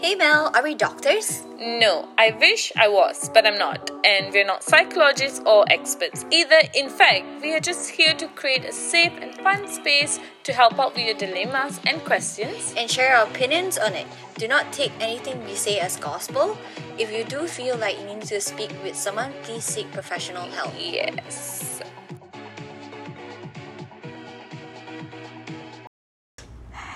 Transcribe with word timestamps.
Hey 0.00 0.14
Mel, 0.14 0.52
are 0.54 0.62
we 0.62 0.76
doctors? 0.76 1.42
No, 1.58 2.08
I 2.16 2.30
wish 2.38 2.70
I 2.76 2.86
was, 2.86 3.28
but 3.34 3.44
I'm 3.44 3.58
not. 3.58 3.90
And 4.04 4.32
we're 4.32 4.46
not 4.46 4.62
psychologists 4.62 5.40
or 5.44 5.64
experts 5.68 6.24
either. 6.30 6.60
In 6.76 6.88
fact, 6.88 7.42
we 7.42 7.52
are 7.52 7.58
just 7.58 7.90
here 7.90 8.14
to 8.14 8.28
create 8.28 8.64
a 8.64 8.70
safe 8.72 9.12
and 9.20 9.34
fun 9.34 9.66
space 9.66 10.20
to 10.44 10.52
help 10.52 10.78
out 10.78 10.94
with 10.94 11.04
your 11.04 11.16
dilemmas 11.16 11.80
and 11.84 12.04
questions. 12.04 12.72
And 12.76 12.88
share 12.88 13.16
our 13.16 13.26
opinions 13.26 13.76
on 13.76 13.94
it. 13.94 14.06
Do 14.36 14.46
not 14.46 14.72
take 14.72 14.92
anything 15.00 15.44
we 15.44 15.56
say 15.56 15.80
as 15.80 15.96
gospel. 15.96 16.56
If 16.96 17.10
you 17.10 17.24
do 17.24 17.48
feel 17.48 17.76
like 17.76 17.98
you 17.98 18.06
need 18.06 18.22
to 18.22 18.40
speak 18.40 18.70
with 18.84 18.94
someone, 18.94 19.32
please 19.42 19.64
seek 19.64 19.90
professional 19.90 20.48
help. 20.48 20.74
Yes. 20.78 21.82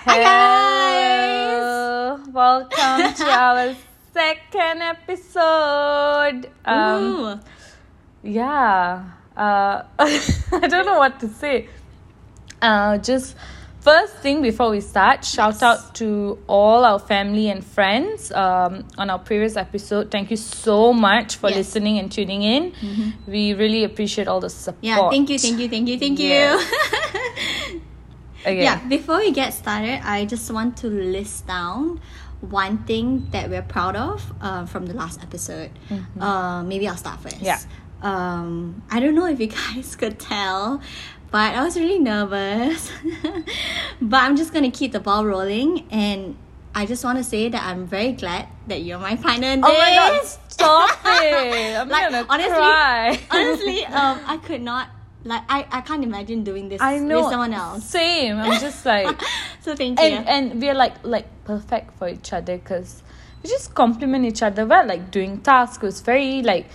Hi 0.05 0.23
Hello. 0.23 0.62
Welcome 2.33 3.13
to 3.13 3.25
our 3.29 3.75
second 4.11 4.81
episode. 4.81 6.49
Um, 6.65 7.39
yeah. 8.23 9.05
Uh, 9.37 9.83
I 9.99 10.67
don't 10.67 10.87
know 10.87 10.97
what 10.97 11.19
to 11.19 11.27
say. 11.27 11.69
Uh, 12.59 12.97
just 12.97 13.35
first 13.81 14.15
thing 14.17 14.41
before 14.41 14.71
we 14.71 14.81
start, 14.81 15.23
shout 15.23 15.61
out 15.61 15.93
to 15.95 16.39
all 16.47 16.85
our 16.85 16.97
family 16.97 17.49
and 17.49 17.63
friends 17.63 18.31
um, 18.31 18.83
on 18.97 19.11
our 19.11 19.19
previous 19.19 19.55
episode. 19.55 20.09
Thank 20.09 20.31
you 20.31 20.37
so 20.37 20.91
much 20.91 21.35
for 21.35 21.49
Yes. 21.49 21.57
listening 21.57 21.99
and 21.99 22.11
tuning 22.11 22.41
in. 22.41 22.73
We 23.27 23.53
really 23.53 23.83
appreciate 23.83 24.27
all 24.27 24.39
the 24.39 24.49
support. 24.49 24.81
Yeah, 24.83 25.07
thank 25.11 25.29
you, 25.29 25.37
thank 25.37 25.59
you, 25.59 25.69
thank 25.69 25.87
you, 25.87 25.99
thank 25.99 26.17
Yes. 26.17 26.59
you. 27.69 27.81
Okay. 28.45 28.61
yeah, 28.61 28.85
before 28.89 29.19
we 29.19 29.31
get 29.31 29.53
started, 29.53 30.01
I 30.03 30.25
just 30.25 30.51
want 30.51 30.75
to 30.83 30.87
list 30.87 31.47
down 31.47 32.01
one 32.49 32.79
thing 32.83 33.27
that 33.31 33.49
we're 33.49 33.61
proud 33.61 33.95
of 33.95 34.33
uh, 34.41 34.65
from 34.65 34.85
the 34.85 34.93
last 34.93 35.21
episode. 35.23 35.71
Uh, 36.19 36.61
maybe 36.63 36.87
I'll 36.87 36.97
start 36.97 37.19
first. 37.21 37.37
Mm-hmm. 37.37 37.45
Yeah. 37.45 37.59
Um, 38.01 38.83
I 38.91 38.99
don't 38.99 39.15
know 39.15 39.25
if 39.27 39.39
you 39.39 39.47
guys 39.61 39.95
could 39.95 40.19
tell, 40.19 40.81
but 41.31 41.55
I 41.55 41.63
was 41.63 41.77
really 41.77 41.99
nervous. 41.99 42.91
but 44.01 44.17
I'm 44.21 44.35
just 44.35 44.53
gonna 44.53 44.71
keep 44.71 44.91
the 44.91 44.99
ball 44.99 45.25
rolling, 45.25 45.87
and 45.89 46.35
I 46.75 46.85
just 46.85 47.03
want 47.05 47.17
to 47.17 47.23
say 47.23 47.47
that 47.49 47.63
I'm 47.63 47.87
very 47.87 48.11
glad 48.11 48.47
that 48.67 48.81
you're 48.83 48.99
my 48.99 49.15
partner 49.15 49.47
in 49.47 49.63
Oh 49.63 49.67
my 49.69 49.95
god, 49.95 50.25
stop 50.49 50.99
it! 51.05 51.77
I'm 51.79 51.87
Like, 51.87 52.11
gonna 52.11 52.25
honestly- 52.29 52.51
cry. 52.51 53.19
Honestly, 53.31 53.85
um, 53.85 54.19
I 54.27 54.37
could 54.37 54.61
not 54.61 54.89
like 55.25 55.43
I, 55.47 55.65
I 55.71 55.81
can't 55.81 56.03
imagine 56.03 56.43
doing 56.43 56.69
this 56.69 56.81
I 56.81 56.99
know 56.99 57.21
with 57.21 57.31
someone 57.31 57.53
else. 57.53 57.85
Same. 57.85 58.37
I'm 58.37 58.59
just 58.59 58.85
like, 58.85 59.19
So 59.61 59.75
thank 59.75 59.99
you. 59.99 60.05
and 60.05 60.27
and 60.27 60.61
we're 60.61 60.73
like 60.73 60.95
like 61.03 61.27
perfect 61.45 61.97
for 61.97 62.09
each 62.09 62.33
other 62.33 62.57
because 62.57 63.03
we 63.41 63.49
just 63.49 63.73
complement 63.73 64.25
each 64.25 64.41
other. 64.43 64.65
We're 64.65 64.85
like 64.85 65.11
doing 65.11 65.39
tasks. 65.41 65.81
was 65.81 66.01
very 66.01 66.41
like 66.41 66.67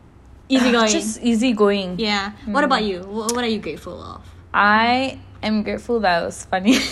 Easygoing. 0.48 0.88
just 0.90 1.22
easy 1.22 1.52
going. 1.52 1.98
yeah. 1.98 2.32
What 2.46 2.64
about 2.64 2.82
mm. 2.82 2.88
you? 2.88 3.00
What, 3.02 3.32
what 3.32 3.44
are 3.44 3.48
you 3.48 3.58
grateful 3.60 4.02
of? 4.02 4.22
I 4.52 5.18
am 5.42 5.62
grateful 5.62 6.00
that 6.00 6.24
was 6.24 6.44
funny. 6.44 6.76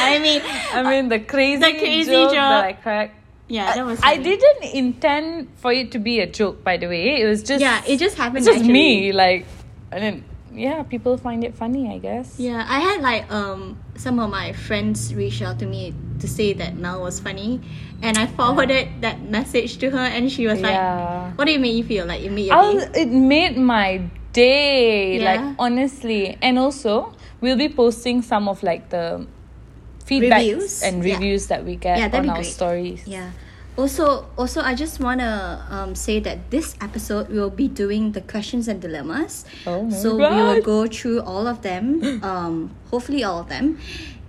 I 0.00 0.18
mean, 0.22 0.42
I 0.72 0.82
mean 0.88 1.08
the 1.08 1.20
crazy, 1.20 1.60
The 1.60 1.78
crazy 1.78 2.10
joke, 2.12 2.30
joke. 2.30 2.34
that 2.34 2.64
I 2.64 2.72
cracked. 2.74 3.16
yeah, 3.48 3.74
that 3.74 3.84
was. 3.84 3.98
I 4.02 4.16
didn't 4.18 4.64
intend 4.74 5.48
for 5.56 5.72
it 5.72 5.90
to 5.92 5.98
be 5.98 6.20
a 6.20 6.26
joke, 6.26 6.62
by 6.62 6.76
the 6.76 6.86
way. 6.86 7.20
It 7.20 7.26
was 7.26 7.42
just 7.42 7.60
Yeah, 7.60 7.82
it 7.86 7.96
just 7.98 8.16
happened. 8.16 8.38
it's 8.38 8.46
just 8.46 8.60
naturally. 8.60 8.72
me. 8.72 9.12
Like, 9.12 9.46
and 9.92 10.02
then 10.02 10.24
yeah, 10.52 10.82
people 10.82 11.16
find 11.18 11.44
it 11.44 11.54
funny. 11.54 11.92
I 11.92 11.98
guess. 11.98 12.38
Yeah, 12.38 12.64
I 12.68 12.80
had 12.80 13.00
like 13.02 13.30
um 13.30 13.76
some 13.96 14.18
of 14.18 14.30
my 14.30 14.52
friends 14.52 15.14
reach 15.14 15.42
out 15.42 15.58
to 15.60 15.66
me 15.66 15.94
to 16.20 16.26
say 16.28 16.52
that 16.54 16.74
Mel 16.76 17.00
was 17.02 17.20
funny, 17.20 17.60
and 18.02 18.16
I 18.18 18.26
forwarded 18.26 18.88
that 19.02 19.22
message 19.22 19.78
to 19.78 19.90
her, 19.90 19.98
and 20.08 20.32
she 20.32 20.46
was 20.46 20.60
like, 20.60 20.78
"What 21.36 21.44
do 21.44 21.52
you 21.52 21.58
make 21.60 21.74
you 21.74 21.84
feel 21.84 22.06
like 22.06 22.22
it 22.22 22.32
made 22.32 22.46
your 22.46 22.56
day?" 22.80 23.02
it 23.02 23.08
made 23.12 23.56
my 23.56 24.02
day. 24.32 25.18
Yeah. 25.20 25.34
Like 25.34 25.56
honestly, 25.58 26.38
and 26.42 26.58
also 26.58 27.14
we'll 27.40 27.56
be 27.58 27.68
posting 27.68 28.22
some 28.22 28.48
of 28.48 28.62
like 28.62 28.88
the 28.90 29.26
feedbacks 30.04 30.48
Reviews? 30.48 30.82
and 30.82 31.04
Yeah. 31.04 31.14
reviews 31.14 31.46
that 31.48 31.64
we 31.64 31.76
get 31.76 31.98
Yeah, 31.98 32.18
on 32.18 32.28
our 32.28 32.36
great. 32.40 32.46
stories. 32.46 33.02
Yeah. 33.06 33.30
Also, 33.78 34.26
also, 34.36 34.60
I 34.60 34.74
just 34.74 34.98
wanna 34.98 35.64
um, 35.70 35.94
say 35.94 36.18
that 36.20 36.50
this 36.50 36.74
episode 36.80 37.28
we 37.28 37.38
will 37.38 37.48
be 37.48 37.68
doing 37.68 38.10
the 38.10 38.20
questions 38.20 38.66
and 38.66 38.82
dilemmas. 38.82 39.44
Oh 39.68 39.88
so 39.88 40.16
we 40.16 40.26
will 40.26 40.60
go 40.60 40.88
through 40.88 41.20
all 41.22 41.46
of 41.46 41.62
them, 41.62 42.02
um, 42.24 42.74
hopefully 42.90 43.22
all 43.22 43.38
of 43.38 43.48
them, 43.48 43.78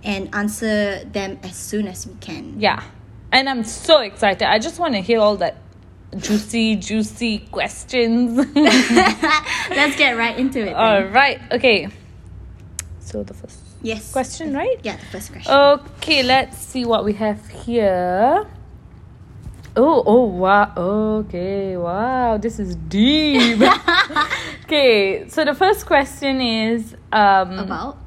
and 0.04 0.32
answer 0.32 1.02
them 1.04 1.40
as 1.42 1.56
soon 1.56 1.88
as 1.88 2.06
we 2.06 2.14
can. 2.20 2.60
Yeah. 2.60 2.80
And 3.32 3.48
I'm 3.48 3.64
so 3.64 4.00
excited. 4.02 4.46
I 4.48 4.60
just 4.60 4.78
want 4.78 4.94
to 4.94 5.00
hear 5.00 5.18
all 5.18 5.36
that 5.38 5.56
juicy, 6.16 6.76
juicy 6.76 7.38
questions. 7.50 8.38
Let's 8.54 9.96
get 9.96 10.16
right 10.16 10.38
into 10.38 10.60
it. 10.60 10.74
all 10.74 11.02
then. 11.02 11.12
right. 11.12 11.40
Okay. 11.50 11.88
So 13.00 13.24
the 13.24 13.34
first 13.34 13.58
Yes. 13.82 14.12
question, 14.12 14.54
right? 14.54 14.78
Yeah, 14.84 14.96
the 14.96 15.06
first 15.06 15.32
question. 15.32 15.52
Okay, 15.52 16.22
let's 16.22 16.58
see 16.58 16.84
what 16.84 17.02
we 17.04 17.14
have 17.14 17.48
here. 17.48 18.46
Oh, 19.76 20.02
oh, 20.04 20.24
wow. 20.24 20.72
Okay, 20.76 21.76
wow. 21.76 22.36
This 22.38 22.58
is 22.58 22.74
deep. 22.74 23.60
okay, 24.64 25.28
so 25.28 25.44
the 25.44 25.54
first 25.54 25.86
question 25.86 26.40
is 26.40 26.96
um 27.12 27.58
About 27.58 27.98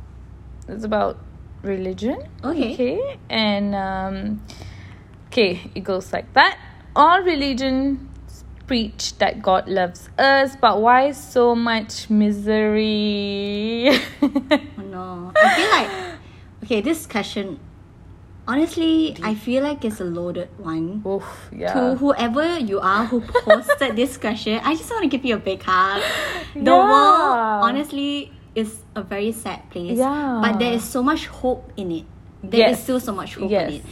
it's 0.68 0.84
about 0.84 1.18
religion. 1.62 2.18
Okay. 2.44 2.74
Okay, 2.74 3.20
and 3.30 3.76
um 3.76 4.42
okay, 5.28 5.72
it 5.76 5.84
goes 5.84 6.12
like 6.12 6.32
that. 6.34 6.60
All 6.96 7.22
religions 7.22 8.00
preach 8.68 9.18
that 9.18 9.42
God 9.42 9.68
loves 9.68 10.10
us, 10.18 10.56
but 10.60 10.82
why 10.82 11.12
so 11.12 11.56
much 11.56 12.10
misery? 12.10 13.90
oh 14.22 14.84
no, 14.84 15.32
I 15.36 15.56
feel 15.56 15.72
like 15.72 15.90
okay. 16.64 16.82
This 16.82 17.08
question, 17.08 17.60
honestly, 18.48 19.16
I 19.24 19.36
feel 19.36 19.64
like 19.64 19.86
it's 19.86 20.00
a 20.00 20.04
loaded 20.04 20.50
one. 20.58 21.04
Oof, 21.06 21.50
yeah. 21.52 21.74
To 21.74 21.96
whoever 21.96 22.60
you 22.60 22.80
are 22.80 23.06
who 23.06 23.22
posted 23.22 23.96
this 24.00 24.18
question, 24.18 24.60
I 24.64 24.76
just 24.76 24.90
want 24.92 25.04
to 25.04 25.10
give 25.10 25.26
you 25.26 25.36
a 25.36 25.40
big 25.40 25.62
hug. 25.64 26.02
The 26.56 26.62
Yeah. 26.72 26.90
world, 26.90 27.64
honestly, 27.64 28.32
is 28.56 28.80
a 28.96 29.02
very 29.04 29.32
sad 29.32 29.70
place. 29.72 29.98
Yeah. 29.98 30.40
But 30.42 30.60
there 30.60 30.74
is 30.74 30.84
so 30.84 31.02
much 31.02 31.28
hope 31.28 31.72
in 31.78 31.92
it. 31.92 32.06
There 32.44 32.70
is 32.70 32.78
Yes. 32.78 32.84
still 32.84 33.00
so 33.00 33.14
much 33.14 33.36
hope 33.36 33.50
Yes. 33.50 33.70
in 33.70 33.76
it. 33.80 33.86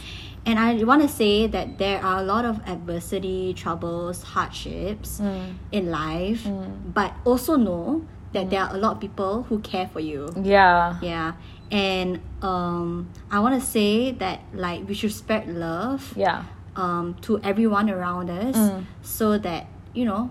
And 0.44 0.58
I 0.58 0.74
want 0.82 1.02
to 1.02 1.08
say 1.08 1.46
that 1.46 1.78
there 1.78 2.02
are 2.04 2.18
a 2.18 2.24
lot 2.26 2.44
of 2.44 2.58
adversity, 2.66 3.54
troubles, 3.54 4.22
hardships 4.22 5.20
Mm. 5.22 5.54
in 5.70 5.90
life, 5.90 6.46
but 6.92 7.14
also 7.24 7.54
know 7.56 8.02
that 8.32 8.50
there 8.50 8.60
are 8.62 8.74
a 8.74 8.78
lot 8.78 8.92
of 8.96 9.00
people 9.00 9.44
who 9.48 9.58
care 9.60 9.88
for 9.92 10.00
you. 10.00 10.28
yeah. 10.42 10.98
Yeah. 11.02 11.32
And 11.70 12.20
um, 12.42 13.08
I 13.30 13.40
want 13.40 13.56
to 13.58 13.64
say 13.66 14.12
that 14.20 14.40
like 14.52 14.86
we 14.88 14.92
should 14.94 15.12
spread 15.12 15.48
love 15.48 16.12
Yeah. 16.16 16.44
um, 16.76 17.16
to 17.22 17.40
everyone 17.40 17.88
around 17.88 18.28
us 18.28 18.56
Mm. 18.56 18.84
so 19.00 19.38
that 19.38 19.66
you 19.94 20.04
know 20.04 20.28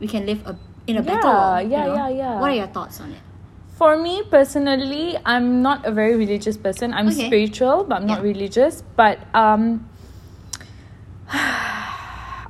we 0.00 0.06
can 0.10 0.26
live 0.26 0.42
a, 0.46 0.58
in 0.86 0.96
a 0.98 1.02
better 1.02 1.28
Yeah, 1.30 1.38
world. 1.38 1.62
you 1.62 1.70
yeah, 1.70 1.86
know? 1.86 1.94
yeah, 1.94 2.08
yeah. 2.08 2.40
What 2.40 2.50
are 2.50 2.54
your 2.58 2.66
thoughts 2.74 2.98
on 3.00 3.12
it? 3.12 3.22
For 3.78 3.94
me 3.96 4.22
personally, 4.26 5.14
I'm 5.24 5.62
not 5.62 5.86
a 5.86 5.92
very 5.94 6.16
religious 6.18 6.56
person. 6.58 6.90
I'm 6.92 7.06
Okay. 7.06 7.26
spiritual, 7.30 7.84
but 7.86 8.02
I'm 8.02 8.06
not 8.10 8.22
religious. 8.22 8.82
But 8.98 9.22
um 9.38 9.86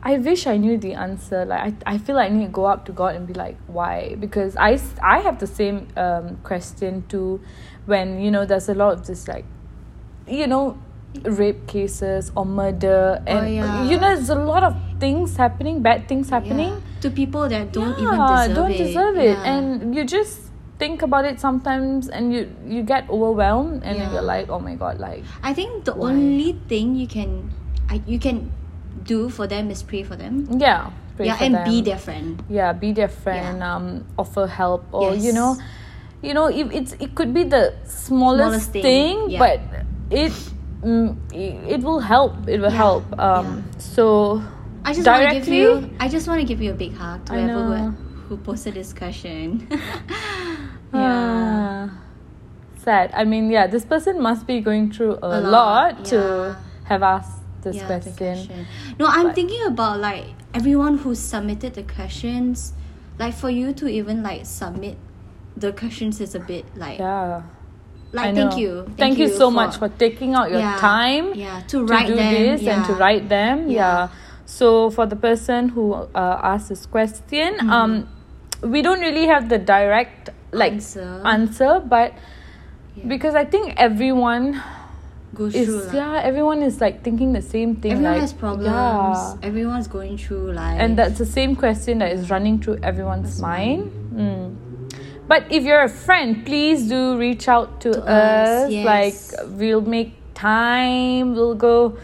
I 0.03 0.19
wish 0.19 0.47
I 0.47 0.57
knew 0.57 0.79
the 0.79 0.95
answer. 0.95 1.45
Like 1.45 1.75
I, 1.87 1.95
I 1.95 1.99
feel 1.99 2.17
like 2.17 2.31
I 2.31 2.35
need 2.35 2.47
to 2.47 2.51
go 2.53 2.67
up 2.67 2.85
to 2.87 2.93
God 2.93 3.17
and 3.17 3.27
be 3.27 3.35
like, 3.35 3.57
why? 3.67 4.15
Because 4.19 4.57
I, 4.57 4.79
I 5.03 5.19
have 5.21 5.39
the 5.39 5.47
same 5.47 5.89
um 5.97 6.37
question 6.43 7.05
too 7.09 7.41
when, 7.87 8.21
you 8.21 8.31
know, 8.31 8.45
there's 8.47 8.69
a 8.69 8.75
lot 8.75 8.93
of 8.93 9.07
this 9.07 9.27
like 9.29 9.45
you 10.27 10.47
know, 10.47 10.79
rape 11.25 11.67
cases 11.67 12.31
or 12.37 12.45
murder 12.45 13.23
and 13.27 13.39
Oh, 13.41 13.49
yeah. 13.49 13.85
you 13.89 13.97
know 13.99 14.15
there's 14.15 14.29
a 14.29 14.35
lot 14.35 14.63
of 14.63 14.77
things 15.01 15.37
happening, 15.37 15.81
bad 15.83 16.07
things 16.07 16.29
happening 16.31 16.69
Yeah. 16.75 17.01
To 17.01 17.11
people 17.11 17.49
that 17.49 17.73
don't 17.73 17.93
even 17.99 18.19
yeah, 18.19 18.43
deserve 18.49 18.57
don't 18.57 18.73
it. 18.73 18.79
deserve 18.79 19.17
it 19.17 19.39
and 19.39 19.95
you 19.95 20.05
just 20.05 20.41
think 20.79 21.01
about 21.03 21.25
it 21.25 21.41
sometimes 21.41 22.09
and 22.09 22.33
you 22.33 22.51
you 22.67 22.83
get 22.83 23.09
overwhelmed 23.09 23.83
and 23.85 23.99
you're 24.13 24.23
like 24.23 24.49
oh 24.51 24.59
my 24.61 24.75
god 24.75 24.99
like 25.01 25.23
I 25.43 25.55
think 25.55 25.85
the 25.85 25.95
Why? 25.95 26.11
only 26.11 26.53
thing 26.69 26.95
you 26.95 27.07
can 27.07 27.51
I, 27.89 28.03
you 28.07 28.19
can 28.19 28.53
do 29.09 29.29
for 29.33 29.47
them 29.49 29.71
is 29.73 29.81
pray 29.83 30.03
for 30.05 30.17
them. 30.17 30.45
yeah 30.61 30.93
yeah, 31.19 31.35
and 31.43 31.55
them. 31.57 31.65
be 31.67 31.83
their 31.83 31.99
friend. 31.99 32.39
yeah 32.47 32.71
be 32.77 32.93
their 32.95 33.09
friend 33.11 33.59
Yeah. 33.59 33.75
um 33.75 34.05
offer 34.21 34.47
help 34.47 34.85
or 34.93 35.17
you 35.19 35.33
know 35.35 35.57
you 36.23 36.31
know 36.37 36.47
if 36.47 36.71
it's 36.71 36.93
it 37.01 37.17
could 37.19 37.33
be 37.35 37.43
the 37.43 37.75
smallest, 37.89 38.71
Smallest 38.71 38.71
thing, 38.71 38.83
thing, 38.87 39.17
yeah. 39.35 39.43
but 39.43 39.59
it 40.15 40.31
mm, 40.85 41.17
it, 41.35 41.59
it 41.75 41.81
will 41.83 41.99
help 41.99 42.47
it 42.47 42.61
will 42.63 42.71
Yeah, 42.71 42.85
help 42.87 43.05
um 43.19 43.65
so 43.83 44.39
I 44.85 44.95
just 44.95 45.07
want 45.07 45.29
to 45.29 45.35
give 45.35 45.49
you. 45.51 45.91
I 46.01 46.09
just 46.09 46.29
want 46.31 46.41
to 46.41 46.47
give 46.47 46.63
you 46.63 46.71
a 46.71 46.79
big 46.79 46.95
hug 46.95 47.27
to 47.27 47.35
whoever 47.35 47.93
who, 47.93 48.37
who 48.37 48.37
posted 48.39 48.73
this 48.73 48.95
question. 48.95 49.67
yeah. 50.95 51.91
Ah, 51.91 51.91
sad. 52.85 53.11
I 53.13 53.25
mean, 53.25 53.51
yeah, 53.51 53.67
this 53.67 53.85
person 53.85 54.17
must 54.23 54.47
be 54.47 54.61
going 54.61 54.91
through 54.91 55.19
a, 55.21 55.29
A 55.29 55.41
lot, 55.45 55.99
lot, 55.99 56.05
to 56.09 56.57
have 56.85 57.03
asked 57.03 57.38
this 57.63 57.77
Yeah, 57.77 57.99
the 57.99 58.11
question. 58.11 58.67
No, 58.99 59.07
I'm 59.07 59.27
But- 59.29 59.35
thinking 59.35 59.63
about 59.67 60.01
like 60.01 60.25
everyone 60.55 60.99
who 60.99 61.15
submitted 61.15 61.75
the 61.75 61.83
questions. 61.83 62.73
Like 63.19 63.35
for 63.35 63.51
you 63.51 63.73
to 63.75 63.89
even 63.89 64.23
like 64.23 64.47
submit 64.47 64.97
the 65.57 65.73
questions 65.73 66.21
is 66.21 66.35
a 66.37 66.41
bit 66.41 66.65
like 66.77 66.99
Yeah. 67.01 67.43
like 68.13 68.35
thank 68.35 68.57
you. 68.57 68.87
Thank, 68.97 69.19
you 69.19 69.29
so 69.29 69.51
much 69.51 69.77
for 69.77 69.89
taking 69.89 70.35
out 70.35 70.51
your 70.51 70.61
Yeah, 70.61 70.77
time 70.79 71.35
yeah, 71.35 71.61
to 71.69 71.85
write 71.85 72.07
to 72.07 72.13
do 72.13 72.17
them, 72.17 72.33
this 72.35 72.67
and 72.67 72.85
to 72.87 72.95
write 72.95 73.29
them. 73.29 73.69
Yeah. 73.69 73.77
Yeah. 73.77 74.09
So 74.47 74.89
for 74.91 75.05
the 75.07 75.17
person 75.17 75.69
who 75.71 75.93
uh, 75.95 76.41
asked 76.43 76.69
this 76.71 76.87
question, 76.87 77.55
Mm-hmm. 77.59 77.71
um, 77.71 78.09
we 78.63 78.83
don't 78.83 79.01
really 79.01 79.27
have 79.27 79.49
the 79.49 79.59
direct 79.59 80.31
like 80.53 80.73
Answer. 80.75 81.21
answer, 81.25 81.81
but 81.85 82.13
Yeah. 82.97 83.05
because 83.07 83.35
I 83.35 83.45
think 83.45 83.75
everyone 83.77 84.63
Goes 85.35 85.55
is 85.55 85.67
through 85.67 85.83
like, 85.85 85.93
yeah, 85.95 86.21
everyone 86.23 86.63
is 86.63 86.81
like 86.81 87.03
thinking 87.05 87.33
the 87.33 87.43
same 87.43 87.77
thing. 87.77 87.93
everyone 87.93 88.13
like, 88.13 88.21
has 88.23 88.33
problems. 88.33 88.67
Yeah. 88.67 89.35
Everyone's 89.43 89.87
going 89.87 90.17
through 90.19 90.53
like 90.53 90.81
And 90.81 90.97
that's 90.99 91.19
the 91.19 91.27
same 91.27 91.55
question 91.55 91.99
that 91.99 92.13
is 92.13 92.31
running 92.31 92.61
through 92.61 92.79
everyone's 92.83 93.41
mind. 93.41 93.93
Mm. 94.15 94.57
But 95.29 95.45
if 95.53 95.65
you're 95.65 95.83
a 95.83 95.89
friend, 95.89 96.45
please 96.47 96.89
do 96.89 97.19
reach 97.19 97.49
out 97.49 97.81
to, 97.83 97.93
To 97.93 98.01
us. 98.03 98.65
us, 98.65 98.71
yes. 98.73 98.87
Like, 99.37 99.47
we'll 99.51 99.83
make 99.83 100.15
time, 100.35 101.35
we'll 101.35 101.55
go 101.55 101.99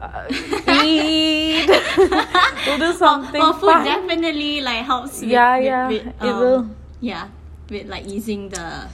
uh, 0.00 0.26
eat, 0.84 1.66
we'll 2.66 2.78
do 2.78 2.92
something. 2.94 3.40
Well, 3.40 3.52
food 3.54 3.72
fun. 3.72 3.84
definitely 3.84 4.60
like 4.60 4.84
helps. 4.84 5.20
With, 5.20 5.30
Yeah, 5.30 5.56
with- 5.56 5.64
yeah, 5.66 5.88
with, 5.88 6.06
it 6.06 6.14
um, 6.20 6.38
will. 6.40 6.70
Yeah, 7.00 7.28
with 7.68 7.88
like 7.88 8.06
easing 8.06 8.48
the 8.50 8.86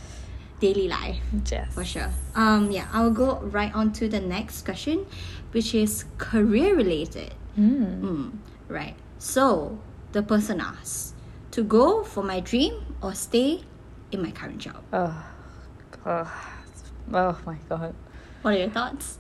daily 0.60 0.88
life 0.88 1.18
Yes. 1.50 1.72
for 1.74 1.84
sure. 1.84 2.10
Um, 2.34 2.70
yeah, 2.70 2.86
I'll 2.92 3.10
go 3.10 3.38
right 3.40 3.74
on 3.74 3.92
to 3.94 4.08
the 4.08 4.20
next 4.20 4.64
question, 4.64 5.06
which 5.52 5.74
is 5.74 6.04
career 6.18 6.74
related. 6.74 7.34
Mm. 7.58 8.00
Mm, 8.00 8.32
right. 8.68 8.94
So 9.18 9.78
the 10.12 10.22
person 10.22 10.60
asks 10.60 11.14
to 11.52 11.62
go 11.62 12.02
for 12.04 12.22
my 12.22 12.40
dream 12.40 12.74
or 13.02 13.14
stay 13.14 13.62
in 14.12 14.22
my 14.22 14.30
current 14.30 14.58
job. 14.58 14.82
Oh, 14.92 15.24
oh, 16.06 16.32
oh 17.14 17.38
my 17.46 17.56
god. 17.68 17.94
What 18.42 18.54
are 18.54 18.58
your 18.58 18.70
thoughts? 18.70 19.18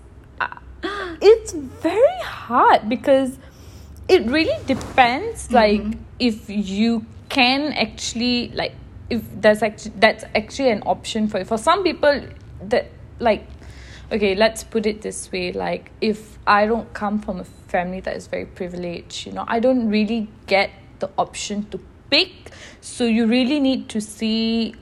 it's 1.20 1.52
very 1.52 2.20
hard 2.22 2.88
because 2.88 3.38
it 4.08 4.24
really 4.26 4.54
depends 4.66 5.50
like 5.50 5.82
if 6.20 6.48
you 6.48 7.04
can 7.28 7.72
actually 7.72 8.50
like 8.54 8.74
if 9.10 9.22
there's 9.40 9.62
actually 9.62 9.92
that's 9.96 10.24
actually 10.34 10.70
an 10.70 10.82
option 10.86 11.28
for 11.28 11.44
for 11.44 11.58
some 11.58 11.82
people 11.82 12.22
that 12.62 12.90
like 13.18 13.46
okay 14.12 14.34
let's 14.34 14.64
put 14.64 14.86
it 14.86 15.02
this 15.02 15.30
way 15.32 15.52
like 15.52 15.90
if 16.00 16.38
i 16.46 16.66
don't 16.66 16.92
come 16.94 17.18
from 17.18 17.40
a 17.40 17.44
family 17.44 18.00
that 18.00 18.16
is 18.16 18.26
very 18.26 18.46
privileged 18.46 19.26
you 19.26 19.32
know 19.32 19.44
i 19.48 19.58
don't 19.60 19.88
really 19.88 20.28
get 20.46 20.70
the 20.98 21.10
option 21.16 21.64
to 21.70 21.80
pick. 22.10 22.30
So 22.80 23.04
you 23.04 23.26
really 23.26 23.60
need 23.60 23.88
to 23.90 24.00
see 24.00 24.74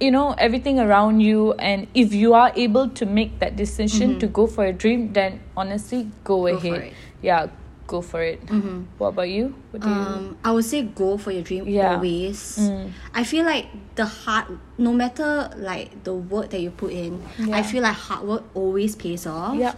you 0.00 0.10
know 0.10 0.32
everything 0.38 0.80
around 0.80 1.20
you. 1.20 1.52
And 1.54 1.86
if 1.94 2.14
you 2.14 2.34
are 2.34 2.52
able 2.56 2.88
to 2.88 3.06
make 3.06 3.38
that 3.40 3.56
decision 3.56 4.18
to 4.18 4.26
go 4.26 4.46
for 4.46 4.64
a 4.64 4.72
dream 4.72 5.12
then 5.12 5.40
honestly 5.56 6.10
go, 6.24 6.40
Mm-hmm. 6.40 6.68
Go 6.68 6.74
ahead. 6.74 6.94
yeah 7.22 7.46
go 7.90 7.98
for 8.00 8.22
it 8.22 8.38
what 9.02 9.08
about 9.18 9.26
you 9.28 9.50
what 9.74 9.82
do 9.82 9.88
you 9.90 9.94
Um, 9.98 10.38
I 10.46 10.54
would 10.54 10.64
say 10.64 10.86
go 10.86 11.18
for 11.18 11.34
your 11.34 11.42
dream 11.42 11.66
Yeah. 11.66 11.98
always. 11.98 12.38
Mm. 12.70 12.94
I 13.12 13.26
feel 13.26 13.42
like 13.44 13.66
the 13.98 14.06
hard, 14.06 14.46
no 14.78 14.94
matter 14.94 15.50
like 15.58 15.90
the 16.06 16.14
work 16.14 16.54
that 16.54 16.60
you 16.62 16.70
put 16.70 16.94
in, 16.94 17.18
I 17.50 17.66
feel 17.66 17.82
like 17.82 17.98
hard 17.98 18.22
work 18.30 18.44
always 18.54 18.94
pays 18.94 19.26
off. 19.26 19.58
yeah 19.58 19.74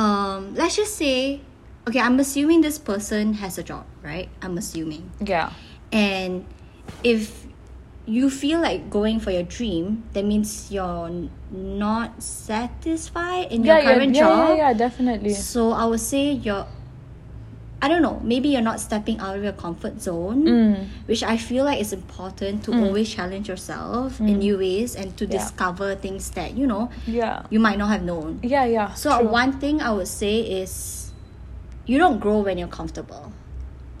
Um, 0.00 0.54
let's 0.54 0.76
just 0.80 0.96
say, 0.96 1.42
okay, 1.88 2.00
I'm 2.00 2.16
assuming 2.20 2.62
this 2.64 2.78
person 2.78 3.34
has 3.42 3.58
a 3.60 3.64
job, 3.66 3.84
right? 4.02 4.28
I'm 4.40 4.56
assuming, 4.56 5.10
yeah 5.20 5.52
and 5.92 6.46
if 7.04 7.44
you 8.06 8.30
feel 8.30 8.58
like 8.62 8.88
going 8.90 9.18
for 9.20 9.30
your 9.30 9.42
dream, 9.44 10.02
that 10.14 10.24
means 10.24 10.70
you're 10.72 11.10
not 11.50 12.22
satisfied 12.22 13.50
in 13.52 13.62
yeah 13.66 13.76
your 13.76 13.82
yeah, 13.82 13.88
current 13.94 14.12
yeah, 14.14 14.22
job. 14.22 14.38
yeah 14.38 14.54
yeah 14.56 14.72
definitely 14.72 15.34
So 15.34 15.70
I 15.74 15.84
would 15.90 16.00
say 16.00 16.32
you're 16.38 16.66
I 17.82 17.88
don't 17.88 18.02
know, 18.02 18.20
maybe 18.22 18.48
you're 18.50 18.60
not 18.60 18.78
stepping 18.78 19.18
out 19.20 19.36
of 19.36 19.42
your 19.42 19.52
comfort 19.56 20.02
zone, 20.02 20.44
Mm. 20.44 20.86
which 21.06 21.22
I 21.24 21.36
feel 21.38 21.64
like 21.64 21.80
is 21.80 21.92
important 21.94 22.62
to 22.64 22.74
always 22.76 23.08
challenge 23.08 23.48
yourself 23.48 24.20
in 24.20 24.38
new 24.38 24.58
ways 24.58 24.94
and 24.96 25.16
to 25.16 25.24
Mm. 25.26 25.32
Yeah. 25.32 25.38
discover 25.38 25.94
things 25.96 26.28
that, 26.36 26.52
you 26.56 26.66
know, 26.66 26.90
yeah 27.06 27.42
you 27.48 27.58
might 27.58 27.78
not 27.78 27.88
have 27.88 28.02
known. 28.04 28.38
yeah 28.42 28.64
yeah 28.68 28.92
So 28.92 29.16
true. 29.18 29.28
one 29.32 29.52
thing 29.60 29.80
I 29.80 29.90
would 29.96 30.08
say 30.08 30.40
is 30.60 31.12
you 31.86 31.96
don't 31.98 32.20
grow 32.20 32.40
when 32.44 32.58
you're 32.58 32.68
comfortable. 32.80 33.32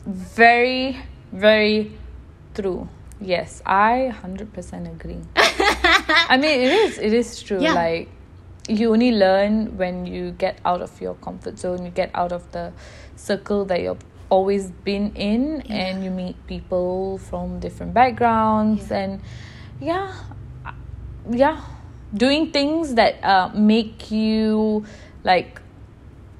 very 0.06 0.96
very 1.32 1.92
true 2.54 2.88
yes 3.20 3.62
i 3.66 4.10
100% 4.24 4.48
agree 4.90 5.20
i 5.36 6.36
mean 6.36 6.60
it 6.66 6.72
is 6.72 6.98
it 6.98 7.12
is 7.12 7.40
true 7.42 7.60
Yeah. 7.60 7.74
like 7.74 8.08
you 8.68 8.92
only 8.92 9.12
learn 9.12 9.76
when 9.76 10.06
you 10.06 10.30
get 10.32 10.58
out 10.64 10.80
of 10.82 11.00
your 11.00 11.14
comfort 11.16 11.58
zone 11.58 11.84
you 11.84 11.90
get 11.90 12.10
out 12.14 12.32
of 12.32 12.50
the 12.52 12.72
circle 13.16 13.64
that 13.64 13.80
you've 13.80 14.04
always 14.28 14.70
been 14.84 15.12
in 15.16 15.60
and 15.62 16.04
you 16.04 16.10
meet 16.10 16.36
people 16.46 17.18
from 17.18 17.58
different 17.58 17.92
backgrounds 17.92 18.90
Yeah. 18.90 18.98
and 18.98 19.20
yeah 19.80 20.14
yeah 21.30 21.60
doing 22.14 22.50
things 22.52 22.94
that 22.94 23.22
uh, 23.24 23.50
make 23.54 24.10
you 24.10 24.84
like 25.24 25.60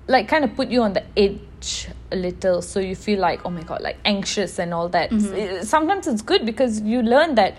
like 0.08 0.28
kind 0.28 0.44
of 0.44 0.55
put 0.56 0.69
you 0.69 0.82
on 0.82 0.93
the 0.93 1.05
edge 1.16 1.88
a 2.12 2.16
little 2.16 2.62
so 2.62 2.81
you 2.81 2.94
feel 2.96 3.20
like 3.20 3.40
oh 3.44 3.50
my 3.50 3.62
god 3.62 3.81
like 3.81 3.96
anxious 4.05 4.58
and 4.58 4.73
all 4.75 4.88
that. 4.88 5.12
It- 5.12 5.66
sometimes 5.66 6.06
it's 6.06 6.23
good 6.23 6.44
because 6.46 6.81
you 6.81 7.02
learn 7.02 7.34
that 7.37 7.56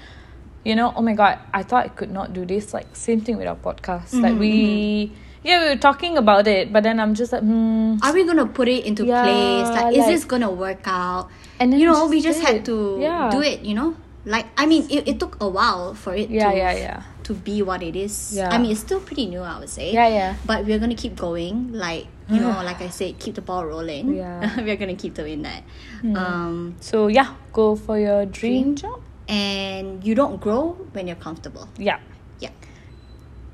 you 0.63 0.75
know 0.75 0.93
oh 0.95 1.01
my 1.01 1.13
god 1.13 1.39
i 1.53 1.63
thought 1.63 1.85
i 1.85 1.87
could 1.89 2.11
not 2.11 2.33
do 2.33 2.45
this 2.45 2.73
like 2.73 2.85
same 2.95 3.19
thing 3.21 3.37
with 3.37 3.47
our 3.47 3.55
podcast 3.55 4.13
like 4.21 4.37
we 4.37 5.11
yeah 5.43 5.63
we 5.63 5.69
were 5.73 5.81
talking 5.81 6.17
about 6.17 6.45
it 6.47 6.71
but 6.71 6.83
then 6.83 6.99
i'm 6.99 7.15
just 7.15 7.31
like 7.33 7.41
hmm 7.41 7.97
Are 8.03 8.13
we 8.13 8.23
gonna 8.25 8.45
put 8.45 8.67
it 8.67 8.85
into 8.85 9.05
Yeah, 9.05 9.23
place? 9.23 9.69
Like, 9.73 9.93
is 9.93 9.99
like- 10.05 10.07
this 10.13 10.23
gonna 10.25 10.51
work 10.51 10.85
out? 10.85 11.29
And 11.59 11.73
then 11.73 11.79
you 11.79 11.85
know, 11.87 11.93
just 12.05 12.09
we 12.09 12.21
just 12.21 12.39
did. 12.41 12.47
had 12.47 12.65
to 12.65 12.97
Yeah. 13.01 13.29
do 13.29 13.41
it. 13.41 13.61
You 13.61 13.73
know, 13.77 13.93
like 14.25 14.45
I 14.57 14.65
mean, 14.65 14.89
it, 14.89 15.07
it 15.07 15.17
took 15.19 15.37
a 15.41 15.49
while 15.49 15.93
for 15.93 16.13
it 16.17 16.29
yeah 16.29 16.49
to 16.49 16.57
yeah 16.57 16.73
yeah 16.73 16.99
to 17.29 17.33
be 17.37 17.61
what 17.61 17.81
it 17.85 17.93
is. 17.95 18.33
Yeah. 18.33 18.49
I 18.49 18.57
mean, 18.57 18.71
it's 18.73 18.79
still 18.81 18.97
pretty 19.01 19.25
new, 19.29 19.41
I 19.45 19.59
would 19.61 19.69
say. 19.69 19.93
yeah 19.93 20.07
yeah 20.09 20.31
But 20.45 20.65
we're 20.65 20.79
gonna 20.81 20.97
keep 20.97 21.15
going. 21.17 21.73
Like 21.73 22.05
you 22.29 22.39
know, 22.41 22.49
like 22.65 22.81
I 22.81 22.89
said, 22.89 23.19
keep 23.21 23.35
the 23.37 23.41
ball 23.45 23.65
rolling. 23.65 24.15
Yeah. 24.17 24.41
We're 24.65 24.77
gonna 24.77 24.95
keep 24.97 25.13
doing 25.13 25.41
that. 25.45 25.61
Um, 26.01 26.77
so 26.81 27.07
yeah 27.07 27.33
go 27.53 27.75
for 27.75 27.99
your 27.99 28.25
dream, 28.25 28.73
Dream. 28.73 28.75
job 28.77 28.99
and 29.31 30.03
you 30.03 30.13
don't 30.13 30.39
grow 30.41 30.73
when 30.93 31.07
you're 31.07 31.15
comfortable. 31.27 31.67
yeah 31.77 31.99
Yeah, 32.39 32.51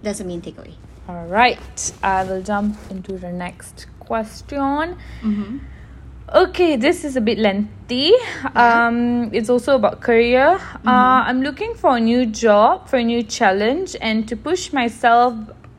that's 0.04 0.20
the 0.20 0.26
main 0.26 0.42
takeaway. 0.42 0.74
all 1.08 1.26
right 1.28 1.94
i 2.04 2.24
will 2.28 2.42
jump 2.42 2.76
into 2.90 3.18
the 3.18 3.32
next 3.32 3.86
question 4.00 4.98
Mm-hmm. 5.24 5.58
Okay, 6.36 6.76
this 6.76 7.06
is 7.06 7.16
a 7.16 7.22
bit 7.22 7.38
lengthy. 7.40 8.12
Um, 8.54 9.30
it's 9.32 9.50
also 9.50 9.76
about 9.80 10.02
career. 10.02 10.60
Uh, 10.86 11.24
I'm 11.24 11.42
looking 11.42 11.74
for 11.74 11.96
a 11.96 12.02
new 12.02 12.26
job, 12.26 12.90
for 12.90 12.98
a 12.98 13.04
new 13.04 13.24
challenge, 13.24 13.96
and 14.02 14.28
to 14.28 14.36
push 14.36 14.74
myself. 14.74 15.34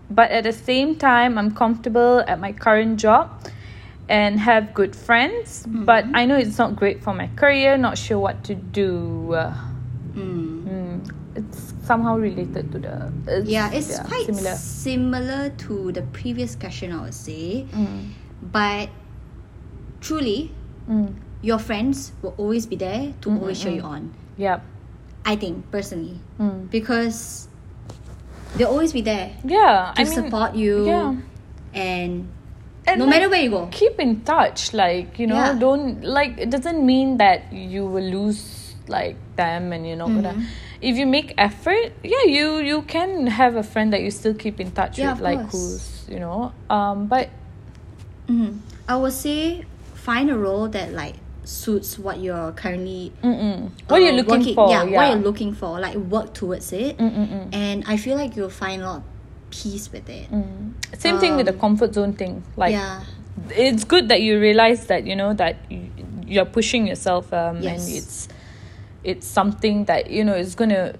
But 0.09 0.31
at 0.31 0.45
the 0.45 0.53
same 0.55 0.97
time, 0.97 1.37
I'm 1.37 1.53
comfortable 1.53 2.25
at 2.27 2.41
my 2.41 2.53
current 2.53 2.97
job 2.99 3.29
and 4.09 4.41
have 4.41 4.73
good 4.73 4.97
friends. 4.97 5.67
But 5.69 6.07
I 6.15 6.25
know 6.25 6.37
it's 6.41 6.57
not 6.57 6.77
great 6.77 7.03
for 7.05 7.13
my 7.13 7.29
career. 7.37 7.77
Not 7.77 7.99
sure 7.99 8.19
what 8.19 8.43
to 8.45 8.55
do. 8.55 9.35
Uh, 9.35 9.53
Mm. 10.15 10.65
mm, 10.65 10.97
it's 11.37 11.73
somehow 11.85 12.17
related 12.19 12.73
to 12.73 12.79
the. 12.79 13.13
It's, 13.27 13.49
Yeah, 13.51 13.71
it's 13.73 13.91
yeah, 13.91 14.03
quite 14.05 14.27
similar. 14.27 14.55
similar. 14.57 15.43
to 15.69 15.93
the 15.93 16.03
previous 16.13 16.57
question, 16.57 16.93
I 16.93 17.03
would 17.03 17.15
say. 17.15 17.67
Mm, 17.73 18.13
But 18.53 18.89
truly, 20.01 20.51
mm, 20.89 21.15
your 21.43 21.59
friends 21.59 22.13
will 22.23 22.35
always 22.39 22.67
be 22.67 22.77
there 22.77 23.13
to 23.23 23.31
always 23.31 23.61
cheer 23.61 23.73
you 23.73 23.83
on. 23.83 24.15
yeah. 24.37 24.61
I 25.29 25.37
think 25.37 25.69
personally, 25.71 26.17
Mm. 26.41 26.71
because 26.71 27.49
they'll 28.57 28.73
always 28.73 28.93
be 28.97 29.03
there 29.03 29.37
Yeah. 29.45 29.93
to 29.95 30.01
I 30.01 30.05
mean, 30.05 30.15
support 30.15 30.55
you, 30.55 30.87
yeah. 30.87 31.15
and, 31.75 32.29
And 32.89 32.97
no 32.99 33.05
like, 33.05 33.11
matter 33.21 33.29
where 33.29 33.43
you 33.43 33.51
go. 33.51 33.69
keep 33.71 34.01
in 34.01 34.23
touch 34.25 34.73
like 34.73 35.19
you 35.21 35.27
know 35.29 35.37
Yeah. 35.37 35.53
don't 35.61 36.01
like 36.03 36.39
it 36.41 36.49
doesn't 36.49 36.81
mean 36.81 37.19
that 37.21 37.53
you 37.53 37.85
will 37.85 38.09
lose 38.09 38.41
like 38.89 39.17
them 39.37 39.73
and 39.73 39.87
you 39.87 39.97
know 39.97 40.07
gonna 40.09 40.33
Mm-hmm. 40.33 40.45
if 40.81 40.97
you 40.97 41.07
make 41.07 41.35
effort 41.39 41.93
yeah 42.03 42.25
you 42.27 42.59
you 42.59 42.83
can 42.83 43.27
have 43.27 43.57
a 43.57 43.63
friend 43.63 43.93
that 43.93 44.03
you 44.03 44.11
still 44.11 44.35
keep 44.35 44.61
in 44.61 44.71
touch 44.73 44.99
Yeah, 44.99 45.13
with 45.13 45.21
like 45.23 45.39
course. 45.51 45.53
who's 45.53 46.09
you 46.09 46.21
know 46.21 46.53
um 46.71 47.07
but 47.07 47.29
Mhm. 48.29 48.59
I 48.89 48.97
would 48.97 49.13
say 49.13 49.65
find 49.95 50.31
a 50.31 50.37
role 50.37 50.69
that 50.69 50.93
like 50.93 51.15
suits 51.45 51.99
what 51.99 52.19
you're 52.21 52.53
currently 52.53 53.13
mm-mm. 53.25 53.71
what 53.89 54.03
you're 54.03 54.13
uh, 54.13 54.17
looking 54.17 54.39
working- 54.41 54.55
for 54.55 54.69
yeah, 54.71 54.85
yeah, 54.85 54.97
what 54.97 55.09
you're 55.13 55.25
looking 55.25 55.55
for 55.55 55.81
like 55.81 55.97
work 55.97 56.35
towards 56.35 56.73
it 56.73 56.99
Mm-mm-mm. 56.99 57.49
and 57.55 57.85
i 57.89 57.97
feel 57.97 58.17
like 58.17 58.37
you'll 58.37 58.51
find 58.53 58.83
a 58.83 58.87
lot 58.87 59.03
peace 59.51 59.91
with 59.91 60.07
it. 60.11 60.29
Same 60.99 61.17
thing 61.19 61.37
with 61.37 61.47
the 61.47 61.55
comfort 61.55 61.95
zone 61.95 62.13
thing. 62.13 62.43
Like, 62.55 62.75
Um, 62.77 63.01
yeah. 63.49 63.57
it's 63.57 63.83
good 63.83 64.11
that 64.11 64.21
you 64.21 64.39
realize 64.39 64.89
that 64.93 65.07
you 65.07 65.17
know 65.17 65.33
that 65.33 65.57
you, 65.71 65.89
you're 66.27 66.45
pushing 66.45 66.87
yourself, 66.87 67.33
um, 67.33 67.63
Yes. 67.63 67.81
and 67.89 67.97
it's 67.97 68.29
it's 69.05 69.27
something 69.27 69.85
that 69.85 70.11
you 70.11 70.25
know 70.25 70.35
is 70.35 70.55
gonna 70.55 70.95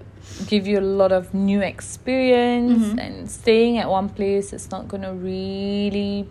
give 0.47 0.67
you 0.67 0.79
a 0.79 0.81
lot 0.81 1.11
of 1.11 1.33
new 1.33 1.61
experience. 1.61 2.83
Mm-hmm. 2.83 2.99
And 2.99 3.31
staying 3.31 3.77
at 3.77 3.89
one 3.89 4.09
place 4.09 4.53
it's 4.53 4.71
not 4.71 4.87
gonna 4.87 5.13
really 5.13 6.27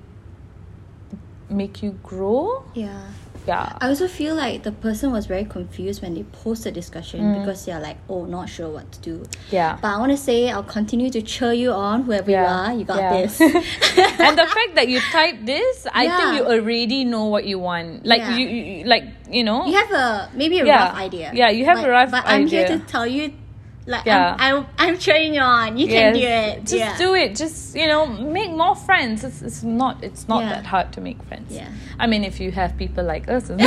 make 1.50 1.82
you 1.82 1.98
grow. 2.02 2.64
Yeah. 2.75 3.10
Yeah. 3.49 3.76
I 3.81 3.88
also 3.88 4.07
feel 4.09 4.35
like 4.35 4.62
the 4.62 4.73
person 4.73 5.11
was 5.11 5.26
very 5.26 5.45
confused 5.45 6.02
when 6.02 6.14
they 6.14 6.23
post 6.23 6.64
the 6.64 6.71
discussion 6.71 7.21
Mm. 7.21 7.40
because 7.40 7.64
they're 7.64 7.81
like, 7.81 7.97
oh, 8.09 8.26
not 8.26 8.49
sure 8.49 8.69
what 8.69 8.93
to 8.93 9.00
do. 9.00 9.25
Yeah. 9.50 9.78
But 9.81 9.88
I 9.88 9.99
want 9.99 10.12
to 10.12 10.19
say, 10.19 10.50
I'll 10.50 10.62
continue 10.62 11.09
to 11.11 11.23
cheer 11.23 11.52
you 11.52 11.73
on, 11.73 12.02
whoever 12.02 12.31
Yeah, 12.31 12.43
you 12.45 12.49
are. 12.49 12.78
You 12.78 12.85
got 12.85 12.99
yeah. 12.99 13.23
this. 13.23 13.40
and 13.40 14.38
the 14.38 14.47
fact 14.47 14.75
that 14.76 14.88
you 14.88 15.00
type 15.00 15.37
this, 15.45 15.87
I 15.93 16.05
Yeah. 16.05 16.17
think 16.19 16.28
you 16.38 16.45
already 16.47 17.05
know 17.05 17.25
what 17.26 17.45
you 17.47 17.59
want. 17.59 18.05
Like 18.05 18.23
you, 18.38 18.47
you, 18.47 18.85
like 18.85 19.05
you 19.31 19.43
know. 19.45 19.64
you 19.67 19.75
have 19.75 19.90
a 19.93 20.31
maybe 20.35 20.61
a 20.61 20.64
rough 20.64 20.95
idea. 20.95 21.33
Yeah, 21.35 21.49
you 21.50 21.64
have 21.64 21.78
a 21.78 21.83
but, 21.83 21.90
rough 21.90 22.11
But 22.11 22.25
I'm 22.26 22.47
here 22.47 22.69
to 22.69 22.78
tell 22.81 23.07
you, 23.07 23.33
like, 23.88 24.04
Yeah. 24.04 24.37
I'm, 24.38 24.59
I'm, 24.59 24.66
I'm 24.78 24.99
cheering 24.99 25.35
you 25.35 25.40
on. 25.40 25.78
You 25.78 25.88
can 25.88 26.14
do 26.14 26.21
it. 26.21 26.61
Just 26.61 26.75
yeah. 26.75 26.99
do 26.99 27.14
it. 27.14 27.35
Just 27.35 27.75
you 27.75 27.87
know, 27.87 28.07
make 28.07 28.50
more 28.50 28.76
friends. 28.76 29.25
It's, 29.25 29.42
it's 29.42 29.62
not 29.62 30.04
it's 30.04 30.28
not 30.28 30.42
Yeah. 30.42 30.50
that 30.50 30.66
hard 30.66 30.92
to 30.92 31.00
make 31.00 31.21
friends. 31.25 31.50
Yeah. 31.50 31.71
I 31.99 32.07
mean, 32.07 32.23
if 32.23 32.38
you 32.38 32.52
have 32.52 32.76
people 32.76 33.04
like 33.04 33.28
us. 33.28 33.50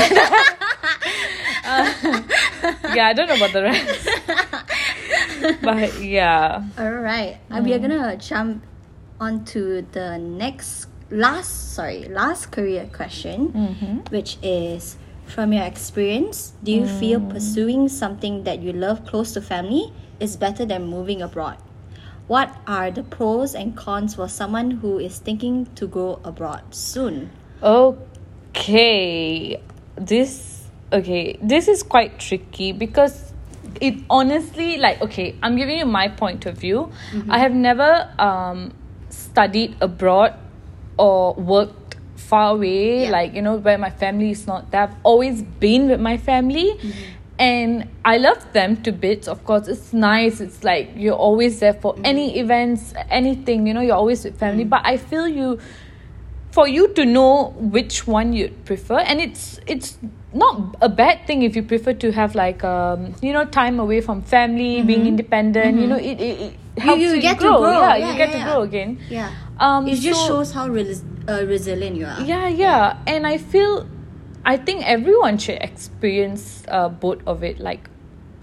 Uh, 1.63 1.94
yeah, 2.96 3.08
I 3.08 3.13
don't 3.13 3.28
know 3.28 3.36
about 3.36 3.54
the 3.54 3.62
rest. 3.62 4.10
but 5.62 6.01
yeah. 6.01 6.63
All 6.78 6.92
right. 6.92 7.38
Uh, 7.51 7.62
we 7.63 7.72
are 7.74 7.80
gonna 7.80 8.18
jump 8.18 8.63
onto 9.20 9.86
the 9.92 10.18
next 10.18 10.88
last 11.12 11.75
sorry 11.75 12.06
last 12.06 12.51
career 12.51 12.90
question, 12.92 14.01
which 14.10 14.38
is 14.42 14.98
from 15.32 15.54
your 15.54 15.63
experience, 15.63 16.54
do 16.63 16.72
you 16.74 16.86
feel 16.86 17.22
pursuing 17.22 17.88
something 17.88 18.44
that 18.44 18.60
you 18.60 18.74
love 18.74 19.06
close 19.06 19.32
to 19.34 19.42
family 19.42 19.94
is 20.22 20.38
better 20.38 20.66
than 20.66 20.86
moving 20.88 21.22
abroad? 21.22 21.58
What 22.28 22.56
are 22.68 22.92
the 22.92 23.04
pros 23.04 23.56
and 23.56 23.75
cons 23.75 24.16
for 24.16 24.30
someone 24.30 24.72
who 24.72 25.00
is 25.00 25.18
thinking 25.20 25.66
to 25.75 25.88
go 25.88 26.22
abroad 26.24 26.74
soon? 26.74 27.32
Okay. 27.62 29.62
This 29.98 30.63
okay, 30.94 31.38
this 31.42 31.68
is 31.68 31.84
quite 31.84 32.20
tricky 32.20 32.72
because 32.72 33.34
it 33.82 33.96
honestly 34.10 34.78
like 34.78 35.01
okay, 35.01 35.36
I'm 35.44 35.58
giving 35.58 35.80
you 35.80 35.86
my 35.86 36.08
point 36.08 36.46
of 36.46 36.58
view. 36.58 36.92
I 37.30 37.40
have 37.40 37.54
never 37.54 38.10
um 38.20 38.74
studied 39.10 39.75
abroad 39.82 40.34
or 40.98 41.34
worked 41.34 41.98
far 42.16 42.51
away 42.56 43.04
Yeah. 43.04 43.12
like 43.12 43.34
you 43.34 43.42
know 43.42 43.56
where 43.58 43.78
my 43.78 43.90
family 43.90 44.32
is 44.32 44.48
not 44.48 44.72
there. 44.72 44.84
I've 44.84 44.96
always 45.04 45.42
been 45.42 45.90
with 45.90 46.00
my 46.00 46.16
family 46.18 46.80
and 47.41 47.88
I 48.05 48.17
love 48.17 48.41
them 48.53 48.77
to 48.86 48.91
bits 49.05 49.27
of 49.27 49.43
course 49.50 49.67
it's 49.74 49.91
nice 49.93 50.39
it's 50.45 50.63
like 50.63 50.91
you're 50.95 51.21
always 51.27 51.60
there 51.60 51.74
for 51.83 51.95
any 52.03 52.38
events 52.39 52.93
anything 53.10 53.65
you 53.67 53.74
know 53.74 53.81
you're 53.81 53.98
always 54.03 54.24
with 54.25 54.38
family 54.38 54.63
but 54.63 54.81
I 54.86 54.98
feel 54.98 55.27
you 55.27 55.57
for 56.51 56.67
you 56.67 56.88
to 57.00 57.03
know 57.05 57.55
which 57.75 58.05
one 58.05 58.33
you 58.33 58.50
prefer 58.65 59.00
and 59.00 59.19
it's 59.25 59.60
it's 59.65 59.98
not 60.33 60.75
a 60.81 60.89
bad 61.01 61.25
thing 61.27 61.41
if 61.48 61.55
you 61.55 61.63
prefer 61.63 61.93
to 62.03 62.12
have 62.12 62.36
like 62.36 62.63
um 62.63 63.13
you 63.21 63.33
know 63.33 63.45
time 63.45 63.79
away 63.79 64.01
from 64.01 64.21
family 64.21 64.81
being 64.83 65.07
independent 65.07 65.79
you 65.79 65.88
know 65.88 65.98
it, 65.98 66.19
it, 66.19 66.36
it 66.77 66.81
helps 66.88 67.01
you 67.01 67.15
you, 67.15 67.21
get 67.21 67.39
to 67.39 67.48
grow. 67.48 67.57
grow. 67.60 67.79
yeah, 67.79 67.95
Yeah, 67.95 68.12
you 68.12 68.17
get 68.17 68.29
yeah, 68.29 68.33
to 68.36 68.39
yeah. 68.39 68.51
grow 68.53 68.62
again 68.69 69.00
Yeah. 69.10 69.31
um 69.60 69.88
It 69.88 69.95
just 69.95 70.19
so- 70.21 70.27
shows 70.27 70.51
how 70.53 70.67
relis- 70.67 71.03
uh, 71.27 71.43
resilient 71.48 71.95
you 71.98 72.05
are. 72.05 72.21
yeah 72.21 72.48
yeah 72.48 72.98
and 73.07 73.25
i 73.25 73.38
feel 73.38 73.88
i 74.45 74.57
think 74.57 74.81
everyone 74.88 75.38
should 75.38 75.57
experience 75.62 76.63
uh, 76.67 76.89
both 76.89 77.21
of 77.27 77.43
it 77.43 77.60
like 77.60 77.89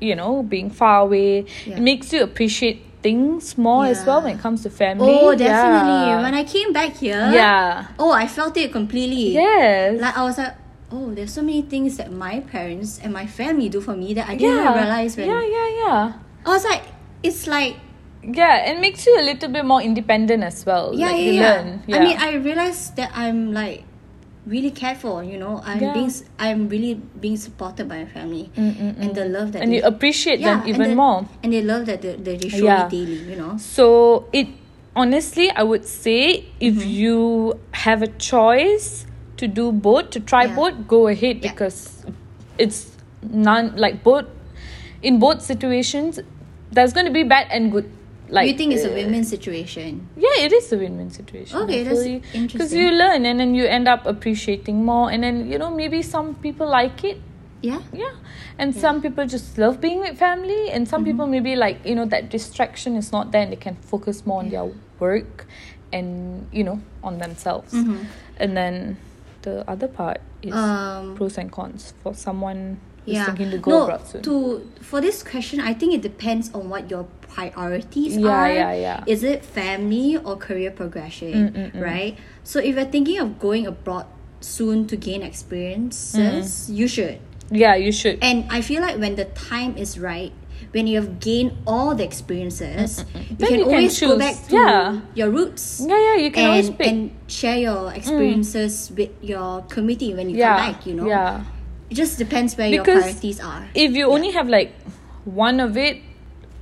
you 0.00 0.14
know 0.14 0.42
being 0.42 0.70
far 0.70 1.00
away 1.02 1.44
Yeah. 1.66 1.76
it 1.76 1.80
makes 1.82 2.12
you 2.12 2.22
appreciate 2.22 2.82
things 3.02 3.56
more 3.58 3.86
as 3.86 4.04
well 4.06 4.22
when 4.22 4.34
it 4.36 4.40
comes 4.42 4.62
to 4.64 4.70
family 4.70 5.06
Oh, 5.22 5.30
definitely. 5.34 6.10
yeah. 6.10 6.20
When 6.22 6.34
I 6.34 6.42
came 6.42 6.72
back 6.72 6.98
here, 6.98 7.30
yeah 7.30 7.86
Oh, 7.98 8.10
I 8.10 8.26
felt 8.26 8.56
it 8.56 8.72
completely. 8.72 9.34
yes 9.38 10.00
Like 10.02 10.16
I 10.18 10.22
was 10.26 10.36
like, 10.36 10.54
oh, 10.90 11.14
there's 11.14 11.32
so 11.32 11.42
many 11.42 11.62
things 11.62 11.96
that 11.98 12.10
my 12.10 12.40
parents 12.40 12.98
and 12.98 13.12
my 13.14 13.26
family 13.26 13.68
do 13.68 13.80
for 13.80 13.94
me 13.94 14.14
that 14.14 14.26
I 14.28 14.34
didn't 14.34 14.50
yeah 14.50 14.74
realize 14.74 15.16
when 15.16 15.30
yeah 15.30 15.42
yeah 15.46 15.68
yeah 15.82 16.02
I 16.44 16.48
was 16.50 16.64
like, 16.66 16.82
it's 17.22 17.46
like 17.46 17.76
yeah 18.22 18.66
it 18.66 18.80
makes 18.82 19.06
you 19.06 19.14
a 19.14 19.22
little 19.22 19.48
bit 19.48 19.64
more 19.64 19.80
independent 19.80 20.42
as 20.42 20.66
well 20.66 20.90
yeah, 20.92 21.06
like 21.06 21.18
yeah, 21.18 21.22
you 21.22 21.32
yeah. 21.38 21.42
learn 21.54 21.66
yeah 21.86 21.96
I 21.96 21.98
mean, 22.02 22.16
I 22.18 22.30
realized 22.34 22.96
that 22.98 23.10
I'm 23.14 23.54
like 23.54 23.84
really 24.48 24.70
cared 24.70 24.96
for. 24.98 25.22
You 25.22 25.38
know, 25.38 25.60
I'm 25.64 25.80
Yeah. 25.80 25.92
being, 25.92 26.12
i'm 26.38 26.68
really 26.68 26.94
being 27.20 27.36
supported 27.36 27.88
by 27.88 27.98
my 28.04 28.06
family 28.16 28.50
mm, 28.56 28.72
mm, 28.72 28.94
mm. 28.96 29.02
and 29.02 29.14
the 29.14 29.24
love 29.26 29.52
that 29.52 29.62
and 29.62 29.72
they, 29.72 29.76
you 29.78 29.82
appreciate 29.84 30.40
them 30.42 30.60
and 30.60 30.68
even 30.68 30.90
the- 30.90 30.96
more 30.96 31.26
and 31.42 31.52
they 31.52 31.62
love 31.62 31.86
that 31.86 32.00
they, 32.02 32.14
that 32.16 32.40
they 32.40 32.48
show 32.48 32.64
Yeah. 32.64 32.84
me 32.84 32.90
daily. 32.96 33.20
You 33.30 33.36
know, 33.36 33.56
So 33.58 34.26
it 34.32 34.48
honestly, 34.96 35.50
I 35.52 35.62
would 35.62 35.84
say 35.84 36.46
if 36.60 36.74
Mm-hmm. 36.74 36.88
you 37.02 37.60
have 37.86 38.02
a 38.02 38.08
choice 38.08 39.06
to 39.36 39.46
do 39.46 39.70
both, 39.70 40.10
to 40.10 40.20
try 40.20 40.44
Yeah. 40.46 40.54
both, 40.56 40.74
go 40.88 41.06
ahead 41.08 41.36
Yeah. 41.44 41.52
because 41.52 42.04
it's 42.58 42.96
none 43.22 43.74
like 43.76 44.02
both 44.02 44.26
in 45.02 45.18
both 45.18 45.42
situations. 45.42 46.18
There's 46.72 46.92
going 46.92 47.06
to 47.06 47.12
be 47.12 47.22
bad 47.22 47.46
and 47.50 47.70
good. 47.72 47.88
Like 48.28 48.49
you 48.50 48.56
think 48.56 48.73
it's 48.75 48.85
a 48.85 48.92
win-win 48.92 49.25
situation? 49.25 50.08
Yeah, 50.16 50.44
it 50.44 50.52
is 50.52 50.73
a 50.73 50.76
win-win 50.78 51.11
situation. 51.11 51.58
Okay, 51.62 51.82
that's 51.82 52.00
interesting. 52.04 52.47
Because 52.47 52.75
you 52.75 52.90
learn 52.90 53.25
and 53.26 53.40
then 53.40 53.54
you 53.54 53.64
end 53.64 53.88
up 53.88 54.06
appreciating 54.06 54.85
more, 54.85 55.11
and 55.11 55.23
then 55.23 55.50
you 55.50 55.58
know 55.58 55.70
maybe 55.70 56.02
some 56.02 56.35
people 56.37 56.68
like 56.68 57.04
it 57.04 57.18
Yeah. 57.61 57.80
yeah 57.92 58.14
and 58.58 58.75
some 58.75 59.00
people 59.02 59.26
just 59.26 59.58
love 59.58 59.80
being 59.80 59.99
with 60.00 60.16
family 60.18 60.70
and 60.70 60.87
some 60.87 61.02
Mm-hmm. 61.02 61.11
people 61.11 61.26
maybe 61.26 61.56
like 61.56 61.85
you 61.85 61.94
know 61.99 62.06
that 62.06 62.30
distraction 62.30 62.94
is 62.97 63.11
not 63.11 63.32
there 63.32 63.42
and 63.42 63.50
they 63.52 63.56
can 63.58 63.75
focus 63.75 64.23
more 64.26 64.38
on 64.38 64.50
their 64.50 64.70
work 65.00 65.47
and 65.92 66.47
you 66.52 66.62
know 66.62 66.78
on 67.02 67.18
themselves 67.18 67.73
and 68.38 68.56
then 68.56 68.97
the 69.42 69.64
other 69.70 69.88
part 69.88 70.20
is 70.42 70.54
Mm-hmm. 70.54 71.08
Um, 71.11 71.16
pros 71.16 71.37
and 71.38 71.50
cons 71.50 71.94
for 72.02 72.14
someone 72.14 72.78
yeah. 73.14 73.26
thinking 73.26 73.50
to 73.50 73.58
go 73.58 73.86
no, 73.86 74.20
To 74.22 74.66
for 74.80 75.00
this 75.00 75.22
question, 75.22 75.60
I 75.60 75.72
think 75.74 75.94
it 75.94 76.02
depends 76.02 76.50
on 76.54 76.68
what 76.68 76.90
your 76.90 77.04
priorities 77.28 78.16
Yeah, 78.16 78.28
are. 78.30 78.50
yeah, 78.52 78.72
yeah. 78.74 79.04
Is 79.06 79.22
it 79.22 79.44
family 79.44 80.16
or 80.16 80.36
career 80.36 80.70
progression? 80.70 81.32
Mm, 81.32 81.52
mm, 81.52 81.72
mm. 81.72 81.80
Right. 81.80 82.16
So 82.44 82.58
if 82.58 82.74
you're 82.76 82.88
thinking 82.90 83.18
of 83.20 83.38
going 83.38 83.66
abroad 83.66 84.06
soon 84.40 84.86
to 84.88 84.96
gain 84.96 85.22
experiences, 85.22 86.70
you 86.70 86.88
should. 86.88 87.18
yeah 87.50 87.74
you 87.74 87.90
should 87.92 88.18
And 88.20 88.44
I 88.52 88.60
feel 88.60 88.80
like 88.84 88.98
when 89.00 89.16
the 89.16 89.24
time 89.32 89.76
is 89.76 89.96
right, 89.98 90.32
when 90.76 90.84
you 90.86 91.00
have 91.00 91.16
gained 91.20 91.56
all 91.66 91.94
the 91.96 92.04
experiences, 92.04 93.04
you 93.16 93.36
Then 93.40 93.48
can 93.48 93.58
you 93.58 93.64
can 93.64 93.74
always 93.74 94.00
go 94.00 94.18
back 94.20 94.36
to 94.48 94.54
Yeah. 94.54 95.00
your 95.16 95.30
roots. 95.32 95.80
yeah 95.80 95.96
yeah 95.96 96.16
you 96.20 96.30
can 96.30 96.44
and, 96.44 96.50
always 96.52 96.68
pick 96.70 96.86
and 96.92 97.10
share 97.26 97.56
your 97.56 97.88
experiences 97.96 98.92
with 98.92 99.10
your 99.24 99.62
committee 99.72 100.12
when 100.12 100.28
you 100.28 100.36
yeah 100.36 100.56
come 100.60 100.60
back, 100.72 100.78
you 100.86 100.94
know? 100.94 101.08
yeah 101.08 101.44
It 101.90 101.95
just 101.95 102.18
depends 102.18 102.57
where 102.57 102.68
your 102.68 102.85
priorities 102.85 103.40
are. 103.40 103.68
if 103.75 103.92
you 103.97 104.07
only 104.07 104.30
have 104.33 104.49
like 104.49 104.73
one 105.25 105.61
of 105.61 105.76
it 105.76 106.02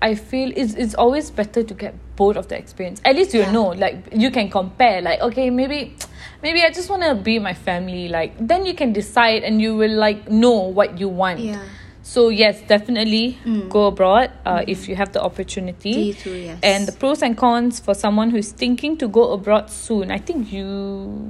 i 0.02 0.14
feel 0.14 0.52
it's, 0.54 0.74
it's 0.74 0.94
always 0.94 1.30
better 1.30 1.62
to 1.62 1.74
get 1.74 1.94
both 2.16 2.36
of 2.36 2.48
the 2.48 2.56
experience 2.58 3.00
at 3.04 3.16
least 3.16 3.32
you 3.34 3.40
Yeah. 3.40 3.52
know 3.52 3.68
like 3.68 3.96
you 4.12 4.30
can 4.30 4.50
compare 4.50 5.00
like 5.00 5.20
okay 5.20 5.48
maybe 5.50 5.96
maybe 6.42 6.62
i 6.62 6.70
just 6.70 6.90
want 6.90 7.02
to 7.02 7.14
be 7.14 7.38
my 7.38 7.54
family 7.54 8.08
like 8.08 8.32
then 8.38 8.66
you 8.66 8.74
can 8.74 8.92
decide 8.92 9.42
and 9.42 9.60
you 9.62 9.74
will 9.74 9.96
like 9.96 10.28
know 10.30 10.58
what 10.78 10.98
you 11.00 11.08
want 11.08 11.40
Yeah. 11.40 11.62
so 12.02 12.28
yes 12.28 12.60
definitely 12.68 13.38
go 13.70 13.86
abroad 13.86 14.30
uh, 14.44 14.62
if 14.68 14.86
you 14.88 14.96
have 14.96 15.12
the 15.12 15.22
opportunity 15.22 16.12
too, 16.12 16.34
yes. 16.34 16.58
and 16.62 16.86
the 16.86 16.92
pros 16.92 17.22
and 17.22 17.36
cons 17.36 17.80
for 17.80 17.94
someone 17.94 18.30
who's 18.30 18.52
thinking 18.52 18.96
to 18.98 19.08
go 19.08 19.32
abroad 19.32 19.70
soon 19.70 20.10
i 20.10 20.18
think 20.18 20.52
you 20.52 20.66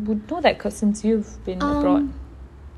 would 0.07 0.29
know 0.31 0.41
that 0.41 0.59
because 0.59 0.77
since 0.77 1.05
you've 1.05 1.31
been 1.45 1.63
abroad 1.63 2.03
Um, 2.03 2.15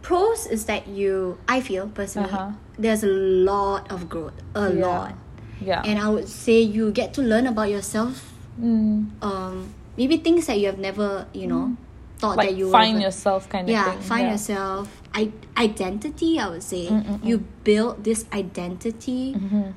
Pros 0.09 0.47
is 0.49 0.65
that 0.73 0.89
you, 0.89 1.37
I 1.45 1.61
feel 1.61 1.85
personally, 1.93 2.33
Uh-huh. 2.33 2.57
there's 2.81 3.05
a 3.05 3.13
lot 3.45 3.93
of 3.93 4.09
growth, 4.09 4.33
a 4.57 4.73
Yeah. 4.73 4.81
lot, 4.89 5.13
yeah 5.61 5.83
and 5.85 6.01
I 6.01 6.09
would 6.09 6.25
say 6.33 6.65
you 6.65 6.89
get 6.97 7.13
to 7.13 7.21
learn 7.21 7.45
about 7.45 7.69
yourself. 7.69 8.33
Mm. 8.57 9.13
Um, 9.21 9.69
maybe 10.01 10.17
things 10.17 10.49
that 10.49 10.57
you 10.57 10.65
have 10.73 10.81
never, 10.81 11.29
you 11.37 11.45
know, 11.45 11.77
thought 12.17 12.41
like 12.41 12.49
that 12.49 12.57
you 12.57 12.73
find 12.73 12.97
were, 12.97 13.05
yourself 13.05 13.53
kind 13.53 13.69
of 13.69 13.77
yeah, 13.77 13.85
thing 13.85 14.01
find 14.01 14.25
yeah. 14.27 14.33
yourself. 14.33 14.89
I 15.13 15.29
identity. 15.61 16.41
I 16.41 16.49
would 16.57 16.65
say 16.65 16.89
you 17.23 17.45
build 17.69 18.01
this 18.09 18.25
identity, 18.33 19.37
Mm-hmm. 19.37 19.77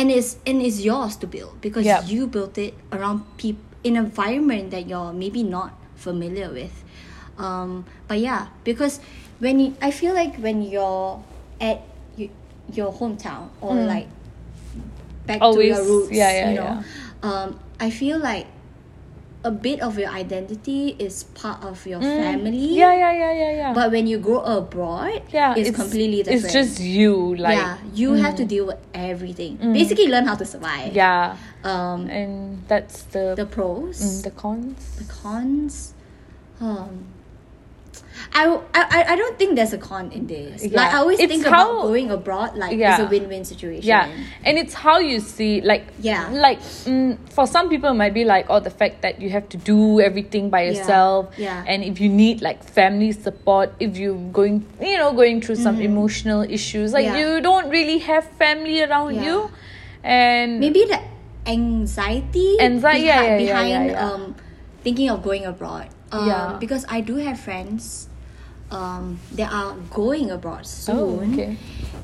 and 0.00 0.06
it's 0.10 0.40
and 0.48 0.64
it's 0.64 0.80
yours 0.80 1.12
to 1.20 1.26
build 1.28 1.60
because 1.60 1.84
Yeah. 1.84 2.00
you 2.08 2.24
built 2.26 2.56
it 2.56 2.72
around 2.88 3.20
people 3.36 3.60
in 3.84 4.00
an 4.00 4.08
environment 4.08 4.72
that 4.72 4.88
you're 4.88 5.12
maybe 5.12 5.44
not 5.44 5.76
familiar 5.94 6.48
with. 6.48 6.72
Um, 7.38 7.84
but 8.08 8.18
yeah, 8.18 8.48
because 8.64 9.00
when 9.38 9.60
you, 9.60 9.76
I 9.80 9.90
feel 9.90 10.14
like 10.14 10.36
when 10.36 10.62
you're 10.62 11.22
at 11.60 11.82
you, 12.16 12.30
your 12.72 12.92
hometown 12.92 13.50
or 13.60 13.74
like 13.74 14.08
back 15.26 15.40
to 15.40 15.46
Mm. 15.46 15.66
Your 15.66 15.84
roots, 15.84 16.12
yeah, 16.12 16.32
yeah, 16.32 16.48
you 16.50 16.56
know, 16.56 16.84
um, 17.22 17.60
I 17.80 17.90
feel 17.90 18.18
like 18.18 18.46
a 19.44 19.50
bit 19.50 19.80
of 19.80 19.98
your 19.98 20.10
identity 20.10 20.96
is 20.98 21.24
part 21.38 21.62
of 21.62 21.86
your 21.86 22.00
family. 22.00 22.74
Mm. 22.74 22.76
Yeah, 22.76 22.94
yeah, 22.94 23.12
yeah, 23.12 23.32
yeah, 23.32 23.52
yeah. 23.52 23.72
But 23.72 23.92
when 23.92 24.06
you 24.06 24.18
go 24.18 24.40
abroad, 24.40 25.22
yeah, 25.30 25.54
it's, 25.56 25.70
completely 25.70 26.22
different. 26.22 26.44
It's 26.44 26.52
just 26.52 26.80
you, 26.80 27.36
like 27.36 27.56
yeah, 27.56 27.78
you 27.94 28.14
have 28.14 28.34
to 28.36 28.44
deal 28.44 28.66
with 28.66 28.78
everything. 28.94 29.56
Basically, 29.72 30.08
learn 30.08 30.26
how 30.26 30.34
to 30.34 30.44
survive. 30.44 30.92
Mm. 30.92 30.96
yeah, 30.96 31.36
Um, 31.62 32.08
and 32.10 32.66
that's 32.66 33.02
the 33.14 33.34
the 33.36 33.46
pros, 33.46 34.00
mm, 34.00 34.22
the 34.24 34.30
cons. 34.32 34.96
the 34.98 35.04
cons. 35.04 35.94
Um, 36.60 37.06
I, 38.32 38.46
I, 38.74 39.04
I 39.12 39.16
don't 39.16 39.38
think 39.38 39.56
there's 39.56 39.72
a 39.72 39.78
con 39.78 40.10
in 40.12 40.26
this. 40.26 40.64
Like 40.72 40.92
I 40.92 40.98
always 40.98 41.20
It's 41.20 41.30
think 41.32 41.44
how- 41.46 41.70
about 41.78 41.82
going 41.88 42.10
abroad 42.10 42.56
like 42.56 42.76
Yeah. 42.76 42.94
it's 42.94 43.04
a 43.04 43.06
win-win 43.06 43.44
situation. 43.44 43.86
Yeah, 43.86 44.08
and 44.44 44.58
it's 44.58 44.74
how 44.74 44.98
you 44.98 45.20
see, 45.20 45.60
like, 45.60 45.84
Yeah. 46.00 46.28
like 46.32 46.60
mm, 46.60 47.16
for 47.30 47.46
some 47.46 47.68
people 47.68 47.90
it 47.90 47.94
might 47.94 48.14
be 48.14 48.24
like, 48.24 48.46
oh, 48.48 48.60
the 48.60 48.70
fact 48.70 49.02
that 49.02 49.20
you 49.20 49.30
have 49.30 49.48
to 49.50 49.56
do 49.56 50.00
everything 50.00 50.50
by 50.50 50.62
yourself, 50.64 51.32
Yeah. 51.36 51.64
and 51.66 51.82
if 51.84 52.00
you 52.00 52.08
need 52.08 52.42
like 52.42 52.62
family 52.64 53.12
support, 53.12 53.72
if 53.80 53.96
you're 53.96 54.16
going, 54.32 54.66
you 54.80 54.96
know, 54.98 55.12
going 55.12 55.40
through 55.40 55.56
some 55.56 55.80
emotional 55.80 56.42
issues, 56.42 56.92
like 56.92 57.06
Mm-hmm. 57.06 57.16
Yeah. 57.16 57.34
you 57.36 57.40
don't 57.40 57.68
really 57.70 57.98
have 57.98 58.24
family 58.38 58.82
around 58.82 59.14
Yeah. 59.16 59.24
you, 59.24 59.50
and 60.02 60.60
Maybe 60.60 60.84
the 60.84 61.00
anxiety, 61.46 62.56
Anxi- 62.60 62.82
yeah, 62.82 62.98
yeah, 63.00 63.22
yeah, 63.22 63.36
behind 63.38 63.68
yeah, 63.70 63.84
yeah. 63.92 64.10
um 64.10 64.34
thinking 64.82 65.10
of 65.10 65.22
going 65.22 65.44
abroad. 65.44 65.88
Um, 66.20 66.28
Yeah. 66.28 66.56
Because 66.60 66.84
I 66.88 67.00
do 67.00 67.16
have 67.16 67.38
friends 67.40 68.08
um 68.70 69.18
that 69.38 69.52
are 69.52 69.74
going 69.94 70.30
abroad 70.30 70.66
soon. 70.66 70.98
oh, 70.98 71.32
okay, 71.32 71.56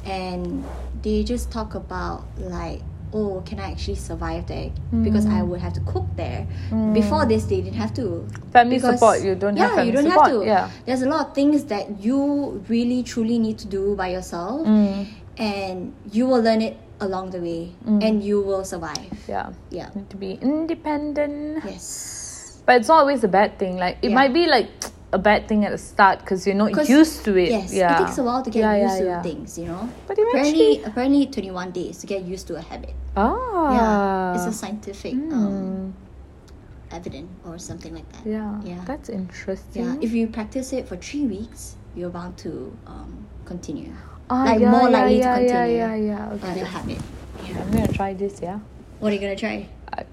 and 0.06 0.62
they 1.02 1.24
just 1.26 1.50
talk 1.50 1.74
about 1.74 2.22
like 2.38 2.78
oh 3.12 3.42
can 3.44 3.58
i 3.60 3.68
actually 3.74 3.98
survive 3.98 4.46
there? 4.46 4.70
Because 5.02 5.26
i 5.26 5.42
would 5.42 5.60
have 5.60 5.74
to 5.74 5.82
cook 5.84 6.06
there. 6.16 6.46
Before 6.94 7.26
this 7.26 7.44
they 7.50 7.60
didn't 7.60 7.76
have 7.76 7.92
to. 7.98 8.24
Family 8.54 8.78
Because- 8.78 8.96
support, 9.02 9.20
you 9.26 9.34
don't 9.34 9.56
have 9.58 9.70
yeah 9.70 9.74
family 9.76 9.90
you 9.90 9.96
don't 9.98 10.08
support, 10.08 10.30
have 10.30 10.40
to. 10.40 10.46
yeah. 10.46 10.70
there's 10.86 11.02
a 11.02 11.10
lot 11.10 11.20
of 11.28 11.34
things 11.34 11.64
that 11.66 11.98
you 12.00 12.62
really 12.70 13.02
truly 13.02 13.38
need 13.42 13.58
to 13.58 13.66
do 13.66 13.96
by 13.96 14.08
yourself. 14.14 14.62
Mm. 14.66 15.06
and 15.40 15.92
you 16.12 16.26
will 16.30 16.40
learn 16.44 16.60
it 16.62 16.76
along 17.00 17.30
the 17.34 17.40
way. 17.40 17.72
And 17.88 18.22
you 18.22 18.40
will 18.44 18.62
survive. 18.64 19.10
Yeah, 19.26 19.50
yeah. 19.74 19.88
Need 19.96 20.08
to 20.14 20.16
be 20.20 20.38
independent. 20.40 21.64
yes 21.66 22.21
But 22.66 22.76
it's 22.80 22.88
not 22.88 23.00
always 23.00 23.24
a 23.24 23.28
bad 23.28 23.58
thing. 23.58 23.76
Like 23.76 23.98
it 24.02 24.10
Yeah. 24.10 24.14
might 24.14 24.32
be 24.32 24.46
like 24.46 24.70
a 25.12 25.18
bad 25.18 25.46
thing 25.48 25.64
at 25.64 25.72
the 25.72 25.78
start 25.78 26.20
because 26.20 26.46
you're 26.46 26.56
not 26.56 26.72
used 26.88 27.24
to 27.26 27.36
it. 27.36 27.50
yes 27.50 27.68
yeah, 27.74 28.00
it 28.00 28.06
takes 28.06 28.16
a 28.18 28.22
while 28.24 28.42
to 28.42 28.48
get 28.50 28.60
Yeah, 28.60 28.74
used 28.80 28.96
yeah, 28.96 28.98
to 28.98 29.04
yeah. 29.04 29.22
things 29.22 29.58
you 29.58 29.66
know 29.66 29.84
But 30.08 30.16
eventually, 30.18 30.80
apparently 30.80 31.26
apparently 31.26 31.26
21 31.26 31.70
days 31.72 31.98
to 31.98 32.06
get 32.06 32.22
used 32.24 32.46
to 32.48 32.56
a 32.56 32.62
habit 32.62 32.94
ah, 33.14 33.68
yeah 33.76 34.34
it's 34.34 34.46
a 34.48 34.52
scientific 34.56 35.12
um, 35.12 35.92
Hmm. 35.92 36.96
evident 36.96 37.28
or 37.44 37.58
something 37.58 37.92
like 37.94 38.08
that 38.12 38.24
yeah, 38.24 38.56
yeah 38.64 38.80
that's 38.86 39.08
interesting. 39.12 39.84
yeah 39.84 39.96
if 40.00 40.12
you 40.16 40.26
practice 40.28 40.72
it 40.72 40.88
for 40.88 40.96
three 40.96 41.26
weeks 41.26 41.76
you're 41.94 42.08
bound 42.08 42.36
to 42.38 42.72
um, 42.86 43.26
continue 43.44 43.92
Ah, 44.30 44.44
like 44.48 44.60
yeah, 44.60 44.70
more 44.70 44.88
yeah, 44.88 44.96
likely 44.96 45.20
to 45.20 45.28
yeah, 45.28 45.34
continue 45.36 45.76
Yeah, 45.76 45.94
yeah, 45.94 46.08
yeah. 46.08 46.28
uh, 46.28 46.34
Okay, 46.40 46.60
the 46.60 46.64
habit 46.64 47.00
okay. 47.36 47.52
I'm 47.60 47.68
gonna 47.70 47.92
try 47.92 48.14
this. 48.16 48.40
Yeah. 48.40 48.60
what 48.98 49.12
are 49.12 49.14
you 49.14 49.20
gonna 49.20 49.36
try 49.36 49.68
I, 49.92 50.04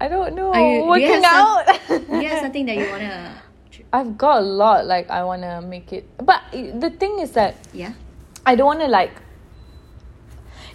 I, 0.00 0.08
don't 0.08 0.34
know. 0.34 0.54
You- 0.54 0.82
do 0.82 0.88
Working 0.88 1.22
have 1.22 1.24
out. 1.24 1.66
do 1.88 2.16
you 2.16 2.28
have 2.28 2.40
something 2.40 2.66
that 2.66 2.76
you 2.76 2.88
wanna 2.90 3.42
I've 3.92 4.16
got 4.16 4.38
a 4.38 4.44
lot. 4.44 4.86
Like 4.86 5.10
I 5.10 5.24
wanna 5.24 5.60
make 5.62 5.92
it, 5.92 6.08
but 6.24 6.40
the 6.52 6.90
thing 6.90 7.18
is 7.20 7.32
that 7.32 7.56
yeah 7.72 7.92
I 8.46 8.54
don't 8.54 8.66
want 8.66 8.80
to 8.80 8.88
like 8.88 9.10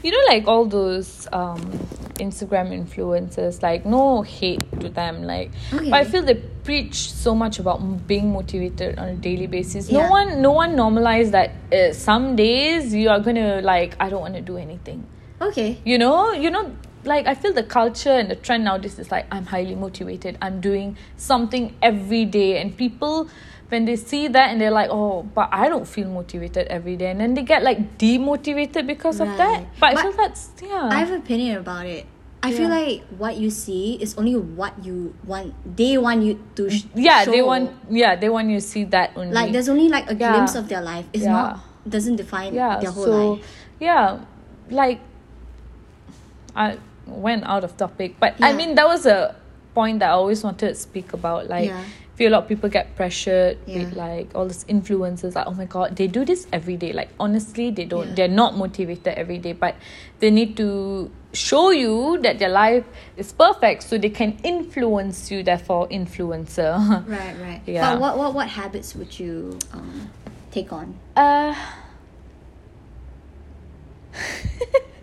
you 0.03 0.11
know 0.11 0.23
like 0.27 0.47
all 0.47 0.65
those 0.65 1.27
um 1.33 1.59
Instagram 2.19 2.69
influencers 2.71 3.61
like 3.63 3.85
no 3.85 4.21
hate 4.21 4.63
to 4.79 4.89
them 4.89 5.23
like 5.23 5.51
Okay. 5.73 5.89
but 5.89 5.93
I 5.97 6.03
feel 6.05 6.21
they 6.23 6.35
preach 6.35 7.11
so 7.11 7.33
much 7.35 7.59
about 7.59 8.07
being 8.07 8.31
motivated 8.31 8.99
on 8.99 9.07
a 9.09 9.15
daily 9.15 9.47
basis 9.47 9.89
Yeah. 9.89 10.03
no 10.05 10.09
one 10.11 10.41
no 10.41 10.51
one 10.51 10.75
normalized 10.75 11.31
that 11.31 11.51
uh, 11.73 11.91
some 11.93 12.35
days 12.35 12.93
you 12.93 13.09
are 13.09 13.19
going 13.19 13.35
to 13.35 13.61
like 13.61 13.95
I 13.99 14.09
don't 14.09 14.21
want 14.21 14.35
to 14.35 14.41
do 14.41 14.57
anything 14.57 15.05
okay 15.41 15.77
you 15.83 15.97
know 15.97 16.31
you 16.33 16.49
know 16.51 16.71
like 17.05 17.27
i 17.27 17.33
feel 17.35 17.53
the 17.53 17.63
culture 17.63 18.11
and 18.11 18.29
the 18.29 18.35
trend 18.35 18.63
nowadays 18.63 18.97
is 18.99 19.11
like 19.11 19.25
i'm 19.31 19.45
highly 19.45 19.75
motivated. 19.75 20.37
I'm 20.41 20.61
doing 20.61 20.97
something 21.17 21.75
every 21.81 22.25
day. 22.25 22.59
And 22.61 22.75
people 22.75 23.29
when 23.69 23.85
they 23.85 23.95
see 23.95 24.27
that 24.27 24.51
and 24.51 24.61
they're 24.61 24.71
like 24.71 24.89
oh 24.91 25.23
but 25.23 25.49
i 25.51 25.67
don't 25.69 25.87
feel 25.87 26.07
motivated 26.07 26.67
every 26.67 26.95
day. 26.97 27.09
And 27.11 27.19
then 27.19 27.33
they 27.33 27.43
get 27.43 27.63
like 27.63 27.97
demotivated 27.97 28.85
because 28.87 29.19
of 29.19 29.27
that. 29.37 29.59
Right. 29.61 29.67
but, 29.79 29.97
i 29.97 30.01
feel 30.01 30.11
that's 30.13 30.51
yeah. 30.61 30.89
I 30.91 30.99
have 30.99 31.11
an 31.11 31.21
opinion 31.21 31.57
about 31.57 31.85
it. 31.85 32.05
I 32.43 32.51
feel 32.53 32.69
like 32.69 33.01
what 33.17 33.37
you 33.37 33.49
see 33.49 33.97
is 33.99 34.13
only 34.21 34.35
what 34.35 34.85
you 34.85 35.15
want 35.25 35.55
they 35.65 35.97
want 35.97 36.21
you 36.21 36.37
to 36.55 36.69
mm, 36.69 36.71
sh- 36.71 36.85
yeah 36.93 37.25
they 37.25 37.41
want 37.41 37.73
yeah 37.89 38.15
they 38.15 38.29
want 38.29 38.49
you 38.49 38.61
to 38.61 38.65
see 38.65 38.83
that 38.93 39.13
only. 39.15 39.33
Like 39.33 39.51
there's 39.51 39.67
only 39.67 39.89
like 39.89 40.11
a 40.11 40.15
Yeah. 40.15 40.29
glimpse 40.31 40.53
of 40.53 40.69
their 40.69 40.81
life. 40.81 41.05
It's 41.11 41.23
Yeah. 41.23 41.31
not 41.33 41.59
doesn't 41.89 42.17
define 42.17 42.53
yeah 42.53 42.79
their 42.79 42.91
whole 42.91 43.03
so 43.05 43.31
life. 43.33 43.45
yeah 43.79 44.17
like 44.69 44.99
i 46.55 46.77
went 47.07 47.43
out 47.45 47.63
of 47.63 47.75
topic 47.77 48.15
but 48.19 48.35
i 48.41 48.51
mean 48.53 48.75
that 48.75 48.85
was 48.87 49.05
a 49.05 49.35
point 49.73 49.99
that 49.99 50.07
i 50.09 50.11
always 50.13 50.43
wanted 50.43 50.69
to 50.69 50.75
speak 50.75 51.13
about 51.13 51.47
like 51.49 51.67
Yeah. 51.69 51.83
I 52.15 52.17
feel 52.17 52.31
a 52.31 52.33
lot 52.39 52.43
of 52.43 52.47
people 52.47 52.69
get 52.69 52.95
pressured 52.95 53.57
with 53.67 53.91
like 53.93 54.31
all 54.33 54.47
these 54.47 54.63
influencers 54.71 55.35
like 55.35 55.47
oh 55.47 55.53
my 55.53 55.65
god 55.65 55.97
they 55.97 56.07
do 56.07 56.23
this 56.23 56.47
every 56.53 56.77
day 56.77 56.93
like 56.93 57.09
honestly 57.19 57.71
they 57.71 57.83
don't 57.83 58.07
Yeah. 58.07 58.13
they're 58.15 58.27
not 58.43 58.55
motivated 58.55 59.07
every 59.19 59.37
day 59.37 59.51
but 59.51 59.75
they 60.21 60.31
need 60.31 60.55
to 60.55 61.11
show 61.33 61.71
you 61.71 62.17
that 62.21 62.39
their 62.39 62.47
life 62.47 62.85
is 63.17 63.33
perfect 63.33 63.83
so 63.83 63.97
they 63.97 64.09
can 64.09 64.37
influence 64.45 65.29
you 65.29 65.43
therefore 65.43 65.89
influencer 65.89 66.79
right 67.09 67.35
right 67.41 67.61
Yeah. 67.67 67.91
but 67.91 67.99
what, 67.99 68.17
what 68.17 68.33
what 68.33 68.47
habits 68.47 68.95
would 68.95 69.19
you 69.19 69.59
um 69.73 70.09
take 70.51 70.71
on 70.71 70.95
Uh. 71.17 71.53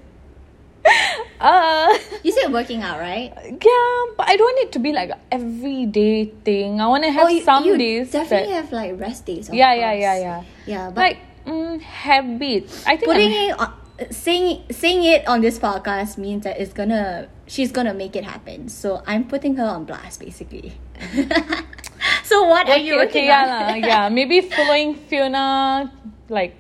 uh. 1.42 1.98
you 2.22 2.30
said 2.32 2.52
working 2.52 2.82
out 2.82 2.98
right 2.98 3.32
Yeah, 3.36 3.94
but 4.16 4.28
I 4.28 4.36
don't 4.38 4.46
want 4.46 4.60
it 4.66 4.72
to 4.72 4.78
be 4.78 4.92
like 4.92 5.10
everyday 5.30 6.26
thing. 6.46 6.80
I 6.80 6.86
want 6.86 7.04
to 7.04 7.10
have 7.10 7.26
oh, 7.26 7.28
you, 7.28 7.42
some 7.42 7.64
you 7.64 7.76
days. 7.76 8.10
definitely 8.12 8.54
that, 8.54 8.64
have 8.64 8.72
like 8.72 8.98
rest 8.98 9.26
days 9.26 9.50
yeah, 9.52 9.74
yeah, 9.74 9.90
course. 9.90 10.02
yeah, 10.02 10.16
yeah. 10.18 10.44
yeah 10.66 10.86
but 10.90 11.00
Like 11.02 11.18
mm, 11.46 11.80
habits. 11.80 12.86
I 12.86 12.96
think 12.96 13.10
putting 13.10 13.32
I'm- 13.32 13.50
it 13.50 13.58
on 13.58 13.72
saying 14.10 14.64
saying 14.70 15.04
it 15.04 15.28
on 15.28 15.42
this 15.42 15.58
podcast 15.60 16.18
means 16.18 16.42
that 16.42 16.58
it's 16.58 16.72
gonna 16.72 17.28
she's 17.46 17.70
gonna 17.70 17.94
make 17.94 18.16
it 18.16 18.24
happen 18.24 18.66
so 18.68 19.00
i'm 19.06 19.22
putting 19.28 19.54
her 19.54 19.64
on 19.64 19.84
blast 19.84 20.18
basically 20.18 20.72
so 22.24 22.42
what 22.44 22.68
are 22.68 22.78
you 22.78 22.94
okay, 22.94 23.04
working 23.04 23.24
okay, 23.24 23.26
yeah, 23.26 23.74
yeah. 24.06 24.08
Maybe 24.08 24.40
following 24.40 24.94
Fiona, 24.94 25.92
like 26.28 26.56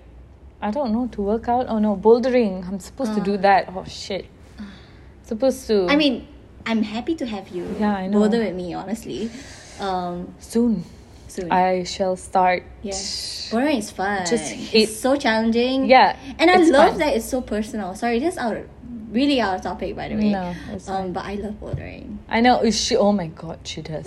I 0.60 0.70
don't 0.70 0.92
know 0.92 1.08
to 1.12 1.22
work 1.22 1.48
out. 1.48 1.66
Oh 1.68 1.78
no, 1.78 1.96
bouldering. 1.96 2.66
I'm 2.66 2.78
supposed 2.78 3.14
to 3.14 3.20
do 3.20 3.36
that. 3.38 3.68
Oh 3.74 3.84
shit. 3.84 4.26
Supposed 5.24 5.66
to. 5.68 5.86
i 5.88 5.96
mean 5.96 6.26
i'm 6.66 6.82
happy 6.82 7.14
to 7.16 7.26
have 7.26 7.48
you 7.48 7.64
Yeah, 7.78 7.94
I 7.96 8.06
know. 8.06 8.20
bother 8.20 8.38
with 8.38 8.54
me 8.54 8.74
honestly 8.74 9.30
um 9.80 10.34
soon. 10.38 10.84
soon 11.28 11.50
I 11.50 11.84
shall 11.84 12.16
start. 12.16 12.62
yeah 12.82 12.92
Bouldering 12.92 13.78
is 13.78 13.90
fun 13.90 14.26
Just 14.26 14.52
hate- 14.52 14.82
it's 14.82 14.96
so 14.96 15.16
challenging 15.16 15.86
Yeah, 15.88 16.16
and 16.38 16.50
i 16.50 16.56
love 16.56 16.90
fun. 16.90 16.98
that 16.98 17.16
it's 17.16 17.24
so 17.28 17.40
personal 17.40 17.94
sorry 17.94 18.18
this 18.18 18.36
out 18.38 18.56
really 19.10 19.40
out 19.40 19.56
of 19.56 19.60
topic 19.62 19.94
by 19.96 20.08
the 20.08 20.14
way 20.16 20.30
No, 20.32 20.54
um 20.88 21.12
but 21.12 21.24
i 21.24 21.34
love 21.36 21.54
bouldering 21.60 22.18
I 22.28 22.40
know 22.40 22.68
she. 22.70 22.96
Oh 22.96 23.12
my 23.12 23.26
god, 23.26 23.58
she 23.64 23.82
does. 23.82 24.06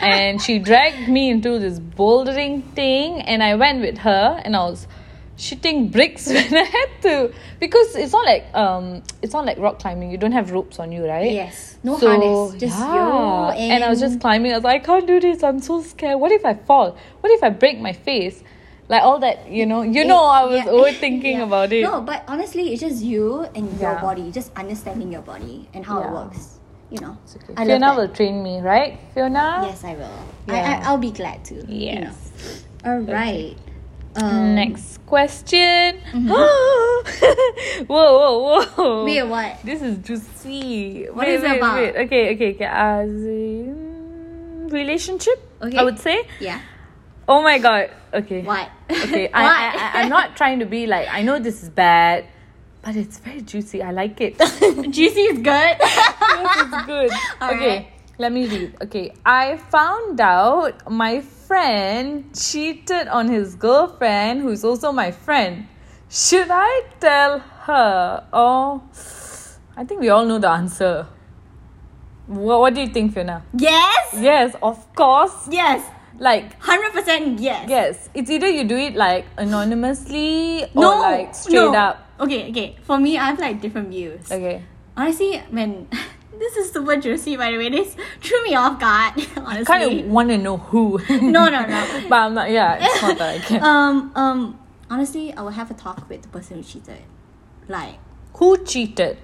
and 0.00 0.40
she 0.40 0.60
dragged 0.60 1.08
me 1.08 1.28
into 1.30 1.58
this 1.58 1.80
bouldering 1.80 2.62
thing, 2.74 3.20
and 3.22 3.42
I 3.42 3.56
went 3.56 3.80
with 3.80 3.98
her, 3.98 4.40
and 4.44 4.54
I 4.54 4.62
was 4.70 4.86
shooting 5.36 5.88
bricks 5.88 6.26
when 6.28 6.54
I 6.56 6.62
had 6.64 7.02
to 7.02 7.32
because 7.60 7.96
it's 7.96 8.12
not 8.12 8.24
like 8.24 8.46
um 8.54 9.02
it's 9.22 9.32
not 9.32 9.44
like 9.46 9.58
rock 9.58 9.78
climbing. 9.80 10.10
You 10.10 10.18
don't 10.18 10.32
have 10.32 10.52
ropes 10.52 10.78
on 10.78 10.92
you, 10.92 11.06
right? 11.06 11.30
yes 11.32 11.78
no 11.82 11.96
harness 11.98 12.54
just 12.60 12.78
you 12.94 13.00
and 13.02 13.84
I 13.84 13.88
was 13.90 14.00
just 14.00 14.20
climbing. 14.20 14.52
I 14.52 14.56
was 14.56 14.64
like, 14.64 14.82
I 14.82 14.84
can't 14.84 15.06
do 15.06 15.20
this. 15.20 15.42
I'm 15.42 15.60
so 15.60 15.82
scared. 15.82 16.18
What 16.20 16.32
if 16.32 16.44
I 16.44 16.54
fall? 16.54 16.96
What 17.20 17.32
if 17.32 17.42
I 17.42 17.50
break 17.50 17.80
my 17.80 17.92
face? 17.92 18.42
Like 18.88 19.02
all 19.02 19.18
that, 19.20 19.48
you 19.50 19.64
know. 19.66 19.82
You 19.82 20.04
know, 20.04 20.24
I 20.24 20.44
was 20.44 20.60
Yeah. 20.64 20.72
overthinking 20.72 21.36
Yeah. 21.40 21.44
about 21.44 21.72
it. 21.72 21.82
No, 21.82 22.02
but 22.02 22.22
honestly, 22.28 22.72
it's 22.72 22.80
just 22.82 23.02
you 23.02 23.46
and 23.54 23.80
your 23.80 23.92
Yeah. 23.96 24.00
body, 24.00 24.30
just 24.30 24.52
understanding 24.56 25.10
your 25.10 25.22
body 25.22 25.68
and 25.72 25.84
how 25.84 26.00
it 26.02 26.10
works. 26.10 26.58
You 26.90 27.00
know, 27.00 27.16
It's 27.24 27.36
okay. 27.36 27.54
I 27.56 27.64
Fiona 27.64 27.94
will 27.96 28.08
train 28.08 28.42
me, 28.42 28.60
right? 28.60 28.98
Fiona. 29.14 29.64
Yes, 29.64 29.84
I 29.84 29.94
will. 29.94 30.18
Yeah. 30.46 30.54
I, 30.54 30.84
I 30.86 30.88
I'll 30.90 30.98
be 30.98 31.10
glad 31.10 31.44
to. 31.46 31.54
You 31.54 32.00
know. 32.00 32.12
Yes. 32.12 32.64
All 32.84 32.98
right. 33.00 33.56
Um, 34.16 34.54
Next 34.54 35.04
question. 35.06 35.98
whoa, 36.14 37.86
whoa, 37.88 38.64
whoa. 38.76 39.04
Wait, 39.04 39.22
what? 39.24 39.58
This 39.64 39.82
is 39.82 39.98
juicy. 39.98 41.06
What 41.06 41.26
wait, 41.26 41.34
is 41.34 41.42
it 41.42 41.50
wait, 41.50 41.56
about? 41.58 41.76
Wait. 41.76 41.96
Okay, 42.06 42.34
okay, 42.34 42.54
okay. 42.54 42.64
As 42.64 43.08
in 43.10 44.68
relationship, 44.70 45.40
Okay. 45.62 45.78
I 45.78 45.82
would 45.82 45.98
say. 45.98 46.26
Yeah. 46.40 46.60
Oh 47.26 47.42
my 47.42 47.58
god. 47.58 47.90
Okay. 48.12 48.42
What? 48.42 48.68
Okay. 48.90 49.28
I, 49.32 49.42
What? 49.42 49.52
I, 49.56 50.00
I, 50.00 50.02
I'm 50.02 50.08
not 50.08 50.36
trying 50.36 50.58
to 50.60 50.66
be 50.66 50.86
like. 50.86 51.08
I 51.08 51.22
know 51.22 51.38
this 51.38 51.62
is 51.62 51.70
bad, 51.70 52.26
but 52.82 52.96
it's 52.96 53.18
very 53.18 53.40
juicy. 53.40 53.82
I 53.82 53.90
like 53.92 54.20
it. 54.20 54.38
Juicy 54.90 55.20
is 55.20 55.38
good. 55.38 55.76
this 55.80 56.56
is 56.56 56.74
good. 56.86 57.10
All 57.40 57.50
okay. 57.54 57.68
right. 57.68 57.93
Let 58.18 58.32
me 58.32 58.46
read. 58.46 58.76
Okay, 58.82 59.12
I 59.26 59.56
found 59.56 60.20
out 60.20 60.90
my 60.90 61.20
friend 61.20 62.30
cheated 62.34 63.08
on 63.08 63.28
his 63.28 63.56
girlfriend, 63.56 64.42
who's 64.42 64.62
also 64.64 64.92
my 64.92 65.10
friend. 65.10 65.66
Should 66.08 66.46
I 66.50 66.82
tell 67.00 67.40
her? 67.40 68.24
Oh, 68.32 68.82
I 69.76 69.82
think 69.84 70.00
we 70.00 70.10
all 70.10 70.24
know 70.24 70.38
the 70.38 70.48
answer. 70.48 71.06
What, 72.26 72.60
what 72.60 72.74
do 72.74 72.80
you 72.82 72.88
think, 72.88 73.14
Fiona? 73.14 73.42
Yes. 73.58 74.14
Yes, 74.16 74.54
of 74.62 74.78
course. 74.94 75.48
Yes. 75.50 75.82
Like, 76.16 76.54
Hundred 76.62 76.92
percent 76.92 77.40
yes. 77.40 77.66
yes, 77.68 78.08
it's 78.14 78.30
either 78.30 78.48
you 78.48 78.62
do 78.62 78.76
it 78.76 78.94
like 78.94 79.26
anonymously 79.36 80.62
or 80.62 80.82
No. 80.82 81.00
like 81.00 81.34
straight 81.34 81.54
no. 81.54 81.74
up. 81.74 82.06
Okay. 82.20 82.50
Okay. 82.50 82.76
For 82.86 82.98
me, 82.98 83.18
I 83.18 83.26
have 83.34 83.40
like 83.40 83.60
different 83.60 83.88
views. 83.88 84.30
Okay. 84.30 84.62
Honestly, 84.96 85.42
when 85.50 85.88
this 86.38 86.56
is 86.56 86.72
super 86.72 86.96
juicy, 86.96 87.36
by 87.36 87.50
the 87.50 87.58
way, 87.58 87.68
this 87.68 87.96
threw 88.20 88.42
me 88.44 88.54
off 88.54 88.78
guard. 88.80 89.14
Honestly. 89.36 89.64
Kind 89.64 90.00
of 90.00 90.06
want 90.06 90.28
to 90.30 90.38
know 90.38 90.56
who. 90.58 90.98
No, 91.08 91.48
no, 91.48 91.66
no. 91.66 92.04
but 92.08 92.16
I'm 92.16 92.34
not, 92.34 92.50
yeah, 92.50 92.78
it's 92.80 93.02
not 93.02 93.18
that 93.18 93.34
I 93.34 93.38
can. 93.38 93.62
um, 93.62 94.12
um, 94.14 94.58
honestly, 94.90 95.32
I 95.32 95.42
will 95.42 95.50
have 95.50 95.70
a 95.70 95.74
talk 95.74 96.08
with 96.08 96.22
the 96.22 96.28
person 96.28 96.58
who 96.58 96.62
cheated. 96.62 97.02
Like 97.68 97.96
who 98.34 98.62
cheated? 98.64 99.18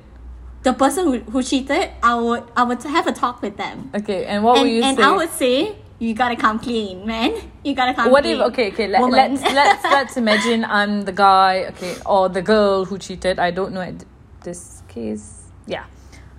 the 0.62 0.72
person 0.72 1.06
who, 1.06 1.18
who 1.30 1.42
cheated, 1.42 1.90
I 2.02 2.14
would 2.14 2.44
I 2.56 2.64
would 2.64 2.82
have 2.82 3.06
a 3.06 3.12
talk 3.12 3.42
with 3.42 3.56
them. 3.56 3.90
Okay, 3.94 4.26
and 4.26 4.44
what 4.44 4.58
and 4.58 4.62
will 4.62 4.74
you 4.74 4.82
say? 4.82 4.88
and 4.88 4.98
say? 4.98 5.04
I 5.04 5.12
would 5.16 5.30
say 5.30 5.76
you 5.98 6.14
gotta 6.14 6.36
come 6.36 6.58
clean, 6.58 7.06
man. 7.06 7.34
You 7.64 7.74
gotta 7.74 7.94
come 7.94 8.10
what 8.10 8.24
clean. 8.24 8.36
if 8.36 8.46
okay 8.48 8.68
okay 8.72 8.88
let, 8.88 9.00
Woman. 9.00 9.34
let's 9.34 9.42
let's 9.54 9.84
let's 9.84 10.16
imagine 10.16 10.64
I'm 10.64 11.02
the 11.02 11.12
guy 11.12 11.66
okay 11.70 11.96
or 12.06 12.28
the 12.28 12.42
girl 12.42 12.84
who 12.84 12.98
cheated 12.98 13.38
I 13.38 13.50
don't 13.50 13.72
know 13.72 13.96
this 14.42 14.82
case 14.88 15.48
yeah 15.66 15.84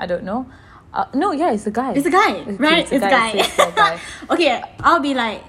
I 0.02 0.06
don't 0.10 0.24
know 0.26 0.50
uh, 0.94 1.06
no 1.14 1.32
yeah 1.32 1.52
it's 1.54 1.68
a 1.68 1.72
guy 1.72 1.94
It's 1.94 2.08
a 2.08 2.12
guy, 2.12 2.42
Okay, 2.42 2.56
right? 2.58 2.80
it's 2.84 2.92
a 2.92 2.96
It's 2.98 3.06
a 3.06 3.10
guy, 3.10 3.32
guy. 3.32 3.40
it's 3.40 3.60
a 3.60 3.72
guy. 3.72 3.94
okay, 4.34 4.62
I'll 4.82 5.00
be 5.00 5.14
like, 5.14 5.44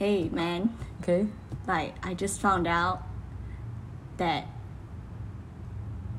hey 0.00 0.28
man, 0.32 0.72
okay 1.02 1.26
like 1.68 1.94
I 2.02 2.14
just 2.14 2.40
found 2.40 2.66
out 2.66 3.02
that 4.16 4.46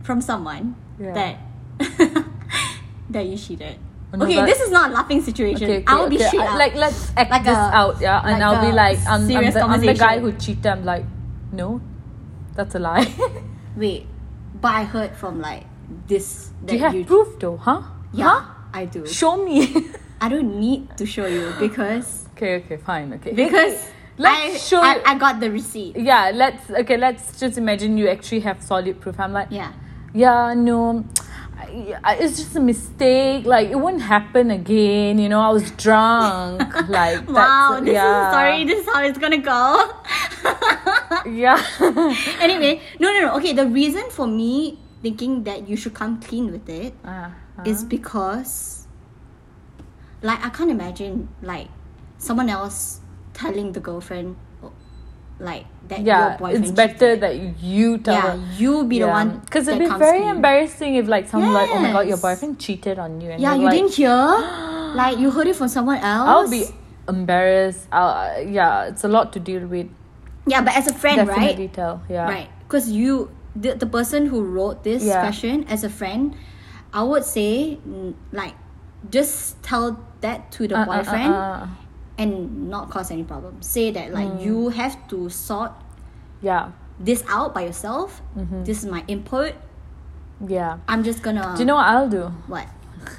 from 0.04 0.22
someone 0.22 0.76
Yeah. 1.00 1.13
that 1.13 1.34
that 3.10 3.26
you 3.26 3.38
cheated. 3.38 3.78
Oh, 4.13 4.17
no, 4.17 4.26
okay, 4.26 4.46
this 4.46 4.62
is 4.62 4.72
not 4.72 4.91
a 4.91 4.93
laughing 4.93 5.22
situation. 5.22 5.63
okay, 5.67 5.78
okay 5.84 5.86
I 5.88 5.96
will 6.00 6.08
be 6.10 6.15
okay. 6.15 6.28
straight 6.32 6.48
I- 6.48 6.56
like 6.58 6.76
let's 6.76 7.12
act 7.17 7.30
Like 7.32 7.43
this 7.43 7.58
a- 7.58 7.76
out 7.76 8.00
yeah 8.00 8.22
and 8.24 8.39
like 8.39 8.41
I'll 8.41 8.62
be 8.63 8.72
like 8.72 9.00
I'm, 9.08 9.22
I'm, 9.28 9.52
the, 9.52 9.60
I'm 9.62 9.82
the 9.82 9.93
guy 9.93 10.20
who 10.20 10.32
cheated 10.32 10.65
I'm 10.67 10.86
like 10.86 11.04
no 11.52 11.82
that's 12.56 12.76
a 12.76 12.80
lie 12.80 13.04
Wait, 13.76 14.08
but 14.62 14.72
I 14.74 14.84
heard 14.84 15.12
from 15.17 15.41
like 15.41 15.65
this 16.08 16.52
do 16.65 16.73
you 16.76 16.80
have 16.82 16.93
you 16.95 17.06
proof 17.06 17.39
though 17.39 17.58
huh 17.58 17.82
Yeah, 18.13 18.28
huh 18.28 18.41
I 18.73 18.86
do. 18.86 19.06
show 19.08 19.38
me 19.43 19.73
I 20.21 20.30
don't 20.30 20.60
need 20.60 20.97
to 20.97 21.06
show 21.06 21.26
you 21.28 21.54
because 21.60 22.26
okay 22.36 22.56
okay 22.65 22.78
fine 22.78 23.13
okay 23.13 23.32
because 23.34 23.88
let's 24.17 24.56
I, 24.56 24.58
show 24.58 24.82
I, 24.82 25.02
I 25.06 25.17
got 25.17 25.39
the 25.39 25.50
receipt. 25.52 25.95
yeah 25.95 26.32
let's 26.34 26.69
okay 26.71 26.97
let's 26.97 27.39
just 27.39 27.58
imagine 27.58 27.97
you 27.97 28.08
actually 28.10 28.41
have 28.41 28.62
solid 28.62 29.00
proof 29.00 29.19
i'm 29.19 29.32
like 29.34 29.47
Yeah. 29.52 29.71
yeah 30.13 30.54
no 30.58 31.06
I- 31.58 31.97
I- 32.04 32.15
it's 32.21 32.38
just 32.38 32.56
a 32.56 32.60
mistake 32.60 33.45
like 33.45 33.69
it 33.69 33.76
won't 33.78 34.02
happen 34.02 34.52
again 34.52 35.17
you 35.19 35.30
know 35.30 35.39
i 35.41 35.50
was 35.50 35.69
drunk 35.71 36.62
like 36.89 37.28
Wow, 37.30 37.80
this 37.82 37.93
yeah. 37.93 38.10
is 38.10 38.34
story. 38.34 38.60
This 38.65 38.80
is 38.86 38.88
how 38.93 39.02
it's 39.04 39.17
gonna 39.17 39.38
go. 39.41 39.89
yeah 41.30 41.58
anyway, 42.39 42.82
no, 43.00 43.12
no, 43.13 43.19
no. 43.21 43.30
Okay, 43.38 43.54
the 43.54 43.65
reason 43.67 44.10
for 44.10 44.28
me 44.28 44.78
thinking 45.08 45.43
that 45.48 45.67
you 45.72 45.76
should 45.80 45.93
come 45.96 46.20
clean 46.20 46.52
with 46.52 46.67
it 46.67 46.91
ah. 47.08 47.32
is 47.63 47.84
because, 47.88 48.88
like, 50.22 50.43
I 50.43 50.50
can't 50.52 50.70
imagine 50.70 51.30
like 51.41 51.70
someone 52.20 52.50
else 52.52 53.00
telling 53.34 53.72
the 53.72 53.80
girlfriend, 53.80 54.36
like 55.39 55.65
that 55.88 56.02
yeah 56.02 56.30
your 56.34 56.38
boyfriend. 56.39 56.65
it's 56.65 56.74
better 56.74 57.15
that 57.15 57.38
you 57.62 58.00
tell 58.00 58.15
Yeah, 58.15 58.32
her 58.34 58.54
you 58.58 58.84
be 58.89 58.98
the 59.00 59.08
one 59.08 59.38
because 59.46 59.67
it'd 59.70 59.80
be 59.80 59.86
very 59.86 60.26
clean. 60.26 60.36
embarrassing 60.41 60.96
if 60.98 61.06
like 61.08 61.30
someone 61.30 61.54
like 61.54 61.70
oh 61.72 61.78
my 61.80 61.91
god 61.93 62.08
your 62.10 62.17
boyfriend 62.17 62.58
cheated 62.60 62.98
on 62.98 63.22
you 63.22 63.30
and 63.30 63.39
Yeah, 63.39 63.54
you 63.54 63.70
like, 63.70 63.78
didn't 63.78 63.93
hear. 63.93 64.17
like 64.98 65.20
you 65.22 65.30
heard 65.30 65.46
it 65.46 65.56
from 65.56 65.67
someone 65.70 66.02
else. 66.02 66.26
i'll 66.28 66.50
be 66.50 66.65
embarrassed 67.08 67.86
I'll, 67.93 68.41
yeah 68.41 68.89
it's 68.89 69.04
a 69.06 69.08
lot 69.08 69.32
to 69.34 69.39
deal 69.39 69.62
with 69.70 69.86
Yeah, 70.50 70.65
but 70.65 70.74
as 70.76 70.88
a 70.89 70.93
friend, 70.98 71.22
definitely 71.28 71.70
right? 71.70 71.74
tell 71.74 72.02
yeah 72.10 72.26
Right. 72.28 72.50
Because 72.65 72.89
you, 72.89 73.30
the, 73.58 73.74
the 73.76 73.86
person 73.88 74.26
who 74.28 74.43
wrote 74.43 74.84
this 74.84 75.04
Yeah. 75.04 75.22
question 75.22 75.65
as 75.67 75.84
a 75.84 75.89
friend, 75.89 76.36
I 76.93 77.02
would 77.04 77.26
say, 77.26 77.80
mm, 77.88 78.13
like, 78.32 78.54
just 79.10 79.62
tell 79.63 79.98
that 80.22 80.52
to 80.54 80.67
the 80.67 80.76
Uh, 80.76 80.80
uh, 80.80 80.82
uh, 80.82 80.86
boyfriend 80.86 81.34
uh, 81.34 81.65
and 82.17 82.70
not 82.70 82.89
cause 82.89 83.10
any 83.12 83.24
problem. 83.24 83.62
Say 83.62 83.91
that, 83.91 84.13
like, 84.13 84.30
Mm. 84.30 84.41
you 84.46 84.70
have 84.70 84.96
to 85.10 85.30
sort 85.30 85.72
yeah 86.41 86.70
this 87.00 87.24
out 87.30 87.54
by 87.54 87.62
yourself. 87.65 88.22
Mm-hmm. 88.38 88.63
This 88.63 88.84
is 88.84 88.89
my 88.89 89.04
input. 89.08 89.54
yeah 90.48 90.78
I'm 90.88 91.02
just 91.04 91.22
gonna. 91.26 91.54
do 91.58 91.62
you 91.62 91.65
know 91.65 91.74
what 91.82 91.88
i'll 91.89 92.10
do 92.10 92.30
what? 92.46 92.67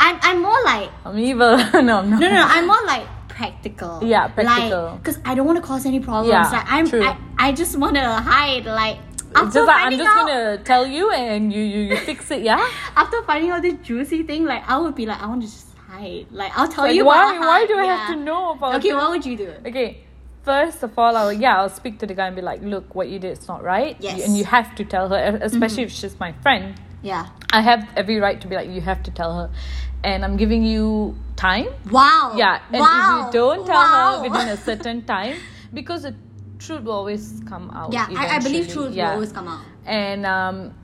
I'm, 0.00 0.16
I'm 0.22 0.42
more 0.42 0.60
like. 0.64 0.90
i'm 1.04 1.16
evil 1.18 1.56
no 1.88 1.98
i'm 2.04 2.10
not 2.12 2.20
No, 2.20 2.28
no, 2.28 2.34
no. 2.36 2.44
I'm 2.44 2.66
more 2.66 2.84
like 2.86 3.06
practical. 3.28 4.00
Yeah, 4.04 4.28
practical. 4.28 4.84
Like, 4.92 5.02
because 5.02 5.18
I 5.24 5.34
don't 5.34 5.46
want 5.46 5.56
to 5.58 5.64
cause 5.66 5.86
any 5.86 6.00
problems. 6.00 6.28
Yeah, 6.30 6.48
like, 6.50 6.66
I'm, 6.70 6.86
true. 6.88 7.02
I, 7.02 7.16
I 7.36 7.52
just 7.52 7.76
want 7.76 7.96
to 7.96 8.04
hide. 8.04 8.64
Like, 8.64 8.98
after 9.34 9.58
just 9.60 9.66
like 9.66 9.82
I'm 9.84 9.92
just 9.92 10.08
out, 10.08 10.26
gonna 10.26 10.58
tell 10.58 10.86
you 10.86 11.10
and 11.10 11.52
you, 11.52 11.62
you 11.62 11.80
you 11.90 11.96
fix 11.96 12.30
it, 12.30 12.42
yeah. 12.42 12.68
after 12.96 13.22
finding 13.22 13.50
out 13.50 13.62
this 13.62 13.74
juicy 13.82 14.22
thing, 14.22 14.44
like 14.44 14.62
I 14.68 14.78
would 14.78 14.94
be 14.94 15.06
like, 15.06 15.20
I 15.20 15.26
want 15.26 15.42
to 15.42 15.48
just 15.48 15.68
hide. 15.76 16.26
Like 16.30 16.52
I'll 16.56 16.68
tell 16.68 16.84
Like, 16.84 16.94
you 16.94 17.04
why 17.04 17.38
why 17.38 17.66
do 17.66 17.74
I 17.76 17.84
Yeah. 17.84 17.96
have 17.96 18.14
to 18.16 18.20
know 18.22 18.52
about? 18.52 18.76
Okay, 18.76 18.90
it? 18.90 18.94
what 18.94 19.10
would 19.10 19.26
you 19.26 19.36
do? 19.36 19.52
Okay, 19.66 20.04
first 20.42 20.82
of 20.82 20.98
all, 20.98 21.16
I'll 21.16 21.32
yeah 21.32 21.58
I'll 21.60 21.68
speak 21.80 21.98
to 22.00 22.06
the 22.06 22.14
guy 22.14 22.26
and 22.26 22.36
be 22.36 22.42
like, 22.42 22.62
look, 22.62 22.94
what 22.94 23.08
you 23.08 23.18
did 23.18 23.38
is 23.38 23.48
not 23.48 23.62
right. 23.62 23.96
Yes. 24.00 24.14
Mm-hmm. 24.14 24.24
and 24.24 24.38
you 24.38 24.44
have 24.44 24.74
to 24.76 24.84
tell 24.84 25.08
her, 25.08 25.38
especially 25.42 25.84
if 25.84 25.90
she's 25.92 26.18
my 26.20 26.32
friend. 26.42 26.74
Yeah. 27.02 27.26
I 27.52 27.60
have 27.60 27.86
every 27.96 28.18
right 28.18 28.40
to 28.40 28.48
be 28.48 28.54
like, 28.56 28.68
you 28.70 28.80
have 28.80 29.02
to 29.02 29.10
tell 29.10 29.36
her, 29.38 29.50
and 30.02 30.24
I'm 30.24 30.36
giving 30.38 30.64
you 30.64 31.16
time. 31.36 31.66
Wow. 31.90 32.32
Yeah, 32.36 32.60
and 32.72 32.80
wow. 32.80 32.94
if 32.96 33.26
you 33.26 33.32
don't 33.40 33.66
tell 33.66 33.76
wow. 33.76 34.16
her 34.16 34.22
within 34.22 34.48
a 34.48 34.56
certain 34.56 35.02
time, 35.04 35.36
because 35.72 36.02
the 36.04 36.14
truth 36.66 36.82
will 36.84 36.92
always 36.92 37.42
come 37.48 37.70
out. 37.70 37.92
yeah, 37.92 38.06
I, 38.16 38.36
I 38.36 38.38
believe 38.38 38.68
truth 38.68 38.94
Yeah. 38.94 39.08
will 39.08 39.14
always 39.14 39.32
come 39.32 39.48
out. 39.48 39.60
and 39.86 40.24
um 40.26 40.74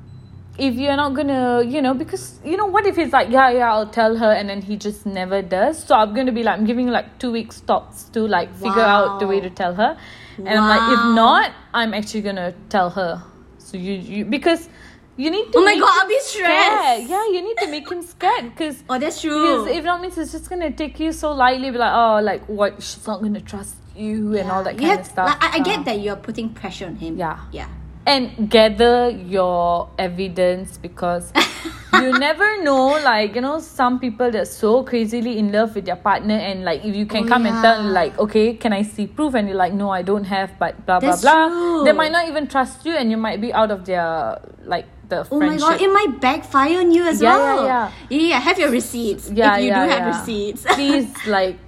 if 0.58 0.74
you're 0.74 0.96
not 0.96 1.14
gonna 1.14 1.62
you 1.64 1.80
know 1.80 1.94
because 1.94 2.38
you 2.44 2.56
know 2.56 2.66
what 2.66 2.84
if 2.86 2.96
he's 2.96 3.12
like 3.12 3.30
yeah 3.30 3.48
yeah 3.50 3.72
i'll 3.72 3.86
tell 3.88 4.16
her 4.16 4.30
and 4.32 4.48
then 4.50 4.60
he 4.60 4.76
just 4.76 5.06
never 5.06 5.40
does 5.40 5.82
so 5.84 5.94
i'm 5.94 6.12
gonna 6.12 6.32
be 6.32 6.42
like 6.42 6.58
i'm 6.58 6.66
giving 6.66 6.88
like 6.88 7.06
two 7.18 7.30
weeks 7.32 7.56
stops 7.56 8.04
to 8.16 8.20
like 8.26 8.52
figure 8.56 8.82
out 8.96 9.20
the 9.20 9.26
way 9.26 9.40
to 9.40 9.48
tell 9.48 9.74
her 9.74 9.96
and 10.38 10.48
i'm 10.48 10.68
like 10.68 10.82
if 10.96 11.00
not 11.14 11.52
i'm 11.72 11.94
actually 11.94 12.20
gonna 12.20 12.52
tell 12.68 12.90
her 12.90 13.22
so 13.58 13.76
you, 13.78 13.92
you 13.94 14.24
because 14.24 14.68
you 15.16 15.30
need 15.30 15.52
to 15.52 15.58
Oh 15.58 15.64
my 15.64 15.78
God, 15.78 15.88
I'll 16.00 16.08
be 16.08 16.18
stressed. 16.20 17.06
scared. 17.06 17.08
yeah 17.10 17.24
you 17.28 17.42
need 17.42 17.56
to 17.58 17.68
make 17.68 17.90
him 17.90 18.02
scared 18.02 18.44
because 18.50 18.82
Oh, 18.90 18.98
that's 18.98 19.20
true. 19.20 19.40
because 19.42 19.66
if 19.78 19.84
not 19.84 20.00
means 20.02 20.16
it's 20.18 20.32
just 20.32 20.48
gonna 20.50 20.70
take 20.70 20.98
you 21.00 21.12
so 21.12 21.32
lightly 21.32 21.70
be 21.70 21.78
like 21.78 21.92
oh 21.94 22.20
like 22.22 22.42
what 22.48 22.82
she's 22.82 23.06
not 23.06 23.20
gonna 23.22 23.40
trust 23.40 23.76
you 24.00 24.36
and 24.36 24.50
all 24.50 24.64
that 24.64 24.76
kind 24.78 24.90
have- 24.90 25.00
of 25.00 25.06
stuff 25.06 25.28
Like, 25.28 25.42
I, 25.54 25.58
I 25.58 25.60
get 25.60 25.84
that 25.84 26.00
you're 26.00 26.16
putting 26.16 26.48
pressure 26.50 26.86
on 26.86 26.96
him. 26.96 27.16
Yeah. 27.16 27.38
Yeah. 27.52 27.68
and 28.06 28.48
gather 28.50 29.10
your 29.10 29.90
evidence 29.98 30.78
because 30.78 31.32
you 32.00 32.18
never 32.18 32.62
know 32.62 32.86
like 33.04 33.34
you 33.36 33.42
know 33.44 33.58
some 33.60 34.00
people 34.00 34.30
they're 34.30 34.46
so 34.48 34.82
crazily 34.82 35.36
in 35.38 35.52
love 35.52 35.74
with 35.76 35.84
their 35.84 36.00
partner 36.00 36.34
and 36.34 36.64
like 36.64 36.80
if 36.82 36.96
you 36.96 37.04
can 37.04 37.24
Oh, 37.24 37.28
come 37.28 37.44
and 37.44 37.60
tell 37.62 37.82
like 37.84 38.18
okay 38.18 38.54
can 38.54 38.72
i 38.72 38.80
see 38.82 39.06
proof 39.06 39.34
and 39.34 39.46
you're 39.48 39.56
like 39.64 39.74
no 39.74 39.90
i 39.90 40.00
don't 40.00 40.24
have 40.24 40.50
but 40.58 40.80
blah 40.86 40.98
That's 40.98 41.20
blah 41.20 41.48
blah 41.48 41.48
true. 41.50 41.84
they 41.84 41.92
might 41.92 42.10
not 42.10 42.26
even 42.26 42.46
trust 42.48 42.86
you 42.88 42.96
and 42.96 43.10
you 43.12 43.18
might 43.18 43.38
be 43.40 43.52
out 43.52 43.70
of 43.70 43.84
their 43.84 44.40
like 44.64 44.86
the 45.10 45.26
Oh 45.30 45.38
my 45.40 45.56
god, 45.58 45.80
it 45.80 45.92
might 45.92 46.20
backfire 46.20 46.78
on 46.80 46.92
you 46.92 47.04
as 47.04 47.20
Yeah, 47.20 47.36
yeah, 47.36 47.42
well. 47.44 47.64
yeah. 47.66 47.90
yeah. 48.08 48.18
yeah, 48.32 48.38
Have 48.40 48.58
your 48.58 48.70
receipts. 48.70 49.28
yeah 49.30 49.56
if 49.58 49.64
you 49.64 49.68
yeah, 49.68 49.84
do 49.84 49.90
have 49.90 50.04
yeah. 50.06 50.18
receipts. 50.18 50.62
please 50.74 51.10
like 51.26 51.58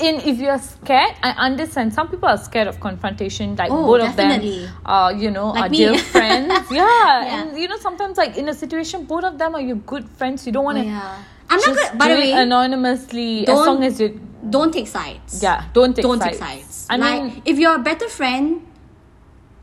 in 0.00 0.16
if 0.20 0.38
you're 0.38 0.58
scared 0.58 1.14
i 1.22 1.30
understand 1.46 1.92
some 1.92 2.08
people 2.08 2.28
are 2.28 2.38
scared 2.38 2.68
of 2.68 2.78
confrontation 2.80 3.56
like 3.56 3.70
Oh, 3.70 3.84
both 3.86 4.08
of 4.08 4.16
them 4.16 4.42
are 4.86 5.12
you 5.12 5.30
know 5.30 5.48
Like 5.50 5.64
are 5.64 5.68
me. 5.70 5.78
dear 5.78 5.98
friends 5.98 6.70
yeah. 6.70 6.86
Yeah. 6.86 7.34
and 7.42 7.58
you 7.58 7.66
know 7.66 7.78
sometimes 7.78 8.16
like 8.16 8.36
in 8.36 8.48
a 8.48 8.54
situation 8.54 9.04
both 9.06 9.24
of 9.24 9.38
them 9.38 9.54
are 9.56 9.60
your 9.60 9.76
good 9.76 10.08
friends 10.08 10.46
you 10.46 10.52
don't 10.52 10.64
want 10.64 10.78
Oh, 10.78 10.82
to 10.82 10.86
yeah. 10.88 11.22
I'm 11.50 11.58
not 11.60 11.76
gonna, 11.76 11.96
by 11.96 12.08
the 12.08 12.14
way, 12.14 12.32
anonymously 12.32 13.48
as 13.48 13.56
long 13.66 13.82
as 13.82 13.98
you 14.00 14.20
don't 14.50 14.70
take 14.72 14.86
sides. 14.86 15.42
yeah 15.42 15.64
don't 15.72 15.96
take 15.96 16.02
don't 16.04 16.18
sides. 16.20 16.38
take 16.38 16.46
sides. 16.48 16.86
i 16.90 16.96
like, 16.96 17.22
mean 17.22 17.42
if 17.44 17.58
you're 17.58 17.74
a 17.74 17.78
better 17.82 18.08
friend, 18.08 18.66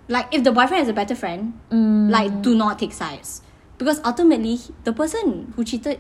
like 0.08 0.28
if 0.34 0.44
the 0.44 0.52
boyfriend 0.52 0.84
is 0.84 0.90
a 0.90 0.94
better 0.94 1.16
friend, 1.16 1.54
Mm. 1.72 2.10
like 2.10 2.42
do 2.42 2.56
not 2.56 2.80
take 2.80 2.92
sides 2.94 3.42
because 3.78 4.02
ultimately 4.04 4.60
the 4.84 4.92
person 4.94 5.54
who 5.56 5.64
cheated 5.64 6.00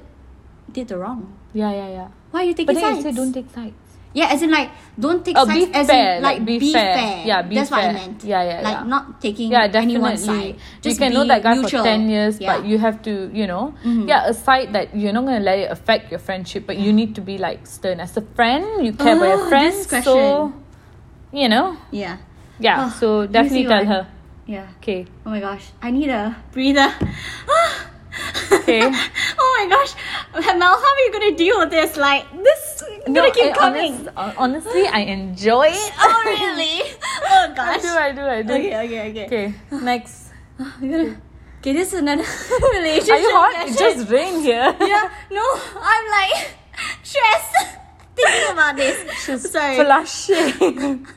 did 0.71 0.87
the 0.89 0.97
wrong. 0.97 1.31
yeah 1.53 1.71
yeah 1.71 1.87
yeah 1.87 2.07
Why 2.31 2.41
are 2.41 2.45
you 2.45 2.53
taking 2.53 2.73
but 2.75 2.81
sides? 2.81 2.97
you 2.97 3.03
say 3.03 3.11
don't 3.13 3.31
take 3.33 3.49
sides 3.53 3.73
Yeah, 4.15 4.31
as 4.31 4.39
in 4.41 4.47
like 4.49 4.71
don't 4.95 5.19
take 5.27 5.35
Oh, 5.35 5.43
sides 5.43 5.67
as 5.75 5.87
fair, 5.91 6.15
in 6.15 6.23
like, 6.23 6.37
like, 6.39 6.45
be 6.47 6.55
be, 6.57 6.71
fair. 6.71 6.95
fair. 6.95 7.27
Yeah, 7.27 7.41
be 7.43 7.55
That's 7.59 7.67
what. 7.69 7.83
I 7.83 7.91
meant. 7.91 8.23
Yeah, 8.23 8.43
yeah, 8.47 8.61
Like 8.63 8.79
yeah. 8.79 8.83
not 8.87 9.19
taking 9.19 9.51
yeah 9.51 9.67
anyone's 9.67 10.23
definitely 10.23 10.55
side. 10.55 10.55
you 10.55 10.81
Just 10.87 10.99
can 11.03 11.11
know 11.13 11.27
that 11.27 11.43
guy 11.43 11.53
neutral. 11.59 11.83
for 11.83 11.89
10 11.91 12.07
years 12.09 12.39
Yeah. 12.39 12.53
Mm-hmm. 12.55 12.61
but 12.63 12.69
you 12.69 12.77
have 12.79 12.97
to 13.03 13.13
you 13.35 13.43
know 13.45 13.75
mm-hmm. 13.83 14.07
yeah 14.07 14.31
aside 14.31 14.71
that 14.71 14.95
you're 14.95 15.11
not 15.11 15.25
going 15.27 15.35
to 15.39 15.43
let 15.43 15.59
it 15.59 15.69
affect 15.69 16.11
your 16.15 16.19
friendship 16.23 16.63
but 16.65 16.77
you 16.79 16.95
mm-hmm. 16.95 17.11
need 17.11 17.11
to 17.15 17.21
be 17.21 17.37
like 17.37 17.67
stern 17.67 17.99
as 17.99 18.15
a 18.15 18.23
friend 18.39 18.63
you 18.87 18.95
ah, 18.97 19.03
care 19.03 19.17
about 19.19 19.27
your 19.35 19.45
Oh, 19.45 19.49
friends 19.51 19.83
so 20.07 20.53
you 21.35 21.49
know 21.51 21.75
Yeah. 21.91 22.17
yeah 22.57 22.87
Oh, 22.87 22.89
so 22.95 23.27
definitely 23.27 23.67
tell 23.67 23.83
her 23.83 24.07
Yeah. 24.47 24.71
okay 24.79 25.05
Oh 25.27 25.29
my 25.35 25.41
gosh. 25.43 25.65
I 25.83 25.91
need 25.91 26.07
a 26.07 26.37
breather. 26.55 26.87
Okay. 28.51 28.81
oh 29.39 29.49
my 29.59 29.65
gosh. 29.69 29.91
Mel, 30.55 30.69
how 30.69 30.91
are 30.95 31.01
you 31.05 31.11
gonna 31.11 31.35
deal 31.35 31.59
with 31.59 31.69
this? 31.69 31.97
Like 31.97 32.23
this 32.43 32.83
gonna 33.13 33.31
keep 33.31 33.51
I- 33.53 33.57
coming. 33.57 33.93
honest- 34.15 34.37
honestly 34.37 34.87
i 34.87 34.99
enjoy 35.01 35.67
it 35.69 35.93
Oh 35.99 36.21
really? 36.25 36.81
oh 37.29 37.53
gosh. 37.55 37.83
i 37.85 37.85
do 37.85 37.89
i 37.89 38.11
do 38.11 38.21
i 38.21 38.41
do 38.41 38.53
Okay, 38.53 38.73
okay, 38.85 39.09
okay. 39.11 39.25
okay 39.25 39.53
next 39.83 40.31
I'm 40.59 40.89
gonna 40.91 41.21
Okay, 41.59 41.73
this 41.73 41.93
is 41.93 41.99
another 41.99 42.21
relationship. 42.77 43.09
are 43.15 43.19
you 43.19 43.31
hot 43.33 43.53
it 43.67 43.77
just 43.77 44.09
rained 44.09 44.43
here 44.45 44.69
Yeah, 44.81 45.09
no, 45.31 45.45
I'm 45.81 46.05
like 46.13 46.53
stressed 47.01 47.81
thinking 48.15 48.51
about 48.53 48.75
this. 48.77 48.95
She's 49.25 49.49
Sorry. 49.51 49.75
flushing 49.75 51.07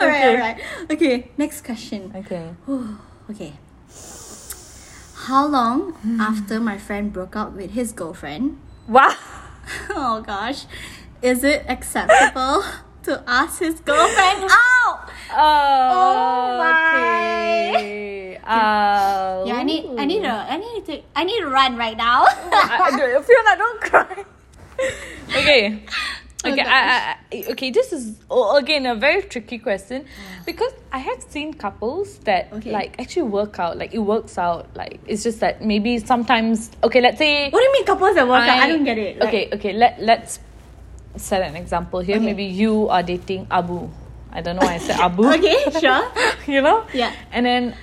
Alright, 0.00 0.24
Okay. 0.24 0.32
alright. 0.34 0.58
Okay, 0.90 1.30
next 1.36 1.62
question. 1.64 2.12
okay 2.16 2.50
Okay. 3.30 3.52
How 5.28 5.46
long 5.46 5.92
hmm. 6.04 6.20
after 6.20 6.60
my 6.60 6.76
friend 6.76 7.12
broke 7.12 7.36
up 7.36 7.52
with 7.52 7.70
his 7.72 7.92
girlfriend? 7.92 8.58
wow 8.88 9.14
Oh 9.90 10.22
gosh. 10.22 10.66
Is 11.22 11.44
it 11.44 11.64
acceptable 11.68 12.64
to 13.04 13.22
ask 13.26 13.60
his 13.60 13.80
girlfriend 13.80 14.44
out? 14.50 15.10
Oh, 15.32 16.58
my. 16.58 17.70
okay. 17.74 18.40
Yeah, 19.46 19.56
I 19.56 19.62
need 19.62 19.84
I 19.98 20.04
need 20.04 20.24
a 20.24 20.32
oh. 20.32 20.52
I 20.52 20.56
need 20.58 20.86
to 20.86 21.02
I 21.16 21.24
need 21.24 21.40
to 21.40 21.48
run 21.48 21.76
right 21.76 21.96
now. 21.96 22.24
I, 22.26 22.78
I 22.82 23.22
Fiona, 23.22 23.56
don't 23.56 23.80
cry. 23.80 24.24
okay. 25.36 25.82
Okay, 26.44 26.60
I, 26.60 26.78
I, 26.78 27.16
I- 27.32 27.44
okay. 27.52 27.70
This 27.70 27.92
is 27.92 28.18
again 28.56 28.86
a 28.86 28.94
very 28.94 29.22
tricky 29.22 29.58
question 29.58 30.04
because 30.46 30.72
I 30.92 30.98
have 30.98 31.22
seen 31.22 31.54
couples 31.54 32.18
that 32.28 32.52
Okay. 32.52 32.70
like 32.70 33.00
actually 33.00 33.28
work 33.30 33.58
out. 33.58 33.78
Like 33.78 33.94
it 33.94 33.98
works 33.98 34.36
out. 34.38 34.68
Like 34.76 35.00
it's 35.06 35.22
just 35.22 35.40
that 35.40 35.62
maybe 35.64 35.98
sometimes. 35.98 36.70
Okay, 36.82 37.00
let's 37.00 37.18
say. 37.18 37.50
what 37.50 37.60
do 37.60 37.64
you 37.64 37.72
mean 37.72 37.84
couples 37.86 38.14
that 38.16 38.28
work 38.28 38.42
out? 38.42 38.58
I 38.62 38.68
don't 38.68 38.84
get 38.84 38.98
it. 38.98 39.18
Like- 39.18 39.28
okay, 39.28 39.48
okay. 39.54 39.72
Let 39.72 40.00
let's 40.00 40.38
set 41.16 41.42
an 41.42 41.56
example 41.56 42.00
here. 42.00 42.16
Okay. 42.16 42.24
Maybe 42.24 42.44
you 42.44 42.88
are 42.88 43.02
dating 43.02 43.46
Abu. 43.50 43.88
I 44.32 44.40
don't 44.42 44.56
know 44.56 44.66
why 44.66 44.74
I 44.74 44.78
said 44.78 44.98
Abu. 45.08 45.26
Okay, 45.32 45.64
sure. 45.80 46.04
you 46.46 46.60
know. 46.60 46.84
Yeah. 46.92 47.12
And 47.32 47.46
then 47.46 47.74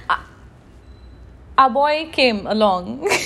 a 1.58 1.69
boy 1.69 2.10
came 2.12 2.45
along. 2.47 3.08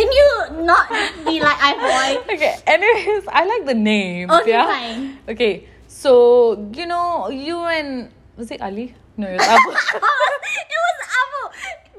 Can 0.00 0.08
you 0.08 0.64
not 0.64 0.88
be 1.28 1.40
like 1.44 1.60
I 1.60 1.72
boy? 1.76 2.32
okay. 2.34 2.56
Anyways, 2.64 3.28
I 3.28 3.44
like 3.44 3.68
the 3.68 3.76
name. 3.76 4.30
Okay, 4.30 4.56
yeah? 4.56 4.64
fine. 4.64 5.18
Okay. 5.28 5.68
So 5.88 6.56
you 6.72 6.86
know, 6.88 7.28
you 7.28 7.60
and 7.68 8.08
was 8.36 8.48
it 8.50 8.64
Ali? 8.64 8.96
No, 9.20 9.28
it 9.28 9.36
was 9.36 9.44
Abu. 9.44 9.70
it 9.76 10.80
was 10.88 10.98
Abu. 11.20 11.40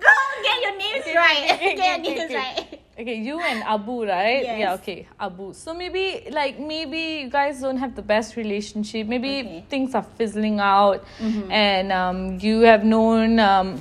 Go 0.02 0.14
get 0.42 0.58
your 0.66 0.76
names 0.82 1.06
right. 1.14 1.46
okay, 1.54 1.76
get 1.78 1.86
your 1.86 2.00
okay, 2.02 2.02
names 2.02 2.26
okay. 2.26 2.36
right. 2.42 2.82
Okay, 3.02 3.18
you 3.22 3.40
and 3.40 3.62
Abu, 3.64 4.06
right? 4.06 4.42
Yes. 4.42 4.60
Yeah, 4.60 4.74
okay, 4.82 5.08
Abu. 5.20 5.54
So 5.54 5.74
maybe 5.74 6.26
like 6.32 6.58
maybe 6.58 7.26
you 7.26 7.30
guys 7.30 7.62
don't 7.62 7.78
have 7.78 7.94
the 7.94 8.02
best 8.02 8.34
relationship. 8.36 9.06
Maybe 9.06 9.46
Okay. 9.46 9.62
Mm-hmm. 9.62 9.70
things 9.70 9.94
are 9.94 10.06
fizzling 10.18 10.60
out, 10.60 11.06
and 11.54 11.92
um, 11.92 12.42
you 12.42 12.62
have 12.62 12.84
known 12.84 13.38
um, 13.38 13.78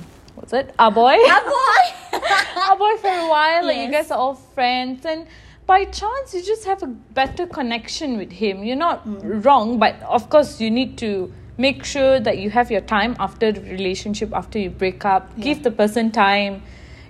what's 0.51 0.69
it, 0.69 0.75
Aboy? 0.77 0.93
Boy. 0.93 1.29
Our 1.29 1.43
boy. 1.43 2.27
our 2.69 2.77
boy 2.77 2.97
for 2.97 3.07
a 3.07 3.27
while. 3.29 3.65
Like 3.65 3.77
you 3.77 3.91
guys 3.91 4.11
are 4.11 4.17
all 4.17 4.35
friends, 4.35 5.05
and 5.05 5.27
by 5.65 5.85
chance 5.85 6.33
you 6.33 6.41
just 6.43 6.65
have 6.65 6.83
a 6.83 6.87
better 6.87 7.47
connection 7.47 8.17
with 8.17 8.31
him. 8.31 8.63
You're 8.63 8.75
not 8.75 9.05
Mm. 9.07 9.45
wrong, 9.45 9.79
but 9.79 10.01
of 10.03 10.29
course 10.29 10.59
you 10.61 10.69
need 10.69 10.97
to 10.99 11.31
make 11.57 11.83
sure 11.85 12.19
that 12.19 12.37
you 12.37 12.49
have 12.49 12.71
your 12.71 12.81
time 12.81 13.15
after 13.19 13.51
the 13.51 13.61
relationship 13.61 14.33
after 14.33 14.57
you 14.59 14.69
break 14.69 15.05
up. 15.05 15.29
Give 15.39 15.61
the 15.63 15.71
person 15.71 16.11
time. 16.11 16.63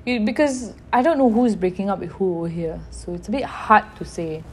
You, 0.06 0.20
because 0.20 0.74
I 0.92 1.04
don't 1.04 1.18
know 1.20 1.30
who's 1.30 1.56
breaking 1.56 1.90
up 1.92 2.00
with 2.00 2.12
who 2.14 2.40
over 2.40 2.48
here, 2.50 2.80
so 2.90 3.14
it's 3.14 3.28
a 3.28 3.32
bit 3.32 3.44
hard 3.46 3.86
to 3.98 4.06
say. 4.06 4.44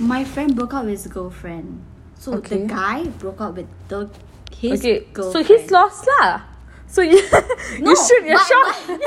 My 0.00 0.24
friend 0.24 0.54
broke 0.56 0.74
up 0.74 0.84
with 0.84 0.94
his 0.94 1.06
girlfriend. 1.06 1.80
So 2.18 2.34
Okay. 2.34 2.58
the 2.58 2.66
guy 2.66 3.04
broke 3.22 3.40
up 3.40 3.54
with 3.56 3.66
the 3.88 4.10
his 4.50 4.80
okay, 4.80 5.06
girlfriend. 5.12 5.46
so 5.46 5.54
he's 5.54 5.70
lost 5.70 6.06
lah. 6.20 6.40
So 6.92 7.00
you, 7.00 7.16
you 7.78 7.96
shoot 7.96 8.24
your 8.26 8.38
shot. 8.38 9.00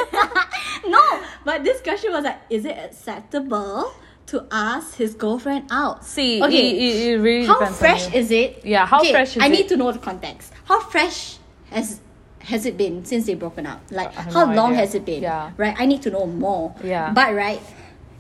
no, 0.87 1.21
but 1.45 1.63
this 1.63 1.81
question 1.81 2.11
was 2.13 2.23
like, 2.23 2.39
is 2.49 2.65
it 2.65 2.75
acceptable 2.77 3.93
to 4.25 4.47
ask 4.51 4.95
his 4.95 5.13
girlfriend 5.13 5.67
out? 5.69 6.03
See, 6.03 6.41
Okay. 6.41 6.69
it, 6.71 6.73
it, 6.81 7.07
it 7.11 7.17
really 7.21 7.45
How 7.45 7.63
fresh 7.67 8.11
is 8.11 8.31
it? 8.31 8.65
Yeah, 8.65 8.87
how 8.87 9.01
Okay, 9.01 9.11
fresh 9.11 9.37
is 9.37 9.41
I 9.43 9.45
it? 9.45 9.49
I 9.49 9.51
need 9.51 9.67
to 9.69 9.77
know 9.77 9.91
the 9.91 9.99
context. 9.99 10.51
How 10.65 10.79
fresh 10.81 11.37
has 11.69 12.01
has 12.39 12.65
it 12.65 12.75
been 12.75 13.05
since 13.05 13.27
they 13.27 13.35
broken 13.35 13.67
up? 13.67 13.81
Like 13.91 14.13
how 14.13 14.45
no 14.49 14.55
long 14.55 14.71
idea. 14.71 14.79
has 14.81 14.95
it 14.95 15.05
been? 15.05 15.21
Yeah. 15.21 15.51
Right. 15.57 15.75
I 15.77 15.85
need 15.85 16.01
to 16.03 16.09
know 16.09 16.25
more. 16.25 16.73
Yeah. 16.83 17.11
But 17.13 17.35
right, 17.35 17.61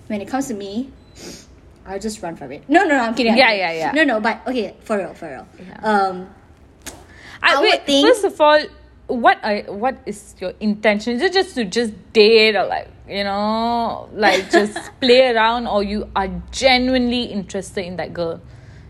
when 0.07 0.21
it 0.21 0.27
comes 0.27 0.47
to 0.49 0.53
me, 0.53 0.91
I'll 1.87 1.99
just 1.99 2.21
run 2.21 2.35
from 2.35 2.51
it. 2.51 2.69
No, 2.69 2.83
no, 2.83 2.89
no. 2.97 3.01
I'm 3.03 3.15
kidding. 3.15 3.31
I'm 3.33 3.37
Yeah, 3.39 3.47
kidding. 3.49 3.59
yeah, 3.61 3.71
yeah. 3.73 3.91
No, 3.93 4.03
no. 4.03 4.19
But 4.21 4.41
okay, 4.47 4.75
for 4.81 4.97
real, 4.97 5.13
for 5.15 5.27
real. 5.29 5.47
Yeah. 5.57 5.79
Um, 5.81 6.29
I, 7.41 7.55
I 7.55 7.61
wait, 7.61 7.71
would 7.71 7.85
think- 7.87 8.07
first 8.07 8.23
of 8.25 8.39
all, 8.39 8.61
what 9.07 9.39
are, 9.43 9.61
what 9.73 9.97
is 10.05 10.35
your 10.39 10.53
intention? 10.59 11.13
Is 11.13 11.21
it 11.21 11.33
just 11.33 11.55
to 11.55 11.65
just 11.65 11.93
date 12.13 12.55
or 12.55 12.65
like 12.65 12.89
you 13.07 13.23
know, 13.23 14.09
like 14.13 14.49
just 14.51 14.77
play 14.99 15.31
around, 15.31 15.67
or 15.67 15.83
you 15.83 16.09
are 16.15 16.29
genuinely 16.51 17.23
interested 17.23 17.85
in 17.85 17.97
that 17.97 18.13
girl? 18.13 18.41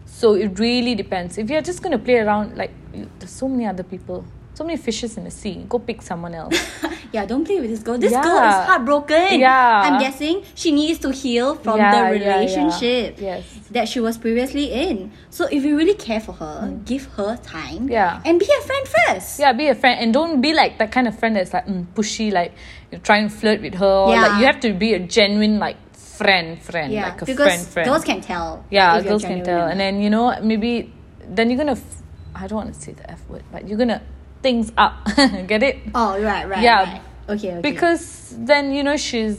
So 0.05 0.33
it 0.35 0.57
really 0.59 0.95
depends. 0.95 1.37
If 1.37 1.49
you're 1.49 1.61
just 1.61 1.81
gonna 1.81 1.99
play 1.99 2.17
around, 2.19 2.57
like 2.57 2.71
there's 3.19 3.31
so 3.31 3.47
many 3.47 3.65
other 3.65 3.83
people, 3.83 4.25
so 4.55 4.63
many 4.63 4.77
fishes 4.77 5.17
in 5.17 5.25
the 5.25 5.31
sea. 5.31 5.65
Go 5.67 5.79
pick 5.79 6.01
someone 6.01 6.33
else. 6.33 6.55
yeah, 7.11 7.25
don't 7.25 7.43
play 7.45 7.59
with 7.59 7.69
this 7.69 7.83
girl. 7.83 7.97
This 7.97 8.11
girl 8.13 8.39
is 8.49 8.55
heartbroken. 8.65 9.39
Yeah. 9.39 9.83
I'm 9.85 9.99
guessing 9.99 10.43
she 10.55 10.71
needs 10.71 10.97
to 10.99 11.11
heal 11.11 11.55
from 11.55 11.77
Yeah, 11.77 11.91
the 11.91 11.97
yeah, 12.17 12.23
yeah. 12.25 12.33
relationship 12.39 13.19
Yes. 13.19 13.43
that 13.71 13.89
she 13.89 13.99
was 13.99 14.17
previously 14.17 14.71
in. 14.71 15.11
So 15.29 15.45
if 15.51 15.63
you 15.65 15.75
really 15.77 15.93
care 15.95 16.21
for 16.21 16.31
her, 16.33 16.73
give 16.85 17.03
her 17.19 17.35
time. 17.43 17.87
Mm. 17.87 17.91
Yeah. 17.91 18.21
And 18.25 18.39
be 18.39 18.47
a 18.47 18.61
friend 18.63 18.87
first. 18.87 19.39
Yeah, 19.39 19.51
be 19.51 19.67
a 19.67 19.75
friend 19.75 19.99
and 19.99 20.13
don't 20.13 20.39
be 20.41 20.53
like 20.53 20.79
that 20.79 20.91
kind 20.91 21.07
of 21.07 21.19
friend 21.19 21.35
that's 21.35 21.53
like 21.53 21.67
mm, 21.67 21.85
pushy, 21.93 22.31
like 22.31 22.53
you 22.91 22.97
try 22.99 23.17
and 23.17 23.31
flirt 23.31 23.61
with 23.61 23.75
her. 23.75 23.85
or, 23.85 24.07
Like 24.09 24.15
Yeah. 24.31 24.39
you 24.39 24.45
have 24.45 24.59
to 24.61 24.71
be 24.73 24.93
a 24.93 24.99
genuine 24.99 25.59
like 25.59 25.75
friend, 25.93 26.61
friend, 26.63 26.93
Yeah, 26.93 27.09
like 27.09 27.21
a 27.21 27.25
because 27.25 27.45
friend, 27.47 27.67
friend. 27.67 27.89
girls 27.89 28.03
can 28.05 28.21
tell. 28.21 28.63
yeah, 28.71 29.01
girls 29.01 29.23
can 29.25 29.43
tell, 29.43 29.67
and 29.67 29.77
then 29.79 29.99
you 30.01 30.09
know 30.09 30.31
maybe 30.41 30.93
then 31.27 31.49
you're 31.49 31.57
gonna. 31.57 31.73
F- 31.73 32.01
I 32.33 32.47
don't 32.47 32.55
want 32.57 32.73
to 32.73 32.79
say 32.79 32.93
the 32.93 33.09
f 33.11 33.19
word, 33.29 33.43
but 33.51 33.67
you're 33.67 33.77
gonna 33.77 34.01
things 34.45 34.71
up. 34.77 34.93
Get 35.51 35.63
it? 35.69 35.75
oh 35.97 36.21
right, 36.21 36.45
right, 36.47 36.61
Yeah. 36.61 36.83
right. 36.85 37.01
Okay, 37.33 37.51
okay. 37.57 37.61
Because 37.65 38.03
then 38.37 38.63
you 38.77 38.83
know 38.87 38.97
she's 38.97 39.37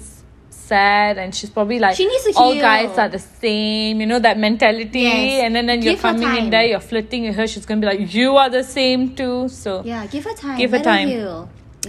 sad 0.51 1.15
and 1.23 1.31
she's 1.37 1.51
probably 1.57 1.79
like 1.79 1.95
She 1.95 2.07
needs 2.11 2.25
to 2.25 2.33
all 2.35 2.51
heal. 2.53 2.63
guys 2.71 2.99
are 2.99 3.09
the 3.09 3.21
same 3.23 4.01
you 4.03 4.07
know 4.11 4.19
that 4.19 4.37
mentality 4.37 5.03
Yes. 5.07 5.45
and 5.47 5.55
then, 5.55 5.67
then 5.71 5.79
you're 5.83 5.95
coming 6.09 6.27
in 6.41 6.51
there 6.51 6.67
you're 6.67 6.81
flirting 6.83 7.23
with 7.27 7.37
her 7.39 7.47
she's 7.47 7.65
gonna 7.67 7.81
be 7.81 7.87
like 7.87 8.03
you 8.13 8.35
are 8.35 8.51
the 8.51 8.65
same 8.65 9.15
too 9.15 9.47
so 9.49 9.83
yeah, 9.85 10.03
give 10.11 10.25
her 10.25 10.35
time. 10.35 10.59
Give 10.59 10.73
her 10.73 10.79
let 10.83 10.91
time. 10.91 11.09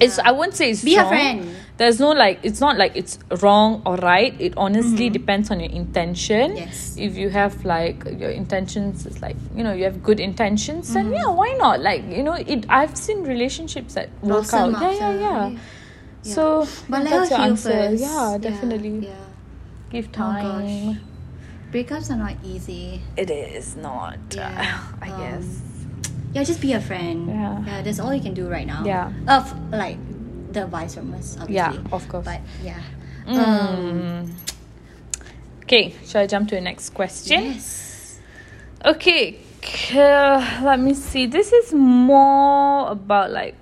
It's 0.01 0.17
Yeah. 0.17 0.27
I 0.29 0.31
wouldn't 0.31 0.55
say 0.55 0.71
it's 0.71 0.83
Be 0.83 0.97
wrong. 0.97 1.07
friend. 1.10 1.55
There's 1.77 1.99
no 1.99 2.10
like 2.12 2.39
it's 2.43 2.60
not 2.60 2.77
like 2.77 2.93
it's 2.95 3.19
wrong 3.41 3.81
or 3.86 3.95
right. 3.97 4.33
It 4.39 4.53
honestly 4.57 5.10
depends 5.10 5.51
on 5.51 5.60
your 5.60 5.69
intention. 5.71 6.51
Mm-hmm. 6.51 6.57
Yes. 6.57 6.95
If 6.97 7.15
you 7.17 7.29
have 7.29 7.63
like 7.65 8.03
your 8.17 8.31
intentions 8.31 9.05
is 9.05 9.21
like 9.21 9.36
you 9.55 9.63
know 9.63 9.73
you 9.73 9.83
have 9.83 10.01
good 10.01 10.19
intentions, 10.19 10.91
then 10.93 11.05
Mm-hmm. 11.05 11.13
yeah, 11.13 11.29
why 11.29 11.53
not? 11.60 11.81
Like 11.81 12.03
you 12.10 12.23
know 12.23 12.33
it. 12.33 12.65
I've 12.69 12.97
seen 12.97 13.23
relationships 13.23 13.93
that 13.93 14.10
work 14.21 14.49
Blossom 14.49 14.75
out. 14.75 14.81
Yeah, 14.81 14.91
yeah, 14.93 15.19
yeah. 15.19 15.49
yeah. 15.49 15.60
So 16.23 16.67
But 16.89 17.03
let 17.03 17.10
that's 17.12 17.29
your 17.31 17.39
answer. 17.41 17.69
first. 17.71 18.01
Yeah, 18.01 18.38
definitely. 18.41 19.07
Yeah. 19.07 19.13
Give 19.91 20.07
Oh, 20.10 20.12
time. 20.17 20.43
gosh. 20.43 20.97
Breakups 21.71 22.10
are 22.10 22.17
not 22.17 22.36
easy. 22.43 23.01
it 23.15 23.29
is 23.29 23.75
not. 23.75 24.17
Yeah, 24.33 24.81
I 25.01 25.10
um, 25.12 25.19
guess. 25.21 25.45
Yeah, 26.34 26.44
just 26.44 26.62
be 26.62 26.74
a 26.74 26.82
friend. 26.82 27.28
Yeah. 27.28 27.63
Yeah, 27.66 27.82
that's 27.82 28.00
all 28.00 28.13
you 28.13 28.22
can 28.22 28.34
do 28.34 28.48
right 28.50 28.68
now. 28.68 28.84
Yeah. 28.86 29.12
Of 29.28 29.54
like 29.72 29.98
the 30.54 30.63
advice 30.66 30.96
from 30.96 31.13
us, 31.13 31.38
obviously. 31.40 31.56
Yeah, 31.56 31.92
of 31.92 32.08
course. 32.10 32.26
But 32.26 32.42
yeah. 32.63 32.82
Mm. 33.26 33.38
Um, 33.38 34.36
Okay, 35.63 35.94
shall 36.06 36.22
I 36.22 36.28
jump 36.28 36.48
to 36.50 36.56
the 36.56 36.62
next 36.62 36.92
question? 36.92 37.44
yes. 37.44 38.20
Okay, 38.86 39.40
uh, 39.94 40.62
let 40.63 40.80
me 40.80 40.94
see. 40.94 41.26
This 41.26 41.52
is 41.52 41.74
more 41.74 42.90
about 42.90 43.32
like 43.32 43.56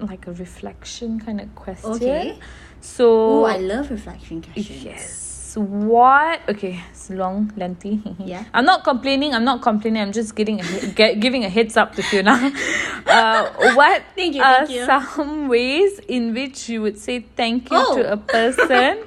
like 0.00 0.26
a 0.26 0.32
reflection 0.32 1.20
kind 1.20 1.40
of 1.40 1.54
question. 1.54 1.92
Okay. 1.92 2.38
So 2.80 3.42
Oh, 3.42 3.44
I 3.44 3.56
love 3.58 3.90
reflection 3.90 4.42
questions. 4.42 4.84
yes. 4.84 5.35
What? 5.56 6.40
Okay, 6.48 6.80
it's 6.90 7.10
long, 7.10 7.52
lengthy. 7.56 8.00
Yeah. 8.18 8.44
I'm 8.54 8.64
not 8.64 8.84
complaining. 8.84 9.34
I'm 9.34 9.44
not 9.44 9.62
complaining. 9.62 10.02
I'm 10.02 10.12
just 10.12 10.34
getting 10.34 10.60
a, 10.60 10.86
get, 10.94 11.20
giving 11.20 11.44
a 11.44 11.48
heads 11.48 11.76
up 11.76 11.94
to 11.96 12.02
Fiona. 12.02 12.32
uh, 13.06 13.50
what 13.74 14.02
Thank 14.16 14.34
you, 14.34 14.42
are 14.42 14.66
thank 14.66 14.70
you. 14.70 14.84
some 14.86 15.48
ways 15.48 15.98
in 16.08 16.34
which 16.34 16.68
you 16.68 16.82
would 16.82 16.98
say 16.98 17.20
thank 17.36 17.70
you 17.70 17.76
Oh. 17.78 17.96
to 17.96 18.12
a 18.12 18.16
person? 18.16 19.04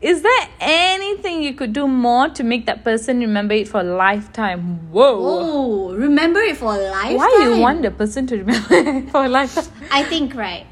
Is 0.00 0.22
there 0.22 0.48
anything 0.60 1.42
you 1.44 1.54
could 1.54 1.72
do 1.72 1.86
more 1.86 2.28
to 2.30 2.42
make 2.42 2.66
that 2.66 2.82
person 2.82 3.20
remember 3.20 3.54
it 3.54 3.68
for 3.68 3.80
a 3.80 3.84
lifetime? 3.84 4.90
Whoa. 4.90 5.16
Oh, 5.20 5.94
remember 5.94 6.40
it 6.40 6.56
for 6.56 6.74
a 6.74 6.78
lifetime. 6.90 7.16
Why 7.16 7.30
do 7.38 7.54
you 7.54 7.60
want 7.60 7.82
the 7.82 7.92
person 7.92 8.26
to 8.26 8.36
remember 8.36 8.74
it 8.74 9.10
for 9.10 9.24
a 9.26 9.28
lifetime? 9.28 9.72
I 9.92 10.02
think 10.02 10.34
right. 10.34 10.66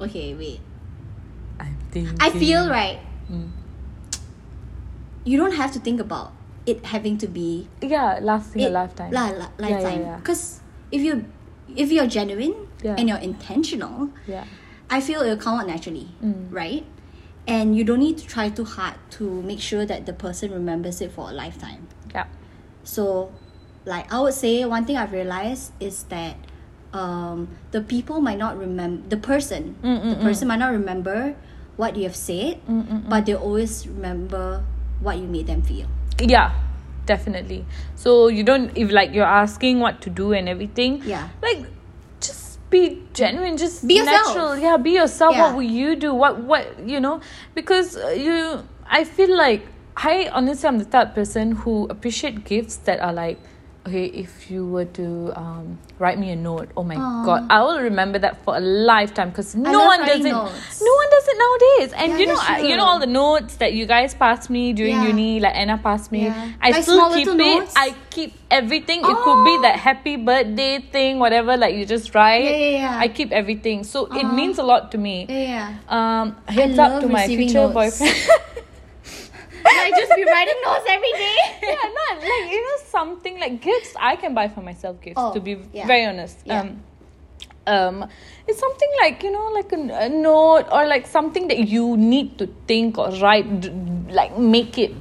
Okay, 0.00 0.34
wait. 0.34 0.60
I'm 2.06 2.16
thinking. 2.16 2.36
I 2.36 2.38
feel 2.38 2.68
right. 2.70 2.98
Mm. 3.30 3.48
You 5.24 5.36
don't 5.38 5.52
have 5.52 5.72
to 5.72 5.78
think 5.80 6.00
about 6.00 6.32
it 6.66 6.84
having 6.84 7.18
to 7.18 7.26
be 7.26 7.68
Yeah, 7.82 8.18
lasting 8.22 8.62
a 8.64 8.68
lifetime. 8.70 9.10
La, 9.12 9.26
la, 9.28 9.30
Yeah, 9.30 9.68
yeah, 9.68 9.68
lifetime. 9.68 10.00
yeah. 10.00 10.16
Because 10.16 10.60
if 10.90 11.00
you 11.02 11.24
if 11.76 11.92
you're 11.92 12.06
genuine 12.06 12.54
Yeah. 12.82 12.96
and 12.96 13.08
you're 13.08 13.18
intentional, 13.20 14.08
yeah. 14.26 14.44
I 14.88 15.00
feel 15.02 15.20
it'll 15.20 15.36
come 15.36 15.60
out 15.60 15.66
naturally, 15.66 16.08
Mm. 16.24 16.48
right? 16.50 16.84
And 17.46 17.76
you 17.76 17.84
don't 17.84 18.00
need 18.00 18.16
to 18.18 18.26
try 18.26 18.48
too 18.48 18.64
hard 18.64 18.94
to 19.20 19.24
make 19.42 19.60
sure 19.60 19.84
that 19.84 20.06
the 20.06 20.12
person 20.12 20.50
remembers 20.52 21.00
it 21.00 21.12
for 21.12 21.28
a 21.30 21.32
lifetime. 21.32 21.88
Yeah. 22.14 22.24
So, 22.84 23.32
like 23.84 24.12
I 24.12 24.20
would 24.20 24.32
say, 24.34 24.64
one 24.64 24.84
thing 24.86 24.96
I've 24.96 25.12
realized 25.12 25.72
is 25.80 26.04
that 26.08 26.36
um, 26.92 27.48
the 27.70 27.80
people 27.82 28.20
might 28.22 28.38
not 28.38 28.56
remember 28.56 29.06
the 29.08 29.16
person. 29.18 29.76
Mm, 29.84 30.08
the 30.08 30.16
person 30.24 30.48
might 30.48 30.58
not 30.58 30.72
remember 30.72 31.36
what 31.78 31.94
you 31.96 32.02
have 32.02 32.16
said, 32.16 32.60
mm, 32.66 32.82
mm, 32.82 32.86
mm. 32.86 33.08
but 33.08 33.24
they 33.24 33.34
always 33.34 33.86
remember 33.86 34.62
what 35.00 35.16
you 35.16 35.24
made 35.24 35.46
them 35.46 35.62
feel. 35.62 35.86
Yeah, 36.18 36.52
definitely. 37.06 37.64
So 37.94 38.26
you 38.26 38.42
don't 38.42 38.76
if 38.76 38.90
like 38.90 39.14
you're 39.14 39.24
asking 39.24 39.78
what 39.78 40.02
to 40.02 40.10
do 40.10 40.32
and 40.34 40.48
everything. 40.48 41.00
Yeah. 41.06 41.30
Like 41.40 41.64
just 42.20 42.58
be 42.68 43.06
genuine, 43.14 43.56
just 43.56 43.86
Be 43.86 44.02
yourself. 44.02 44.26
natural. 44.26 44.58
Yeah, 44.58 44.76
be 44.76 44.90
yourself. 44.98 45.34
Yeah. 45.34 45.46
What 45.46 45.54
will 45.56 45.70
you 45.70 45.94
do? 45.94 46.12
What 46.12 46.42
what 46.42 46.66
you 46.82 46.98
know? 46.98 47.22
Because 47.54 47.96
uh, 47.96 48.08
you, 48.08 48.66
I 48.90 49.04
feel 49.04 49.30
like 49.36 49.62
I 49.96 50.28
honestly 50.34 50.66
I'm 50.68 50.78
the 50.78 50.84
type 50.84 51.08
of 51.08 51.14
person 51.14 51.52
who 51.62 51.86
appreciate 51.88 52.44
gifts 52.44 52.76
that 52.90 53.00
are 53.00 53.12
like. 53.12 53.38
Okay, 53.88 54.04
if 54.04 54.50
you 54.50 54.66
were 54.68 54.84
to 55.00 55.32
um, 55.34 55.78
write 55.98 56.18
me 56.18 56.28
a 56.30 56.36
note, 56.36 56.68
oh 56.76 56.84
my 56.84 56.96
god, 57.24 57.46
I 57.48 57.62
will 57.62 57.80
remember 57.80 58.18
that 58.18 58.36
for 58.44 58.54
a 58.54 58.60
lifetime 58.60 59.30
because 59.30 59.54
no 59.56 59.72
one 59.84 60.00
does 60.04 60.20
it. 60.22 60.28
notes. 60.30 60.82
No 60.82 60.92
one 60.92 61.08
does 61.10 61.24
it 61.26 61.36
nowadays, 61.40 61.92
and 61.96 62.12
Yeah, 62.12 62.18
you 62.18 62.26
know, 62.26 62.38
I, 62.38 62.58
you 62.60 62.76
know 62.76 62.84
all 62.84 62.98
the 63.00 63.06
notes 63.06 63.56
that 63.56 63.72
you 63.72 63.86
guys 63.86 64.12
passed 64.14 64.50
me 64.50 64.74
during 64.74 64.92
Yeah. 64.92 65.06
uni, 65.08 65.40
like 65.40 65.56
Anna 65.56 65.78
passed 65.78 66.12
me. 66.12 66.24
Yeah. 66.26 66.52
I 66.60 66.70
Like 66.70 66.82
still 66.82 67.14
keep 67.14 67.28
it. 67.28 67.34
notes? 67.34 67.72
I 67.76 67.94
keep 68.10 68.34
everything. 68.50 69.00
It 69.00 69.16
could 69.24 69.44
be 69.44 69.56
Oh. 69.56 69.62
that 69.62 69.76
happy 69.76 70.16
birthday 70.16 70.80
thing, 70.92 71.18
whatever. 71.18 71.56
Like 71.56 71.74
you 71.74 71.86
just 71.86 72.14
write. 72.14 72.44
Yeah, 72.44 72.50
yeah, 72.56 72.78
yeah. 72.84 72.98
I 73.00 73.08
keep 73.08 73.32
everything, 73.32 73.84
so 73.84 74.04
it 74.04 74.24
Uh-huh. 74.24 74.32
means 74.34 74.58
a 74.58 74.62
lot 74.64 74.92
to 74.92 74.98
me. 74.98 75.24
Yeah. 75.30 75.72
Um, 75.88 76.36
heads 76.46 76.78
up 76.78 77.00
to 77.00 77.08
my 77.08 77.26
future 77.26 77.64
notes. 77.72 77.72
boyfriend. 78.00 78.16
I 79.78 79.90
just 79.90 80.14
be 80.14 80.24
writing 80.24 80.58
notes 80.64 80.86
every 80.88 81.12
day. 81.12 81.36
yeah, 81.62 81.90
not 82.00 82.20
like 82.20 82.50
you 82.50 82.62
know 82.62 82.76
something 82.86 83.38
like 83.38 83.60
gifts. 83.60 83.94
I 83.98 84.16
can 84.16 84.34
buy 84.34 84.48
for 84.48 84.62
myself 84.62 85.00
gifts. 85.00 85.16
Oh, 85.16 85.32
to 85.32 85.40
be 85.40 85.58
yeah. 85.72 85.86
very 85.86 86.04
honest. 86.04 86.38
Yeah. 86.44 86.60
Um, 86.60 86.82
um, 87.66 88.08
it's 88.46 88.58
something 88.58 88.90
like 89.00 89.22
you 89.22 89.30
know, 89.30 89.50
like 89.52 89.72
a, 89.72 90.06
a 90.06 90.08
note 90.08 90.66
or 90.72 90.86
like 90.86 91.06
something 91.06 91.48
that 91.48 91.68
you 91.68 91.96
need 91.96 92.38
to 92.38 92.46
think 92.66 92.98
or 92.98 93.10
write, 93.20 93.60
d- 93.60 93.70
like 94.10 94.38
make 94.38 94.78
it. 94.78 94.94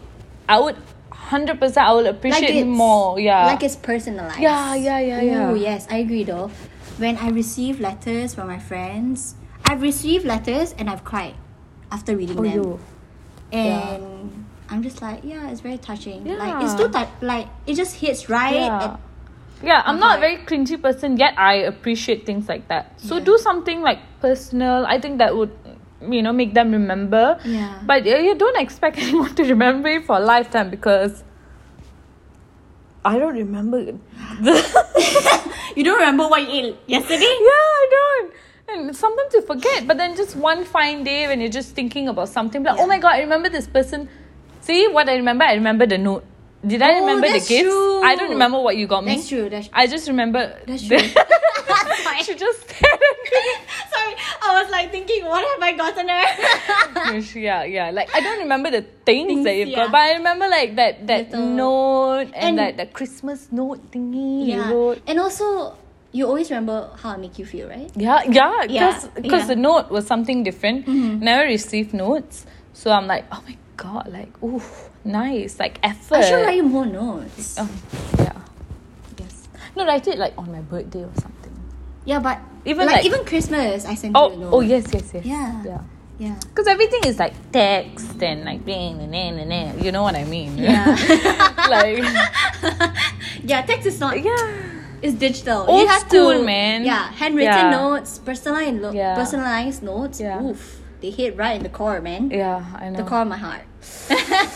I 0.50 0.60
would 0.60 0.78
hundred 1.12 1.60
percent. 1.60 1.88
I 1.88 1.94
will 1.94 2.08
appreciate 2.08 2.56
it 2.56 2.66
more. 2.66 3.20
Yeah. 3.20 3.46
Like 3.46 3.64
it's 3.64 3.76
personalized. 3.76 4.40
Yeah, 4.40 4.76
yeah, 4.76 5.00
yeah, 5.00 5.22
yeah. 5.22 5.50
Oh 5.50 5.54
yes, 5.54 5.88
I 5.90 5.98
agree 5.98 6.24
though. 6.24 6.52
When 6.98 7.18
I 7.18 7.30
receive 7.30 7.80
letters 7.80 8.34
from 8.34 8.48
my 8.48 8.60
friends, 8.60 9.36
I've 9.66 9.82
received 9.82 10.26
letters 10.26 10.74
and 10.78 10.90
I've 10.90 11.04
cried 11.04 11.36
after 11.92 12.16
reading 12.16 12.40
oh, 12.40 12.44
them. 12.44 12.56
yo. 12.56 12.80
And 13.52 14.46
I'm 14.70 14.84
just 14.84 15.02
like, 15.02 15.22
yeah, 15.24 15.50
it's 15.50 15.62
very 15.62 15.78
touching. 15.78 16.26
Like 16.26 16.64
it's 16.64 16.76
too 16.76 16.90
tou- 16.90 17.08
like 17.22 17.48
it 17.66 17.76
just 17.76 17.96
hits 17.96 18.30
right. 18.30 18.56
Yeah. 18.56 18.84
at- 18.84 19.00
Yeah, 19.64 19.82
I'm 19.86 19.98
not 20.00 20.18
a 20.18 20.20
very 20.20 20.38
cringy 20.46 20.78
person 20.82 21.18
yet. 21.18 21.34
I 21.38 21.54
appreciate 21.66 22.26
things 22.26 22.48
like 22.48 22.68
that. 22.68 23.00
So 23.02 23.18
Yeah. 23.18 23.24
do 23.26 23.38
something 23.40 23.82
like 23.82 24.00
personal. 24.22 24.86
I 24.86 25.00
think 25.02 25.18
that 25.18 25.36
would, 25.36 25.50
you 26.08 26.22
know, 26.22 26.32
make 26.34 26.54
them 26.54 26.72
remember. 26.72 27.40
Yeah. 27.44 27.80
But 27.84 28.06
uh, 28.06 28.18
you 28.22 28.36
don't 28.36 28.58
expect 28.60 28.98
anyone 29.06 29.34
to 29.36 29.44
remember 29.44 29.90
it 29.90 30.06
for 30.06 30.18
a 30.18 30.20
lifetime 30.20 30.70
because 30.70 31.24
I 33.06 33.18
don't 33.18 33.34
remember. 33.36 33.80
You 35.78 35.84
don't 35.84 36.00
remember 36.00 36.28
what 36.28 36.42
you 36.42 36.50
ate 36.74 36.78
yesterday? 36.88 37.22
yeah, 37.22 37.66
I 37.84 37.88
don't. 37.98 38.34
And 38.70 38.96
sometimes 38.96 39.34
you 39.34 39.42
forget. 39.44 39.86
But 39.88 39.98
then 39.98 40.16
just 40.16 40.36
one 40.36 40.66
fine 40.66 41.04
day 41.04 41.28
when 41.28 41.40
you're 41.40 41.52
just 41.54 41.76
thinking 41.76 42.08
about 42.10 42.30
something, 42.30 42.64
like, 42.64 42.78
Yeah. 42.78 42.84
oh 42.84 42.88
my 42.88 42.98
god, 42.98 43.14
I 43.14 43.20
remember 43.22 43.48
this 43.50 43.68
person. 43.68 44.10
See 44.68 44.88
what 44.92 45.08
I 45.08 45.16
remember? 45.16 45.46
I 45.46 45.54
remember 45.56 45.86
the 45.88 45.98
note. 45.98 46.26
Did 46.66 46.82
I 46.82 46.98
Oh, 46.98 47.00
remember 47.08 47.28
the 47.28 47.40
gifts? 47.40 47.64
true. 47.64 48.02
I 48.04 48.16
don't 48.20 48.32
remember 48.36 48.60
what 48.60 48.76
you 48.76 48.86
got 48.88 49.06
me. 49.06 49.16
That's 49.16 49.30
true. 49.30 49.48
That's 49.50 49.68
true. 49.72 49.78
I 49.80 49.88
just 49.88 50.08
remember. 50.12 50.60
That's 50.68 50.84
true. 50.88 51.00
she 52.28 52.36
just 52.36 52.60
stared 52.68 53.00
at 53.00 53.18
Sorry, 53.94 54.14
I 54.44 54.62
was 54.62 54.68
like 54.72 54.92
thinking, 54.92 55.24
what 55.24 55.40
have 55.48 55.64
I 55.64 55.72
gotten 55.78 56.10
her? 56.10 57.40
yeah, 57.40 57.64
yeah. 57.64 57.92
Like 57.92 58.10
I 58.14 58.20
don't 58.20 58.40
remember 58.40 58.72
the 58.72 58.82
things, 59.06 59.28
Things, 59.28 59.46
that 59.46 59.56
you've 59.56 59.70
yeah. 59.70 59.86
got, 59.88 59.92
but 59.92 60.02
I 60.02 60.14
remember 60.20 60.48
like 60.50 60.76
that 60.76 61.08
that 61.08 61.32
Little- 61.32 61.48
note 61.48 62.28
and, 62.36 62.36
And- 62.36 62.58
that 62.60 62.76
the 62.78 62.86
Christmas 62.92 63.48
note 63.52 63.80
thingy 63.92 64.48
you 64.52 64.58
yeah. 64.60 64.72
wrote. 64.72 65.00
And 65.08 65.20
also, 65.20 65.78
you 66.12 66.26
always 66.28 66.50
remember 66.50 66.90
how 66.98 67.12
I 67.12 67.18
make 67.18 67.38
you 67.40 67.46
feel, 67.46 67.70
right? 67.70 67.90
Yeah, 67.96 68.24
yeah, 68.28 68.66
because 68.68 68.74
Yeah, 68.74 69.10
yeah. 69.24 69.32
Mm-hmm. 69.32 69.48
the 69.48 69.56
note 69.56 69.90
was 69.92 70.08
something 70.08 70.44
different. 70.44 70.88
Never 70.88 71.46
received 71.46 71.94
notes, 71.94 72.46
so 72.74 72.92
I'm 72.92 73.08
like, 73.08 73.24
oh 73.32 73.40
my 73.48 73.56
god, 73.78 74.10
like, 74.12 74.34
ooh, 74.44 74.62
nice, 75.06 75.60
like 75.60 75.80
effort. 75.84 76.18
I 76.18 76.22
should 76.22 76.42
write 76.44 76.58
you 76.58 76.64
more 76.64 76.86
notes. 76.86 77.58
Um, 77.58 77.70
yeah, 78.18 78.34
yes. 79.20 79.48
No, 79.76 79.86
write 79.86 80.08
it 80.08 80.18
like 80.18 80.34
on 80.38 80.52
my 80.52 80.62
birthday 80.62 81.04
or 81.04 81.12
something. 81.22 81.54
Yeah, 82.06 82.20
but 82.20 82.40
Even 82.66 82.86
like, 82.88 82.96
like- 82.98 83.06
even 83.06 83.24
Christmas, 83.26 83.86
I 83.86 83.96
sent 83.96 84.16
Oh, 84.16 84.30
you 84.30 84.36
a 84.36 84.38
note. 84.40 84.54
oh 84.54 84.60
yes, 84.62 84.86
yes, 84.94 85.12
yes. 85.14 85.26
Yeah. 85.26 85.64
yeah. 85.64 85.82
Yeah. 86.20 86.34
Because 86.50 86.66
everything 86.66 87.02
is 87.06 87.20
like 87.20 87.34
text 87.52 88.18
and 88.24 88.44
like 88.44 88.66
bing, 88.66 89.00
and 89.02 89.12
nah, 89.12 89.30
nah, 89.38 89.44
nah, 89.46 89.74
you 89.84 89.92
know 89.92 90.02
what 90.02 90.16
I 90.16 90.24
mean? 90.26 90.58
Yeah. 90.58 90.84
like 91.70 92.02
yeah, 93.44 93.62
text 93.62 93.86
is 93.86 94.00
not. 94.00 94.18
yeah, 94.24 94.34
It's 95.02 95.14
digital. 95.14 95.66
Old 95.70 95.82
you 95.82 95.88
have 95.88 96.02
school, 96.10 96.34
to, 96.34 96.44
man. 96.44 96.84
Yeah, 96.84 97.12
handwritten 97.12 97.54
Yeah. 97.54 97.70
notes, 97.70 98.18
personalized, 98.18 98.82
lo- 98.82 98.92
Yeah. 98.98 99.14
personalized 99.16 99.84
notes. 99.84 100.20
Yeah. 100.20 100.42
Oof, 100.42 100.77
they 101.02 101.10
hit 101.12 101.36
right 101.38 101.56
in 101.56 101.64
the 101.64 101.70
core, 101.70 102.02
man. 102.02 102.30
yeah, 102.32 102.64
I 102.76 102.90
know. 102.90 102.98
The 102.98 103.04
core 103.04 103.22
of 103.22 103.28
my 103.28 103.38
heart. 103.38 103.64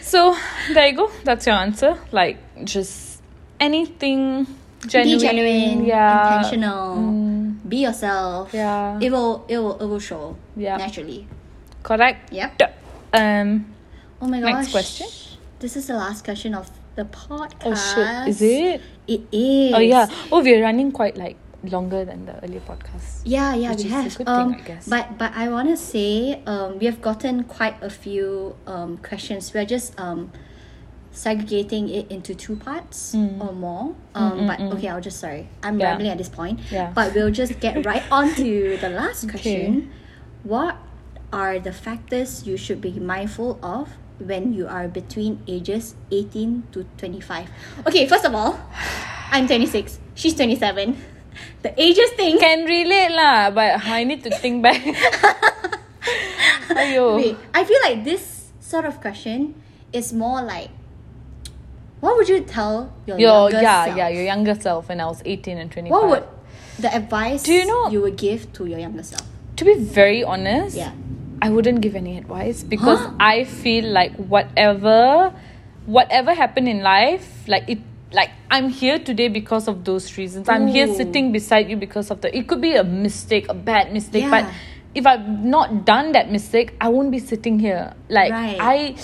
So 0.00 0.34
there 0.74 0.88
you 0.88 0.96
go. 0.96 1.10
That's 1.24 1.46
your 1.46 1.54
answer. 1.56 1.96
Like 2.10 2.38
just 2.64 3.22
anything 3.60 4.46
genuine, 4.86 5.18
Be 5.20 5.26
genuine, 5.26 5.84
yeah, 5.84 6.38
intentional. 6.38 6.96
Mm, 6.96 7.68
Be 7.68 7.76
yourself. 7.86 8.50
yeah, 8.52 8.98
It 9.00 9.12
will. 9.12 9.44
It 9.46 9.58
will. 9.58 9.78
It 9.78 9.86
will 9.86 10.00
show. 10.00 10.36
Yeah. 10.56 10.78
Naturally. 10.78 11.28
correct. 11.82 12.32
Yep. 12.32 12.58
Um. 13.12 13.66
Oh 14.20 14.26
my 14.26 14.40
gosh. 14.40 14.52
Next 14.52 14.70
question. 14.72 15.06
This 15.60 15.76
is 15.76 15.86
the 15.86 15.94
last 15.94 16.24
question 16.24 16.54
of 16.54 16.70
the 16.96 17.04
podcast. 17.04 17.62
Oh 17.66 17.74
shit! 17.76 18.28
Is 18.28 18.42
it? 18.42 18.80
It 19.06 19.22
is. 19.30 19.74
Oh 19.74 19.78
yeah. 19.84 20.06
Oh, 20.32 20.42
we're 20.42 20.62
running 20.62 20.90
quite 20.92 21.16
like 21.16 21.36
longer 21.64 22.04
than 22.04 22.26
the 22.26 22.42
earlier 22.44 22.60
podcast. 22.60 23.20
Yeah, 23.24 23.54
yeah, 23.54 23.74
we 23.74 23.84
have. 23.84 24.16
good 24.16 24.28
um, 24.28 24.52
thing, 24.54 24.60
I 24.62 24.64
guess. 24.66 24.88
But 24.88 25.18
but 25.18 25.32
I 25.34 25.48
want 25.48 25.68
to 25.68 25.76
say 25.76 26.42
um, 26.46 26.78
we 26.78 26.86
have 26.86 27.00
gotten 27.02 27.44
quite 27.44 27.76
a 27.82 27.90
few 27.90 28.56
um, 28.66 28.98
questions. 28.98 29.52
We're 29.52 29.66
just 29.66 29.98
um, 30.00 30.32
segregating 31.12 31.88
it 31.88 32.10
into 32.10 32.34
two 32.34 32.56
parts 32.56 33.14
or 33.14 33.52
more. 33.52 33.94
Um, 34.14 34.46
but 34.46 34.60
okay, 34.78 34.88
I'll 34.88 35.00
just 35.00 35.18
sorry, 35.20 35.48
I'm 35.62 35.76
Mm. 35.76 35.80
Yeah. 35.80 35.86
rambling 35.90 36.10
at 36.10 36.18
this 36.18 36.28
point. 36.28 36.60
Yeah. 36.70 36.92
But 36.94 37.14
we'll 37.14 37.30
just 37.32 37.58
get 37.60 37.84
right 37.90 38.02
on 38.10 38.34
to 38.36 38.78
the 38.80 38.88
last 38.90 39.24
Okay. 39.24 39.30
question. 39.32 39.90
What 40.44 40.76
are 41.32 41.58
the 41.58 41.72
factors 41.72 42.46
you 42.46 42.56
should 42.56 42.80
be 42.80 42.92
mindful 42.98 43.58
of 43.62 43.90
when 44.18 44.52
you 44.52 44.66
are 44.66 44.88
between 44.88 45.40
ages 45.48 45.94
18 46.10 46.64
to 46.72 46.84
25? 46.98 47.48
Okay, 47.86 48.06
first 48.06 48.24
of 48.24 48.34
all, 48.34 48.58
I'm 49.30 49.46
26. 49.46 49.98
She's 50.14 50.34
27. 50.34 50.96
The 51.62 51.72
ages 51.80 52.10
thing. 52.16 52.38
Can 52.38 52.64
relate 52.64 53.10
lah, 53.12 53.50
but 53.50 53.84
I 53.86 54.04
need 54.04 54.22
to 54.24 54.30
think 54.30 54.62
back. 54.62 54.80
Ayo. 56.70 57.16
Wait, 57.16 57.36
I 57.54 57.64
feel 57.64 57.78
like 57.84 58.04
this 58.04 58.50
sort 58.60 58.84
of 58.84 59.00
question 59.00 59.54
is 59.92 60.12
more 60.12 60.42
like, 60.42 60.70
what 62.00 62.16
would 62.16 62.28
you 62.28 62.40
tell 62.40 62.92
your, 63.06 63.18
younger? 63.18 63.20
Your 63.20 63.50
younger 63.50 63.62
yeah 63.62 63.84
self? 63.84 63.96
yeah 63.96 64.08
your 64.08 64.24
younger 64.24 64.54
self 64.54 64.88
when 64.88 65.00
I 65.00 65.06
was 65.06 65.20
eighteen 65.24 65.58
and 65.58 65.70
twenty 65.70 65.90
five. 65.90 66.00
What 66.00 66.08
would 66.08 66.24
the 66.78 66.94
advice 66.94 67.42
Do 67.42 67.52
you 67.52 67.66
know- 67.66 67.90
you 67.90 68.00
would 68.00 68.16
give 68.16 68.52
to 68.54 68.66
your 68.66 68.78
younger 68.78 69.02
self? 69.02 69.26
to 69.56 69.64
be 69.66 69.74
very 69.76 70.24
honest, 70.24 70.72
Yeah. 70.76 70.92
I 71.42 71.50
wouldn't 71.50 71.82
give 71.84 71.92
any 71.94 72.16
advice 72.16 72.62
because 72.64 72.98
Huh? 73.00 73.12
I 73.20 73.44
feel 73.44 73.84
like 73.92 74.16
whatever 74.16 75.34
whatever 75.84 76.32
happened 76.32 76.68
in 76.68 76.80
life, 76.80 77.44
like 77.46 77.68
it 77.68 77.80
like 78.12 78.30
I'm 78.50 78.68
here 78.68 78.98
today 78.98 79.28
because 79.28 79.68
of 79.68 79.84
those 79.84 80.16
reasons. 80.16 80.48
I'm 80.48 80.66
here 80.66 80.86
sitting 80.94 81.32
beside 81.32 81.70
you 81.70 81.76
because 81.76 82.10
of 82.10 82.20
the 82.20 82.36
it 82.36 82.48
could 82.48 82.60
be 82.60 82.74
a 82.74 82.84
mistake, 82.84 83.46
a 83.48 83.54
bad 83.54 83.92
mistake, 83.92 84.24
but 84.30 84.52
if 84.94 85.06
I've 85.06 85.28
not 85.28 85.84
done 85.84 86.12
that 86.12 86.30
mistake, 86.30 86.74
I 86.80 86.88
won't 86.88 87.10
be 87.10 87.20
sitting 87.20 87.58
here. 87.58 87.94
Like 88.08 88.32
Right. 88.32 88.58
I 88.60 88.96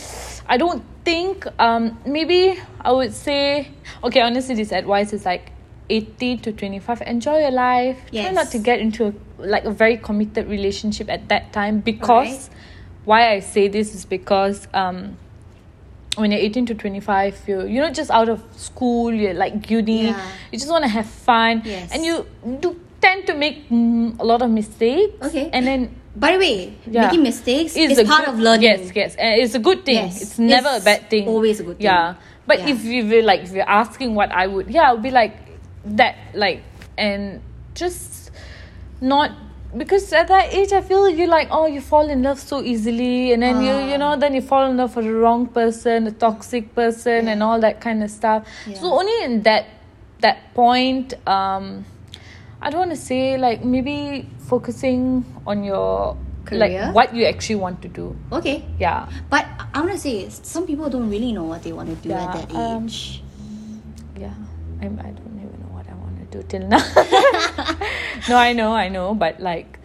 I 0.48 0.56
don't 0.56 0.84
think 1.04 1.46
um 1.60 1.98
maybe 2.04 2.58
I 2.80 2.92
would 2.92 3.12
say 3.14 3.70
okay, 4.02 4.20
honestly 4.20 4.54
this 4.56 4.72
advice 4.72 5.12
is 5.12 5.24
like 5.24 5.52
80 5.88 6.38
to 6.38 6.52
25 6.52 7.02
enjoy 7.02 7.38
your 7.38 7.52
life 7.52 7.98
try 8.10 8.30
not 8.32 8.50
to 8.50 8.58
get 8.58 8.80
into 8.80 9.06
a, 9.06 9.14
like 9.38 9.64
a 9.64 9.70
very 9.70 9.96
committed 9.96 10.48
relationship 10.48 11.08
at 11.08 11.28
that 11.28 11.52
time 11.52 11.78
because 11.78 12.50
why 13.04 13.30
i 13.30 13.38
say 13.38 13.68
this 13.68 13.94
is 13.94 14.04
because 14.04 14.66
um 14.74 15.16
when 16.16 16.32
you're 16.32 16.40
18 16.40 16.66
to 16.66 16.74
25 16.74 17.42
you're 17.46 17.66
you're 17.66 17.84
not 17.84 17.94
just 17.94 18.10
out 18.10 18.28
of 18.28 18.42
school 18.56 19.12
you're 19.12 19.34
like 19.34 19.68
uni 19.70 20.08
Yeah. 20.08 20.20
you 20.52 20.58
just 20.58 20.70
want 20.70 20.84
to 20.84 20.88
have 20.88 21.06
fun 21.06 21.62
Yes. 21.64 21.92
and 21.92 22.04
you 22.04 22.26
do 22.60 22.74
tend 23.00 23.26
to 23.26 23.34
make 23.34 23.68
mm, 23.68 24.18
a 24.18 24.24
lot 24.24 24.40
of 24.42 24.50
mistakes 24.50 25.12
Okay. 25.28 25.50
and 25.52 25.66
then 25.66 25.90
By 26.16 26.32
the 26.32 26.38
way, 26.40 26.72
Yeah. 26.88 27.02
making 27.12 27.22
mistakes 27.28 27.76
it's 27.76 27.98
is 28.00 28.08
part 28.08 28.24
good- 28.24 28.32
of 28.34 28.40
learning. 28.40 28.62
Yes, 28.64 28.88
yes, 28.96 29.16
and 29.20 29.36
it's 29.36 29.52
a 29.54 29.60
good 29.60 29.84
thing. 29.84 30.08
Yes. 30.08 30.22
It's 30.24 30.38
never 30.40 30.70
It's 30.72 30.80
a 30.80 30.88
bad 30.88 31.10
thing. 31.12 31.28
always 31.28 31.60
a 31.60 31.64
good 31.68 31.76
thing. 31.76 31.92
Yeah, 31.92 32.14
but 32.48 32.60
Yeah. 32.64 32.72
if 32.72 32.84
you 32.88 33.04
were 33.04 33.20
like, 33.20 33.44
if 33.44 33.52
you're 33.52 33.68
asking 33.68 34.14
what 34.16 34.32
I 34.32 34.46
would, 34.48 34.72
yeah, 34.72 34.88
I 34.88 34.92
would 34.96 35.04
be 35.04 35.12
like 35.12 35.36
that, 36.00 36.16
like, 36.32 36.64
and 36.96 37.44
just 37.76 38.32
not 39.04 39.28
because 39.76 40.12
at 40.12 40.28
that 40.28 40.52
age, 40.52 40.72
I 40.72 40.80
feel 40.82 41.08
you 41.08 41.26
like, 41.26 41.48
oh, 41.50 41.66
you 41.66 41.80
fall 41.80 42.08
in 42.08 42.22
love 42.22 42.38
so 42.38 42.62
easily, 42.62 43.32
and 43.32 43.42
then 43.42 43.62
you, 43.62 43.72
Ah. 43.72 43.90
you 43.92 43.98
know, 43.98 44.16
then 44.16 44.34
you 44.34 44.42
fall 44.42 44.70
in 44.70 44.76
love 44.76 44.92
for 44.92 45.02
the 45.02 45.12
wrong 45.12 45.46
person, 45.46 46.06
a 46.06 46.12
toxic 46.12 46.74
person, 46.74 47.28
and 47.28 47.42
all 47.42 47.60
that 47.60 47.80
kind 47.80 48.02
of 48.02 48.10
stuff. 48.10 48.46
So 48.74 48.92
only 48.92 49.24
in 49.24 49.42
that 49.42 49.66
that 50.20 50.52
point, 50.54 51.14
um, 51.26 51.84
I 52.60 52.70
don't 52.70 52.80
want 52.88 52.90
to 52.92 52.96
say 52.96 53.36
like 53.38 53.64
maybe 53.64 54.28
focusing 54.48 55.24
on 55.46 55.64
your 55.64 56.16
Career? 56.46 56.86
like 56.86 56.94
what 56.94 57.14
you 57.14 57.24
actually 57.26 57.56
want 57.56 57.82
to 57.82 57.88
do. 57.88 58.16
Okay. 58.32 58.64
Yeah. 58.78 59.08
But 59.28 59.46
I 59.74 59.80
want 59.80 59.92
to 59.92 59.98
say, 59.98 60.28
some 60.30 60.64
people 60.66 60.88
don't 60.88 61.10
really 61.10 61.32
know 61.32 61.44
what 61.44 61.62
they 61.62 61.72
want 61.72 61.88
to 61.90 61.96
do 61.96 62.08
Yeah, 62.10 62.24
at 62.24 62.48
that 62.48 62.54
um, 62.54 62.84
age. 62.86 63.22
Yeah. 64.16 64.32
I'm, 64.80 64.98
I 65.00 65.10
don't 65.10 65.10
even 65.10 65.10
know 65.10 65.10
what 65.10 65.16
I 65.16 65.20
want 65.20 65.25
to 66.36 66.42
till 66.44 66.68
now. 66.68 66.78
no, 68.28 68.36
I 68.36 68.52
know, 68.52 68.72
I 68.72 68.88
know, 68.88 69.14
but 69.14 69.40
like, 69.40 69.78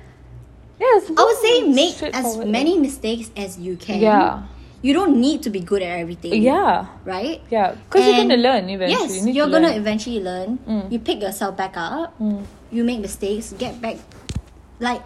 yes. 0.80 1.10
I 1.16 1.24
would 1.24 1.38
say 1.40 1.64
make 1.68 1.96
as 2.14 2.38
many 2.44 2.78
mistakes 2.78 3.32
as 3.36 3.58
you 3.60 3.76
can. 3.78 4.00
Yeah. 4.02 4.44
You 4.82 4.94
don't 4.98 5.22
need 5.22 5.44
to 5.44 5.52
be 5.54 5.60
good 5.62 5.84
at 5.86 6.00
everything. 6.00 6.42
Yeah. 6.42 6.88
Right? 7.06 7.42
Yeah. 7.54 7.76
Because 7.86 8.02
you're 8.06 8.16
going 8.18 8.34
to 8.34 8.42
learn 8.42 8.66
eventually. 8.68 9.14
Yes, 9.14 9.26
you 9.26 9.32
you're 9.32 9.46
to 9.46 9.52
gonna 9.52 9.72
eventually 9.78 10.20
learn. 10.20 10.58
Mm. 10.66 10.92
You 10.92 10.98
pick 10.98 11.22
yourself 11.22 11.56
back 11.56 11.78
up. 11.78 12.18
Mm. 12.18 12.42
You 12.72 12.84
make 12.84 13.00
mistakes, 13.00 13.54
get 13.54 13.80
back, 13.80 13.98
like, 14.80 15.04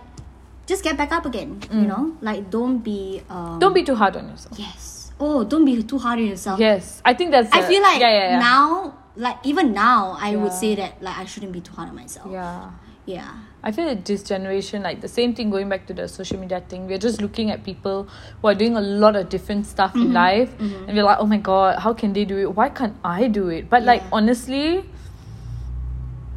just 0.66 0.82
get 0.84 0.96
back 0.96 1.12
up 1.12 1.26
again. 1.26 1.60
You 1.72 1.82
know, 1.92 2.16
like 2.22 2.50
don't 2.50 2.80
be. 2.80 3.22
Um, 3.30 3.58
Mm. 3.58 3.60
Don't 3.60 3.74
be 3.74 3.84
too 3.84 3.96
hard 3.96 4.16
on 4.16 4.30
yourself. 4.30 4.58
Yes. 4.58 5.12
Oh, 5.20 5.44
don't 5.44 5.66
be 5.66 5.84
too 5.84 6.00
hard 6.00 6.20
on 6.20 6.26
yourself. 6.26 6.60
Yes. 6.60 7.02
I 7.04 7.14
think 7.14 7.32
that's. 7.32 7.52
I 7.54 7.60
a- 7.60 7.68
feel 7.68 7.82
like 7.84 8.00
yeah, 8.00 8.10
yeah, 8.10 8.30
yeah. 8.32 8.40
now, 8.40 8.94
like 9.16 9.38
even 9.44 9.74
now, 9.74 10.18
I 10.20 10.36
would 10.36 10.54
say 10.54 10.76
that 10.76 11.02
like 11.02 11.18
I 11.18 11.26
shouldn't 11.26 11.52
be 11.54 11.62
too 11.62 11.74
hard 11.74 11.90
on 11.90 11.96
myself. 11.96 12.32
Yeah. 12.32 12.72
Yeah. 13.06 13.32
I 13.64 13.72
feel 13.72 13.86
that 13.86 14.04
this 14.06 14.24
generation, 14.24 14.82
like 14.82 15.00
the 15.02 15.08
same 15.08 15.36
thing 15.36 15.50
going 15.52 15.70
back 15.70 15.86
to 15.88 15.94
the 15.94 16.08
social 16.08 16.40
media 16.40 16.62
thing, 16.68 16.88
we're 16.88 16.98
just 16.98 17.22
looking 17.22 17.52
at 17.52 17.64
people 17.64 18.08
who 18.42 18.48
are 18.48 18.56
doing 18.56 18.76
a 18.76 18.82
lot 18.82 19.16
of 19.16 19.30
different 19.30 19.66
stuff 19.68 19.94
Mm-hmm. 19.94 20.02
in 20.08 20.14
life 20.14 20.60
and 20.60 20.88
we're 20.88 21.04
like, 21.04 21.20
oh 21.20 21.26
my 21.28 21.38
god, 21.38 21.80
how 21.80 21.94
can 21.94 22.14
they 22.14 22.26
do 22.26 22.38
it? 22.40 22.56
Why 22.56 22.70
can't 22.70 22.96
I 23.04 23.28
do 23.28 23.50
it? 23.50 23.70
But 23.70 23.84
like 23.84 24.02
honestly, 24.12 24.90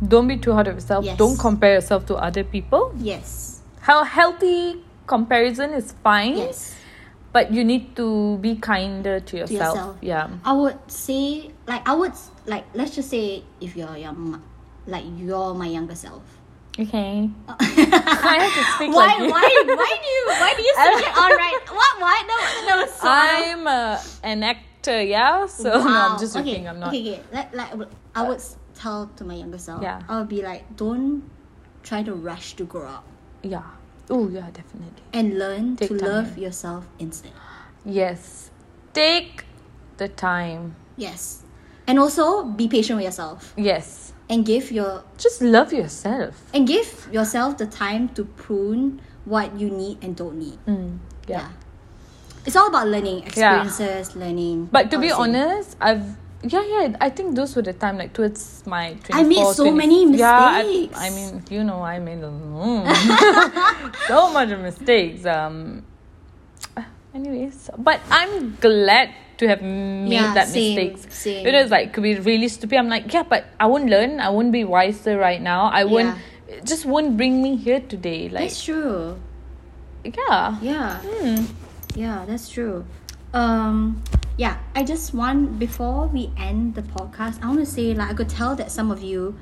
don't 0.07 0.29
be 0.29 0.37
too 0.37 0.53
hard 0.53 0.69
on 0.69 0.75
yourself. 0.75 1.05
Yes. 1.05 1.19
Don't 1.19 1.39
compare 1.39 1.75
yourself 1.75 2.07
to 2.07 2.17
other 2.17 2.45
people. 2.45 2.95
Yes. 2.99 3.63
How 3.81 4.05
healthy 4.05 4.83
comparison 5.07 5.73
is 5.73 5.95
fine. 6.05 6.37
Yes. 6.37 6.75
But 7.39 7.55
you 7.55 7.63
need 7.63 7.95
to 7.95 8.35
be 8.43 8.57
kinder 8.59 9.23
to 9.23 9.37
yourself. 9.39 9.79
yourself. 9.79 9.97
Yeah. 10.03 10.27
I 10.43 10.53
would 10.59 10.75
say 10.91 11.55
like 11.71 11.87
I 11.87 11.95
would 11.95 12.11
like 12.51 12.67
let's 12.75 12.99
just 12.99 13.15
say 13.15 13.45
if 13.63 13.79
you're 13.79 13.95
young, 13.95 14.43
like 14.91 15.07
you're 15.15 15.55
my 15.55 15.71
younger 15.71 15.95
self. 15.95 16.27
Okay. 16.75 17.31
I 17.49 18.35
have 18.43 18.55
to 18.59 18.65
speak 18.75 18.91
why 18.91 19.15
like 19.15 19.23
you. 19.23 19.31
why 19.31 19.47
why 19.71 19.93
do 20.03 20.09
you 20.11 20.23
why 20.35 20.51
do 20.59 20.63
you 20.67 20.75
switch 20.83 21.07
it 21.07 21.15
on 21.15 21.31
right? 21.31 21.63
What 21.79 21.93
what 22.03 22.27
no 22.27 22.39
no 22.67 22.77
so 22.91 23.07
I'm 23.07 23.63
uh, 23.71 24.03
an 24.27 24.43
actor, 24.43 25.01
yeah. 25.01 25.47
So 25.47 25.79
no, 25.79 25.87
I'm 25.87 26.19
just 26.19 26.35
okay, 26.35 26.59
joking. 26.59 26.67
I'm 26.67 26.81
not. 26.83 26.91
Okay, 26.91 27.23
okay. 27.23 27.23
Like, 27.31 27.55
like 27.55 27.71
I 28.19 28.27
would 28.27 28.43
tell 28.75 29.07
to 29.15 29.23
my 29.23 29.39
younger 29.39 29.63
self. 29.63 29.79
Yeah. 29.79 30.03
I 30.11 30.19
would 30.19 30.29
be 30.29 30.43
like, 30.43 30.67
don't 30.75 31.23
try 31.87 32.03
to 32.03 32.19
rush 32.19 32.59
to 32.59 32.65
grow 32.67 32.91
up 32.99 33.07
Yeah. 33.47 33.78
Oh 34.11 34.29
yeah, 34.29 34.49
definitely. 34.53 35.03
and 35.13 35.39
learn 35.39 35.77
Take 35.77 35.89
to 35.91 35.99
time. 35.99 36.09
love 36.09 36.39
yourself 36.39 36.87
instead. 36.99 37.33
Yes. 37.85 38.51
Take 38.95 39.45
the 39.99 40.09
time. 40.09 40.75
Yes, 40.97 41.43
and 41.87 41.99
also 41.99 42.45
be 42.45 42.67
patient 42.69 42.97
with 42.97 43.05
yourself 43.05 43.53
Yes. 43.57 44.13
and 44.29 44.45
give 44.45 44.71
your 44.73 45.05
Just 45.17 45.41
love 45.43 45.73
yourself. 45.73 46.35
and 46.55 46.67
give 46.67 47.09
yourself 47.13 47.57
the 47.59 47.67
time 47.67 48.09
to 48.17 48.25
prune 48.25 49.01
what 49.25 49.55
you 49.61 49.69
need 49.71 49.99
and 50.03 50.17
don't 50.17 50.39
need. 50.39 50.59
Mm, 50.67 50.99
yeah. 51.29 51.49
It's 52.47 52.57
all 52.57 52.69
about 52.69 52.89
learning 52.89 53.25
experiences, 53.27 54.17
learning. 54.17 54.71
But 54.73 54.91
to 54.91 54.99
be 54.99 55.13
honest, 55.13 55.77
I've 55.81 56.17
yeah 56.43 56.63
yeah 56.63 56.97
I 57.01 57.11
think 57.11 57.35
those 57.35 57.57
were 57.57 57.63
the 57.63 57.73
time 57.73 57.99
like 57.99 58.13
towards 58.13 58.63
my 58.67 58.95
24, 59.05 59.15
I 59.17 59.23
made 59.25 59.55
so 59.55 59.71
many 59.73 60.07
mistakes 60.07 60.21
Yeah, 60.21 60.63
I. 60.63 60.89
I 60.95 61.11
mean 61.11 61.43
you 61.51 61.65
know 61.65 61.83
I 61.83 61.99
made 61.99 62.19
mm, 62.21 62.87
so 64.07 64.33
much 64.33 64.51
of 64.51 64.61
mistakes. 64.61 65.27
Um. 65.27 65.85
Anyways, 67.15 67.71
but 67.79 68.01
I'm 68.11 68.55
glad 68.61 69.11
to 69.39 69.49
have 69.49 69.63
made 69.63 70.13
Yeah, 70.13 70.35
that 70.35 70.47
same, 70.49 70.93
mistakes. 70.93 71.17
same. 71.17 71.47
It 71.47 71.55
was 71.55 71.71
like 71.71 71.93
could 71.93 72.03
be 72.03 72.15
really 72.21 72.49
stupid. 72.49 72.79
I'm 72.79 72.89
like 72.89 73.13
yeah, 73.13 73.25
but 73.25 73.47
I 73.59 73.67
won't 73.67 73.89
learn. 73.91 74.21
I 74.21 74.29
won't 74.31 74.53
be 74.53 74.63
wiser 74.65 75.19
right 75.19 75.41
now. 75.41 75.67
I 75.73 75.85
won't. 75.85 76.17
It 76.47 76.65
just 76.65 76.87
won't 76.87 77.17
bring 77.17 77.43
me 77.43 77.57
here 77.57 77.81
today. 77.81 78.29
Like 78.29 78.51
That's 78.51 78.63
true. 78.63 79.19
yeah. 80.05 80.57
Yeah. 80.63 81.01
Hmm. 81.03 81.45
Yeah, 81.95 82.25
that's 82.27 82.49
true. 82.49 82.85
Um, 83.35 84.03
yeah, 84.39 84.57
I 84.75 84.85
just 84.85 85.13
want 85.13 85.59
before 85.59 86.07
we 86.07 86.31
end 86.39 86.77
the 86.77 86.83
podcast, 86.83 87.43
I 87.43 87.49
want 87.49 87.59
to 87.59 87.67
say 87.67 87.93
like 87.93 88.09
I 88.09 88.15
could 88.15 88.29
tell 88.29 88.55
that 88.57 88.71
some 88.71 88.91
of 88.91 89.03
you 89.03 89.37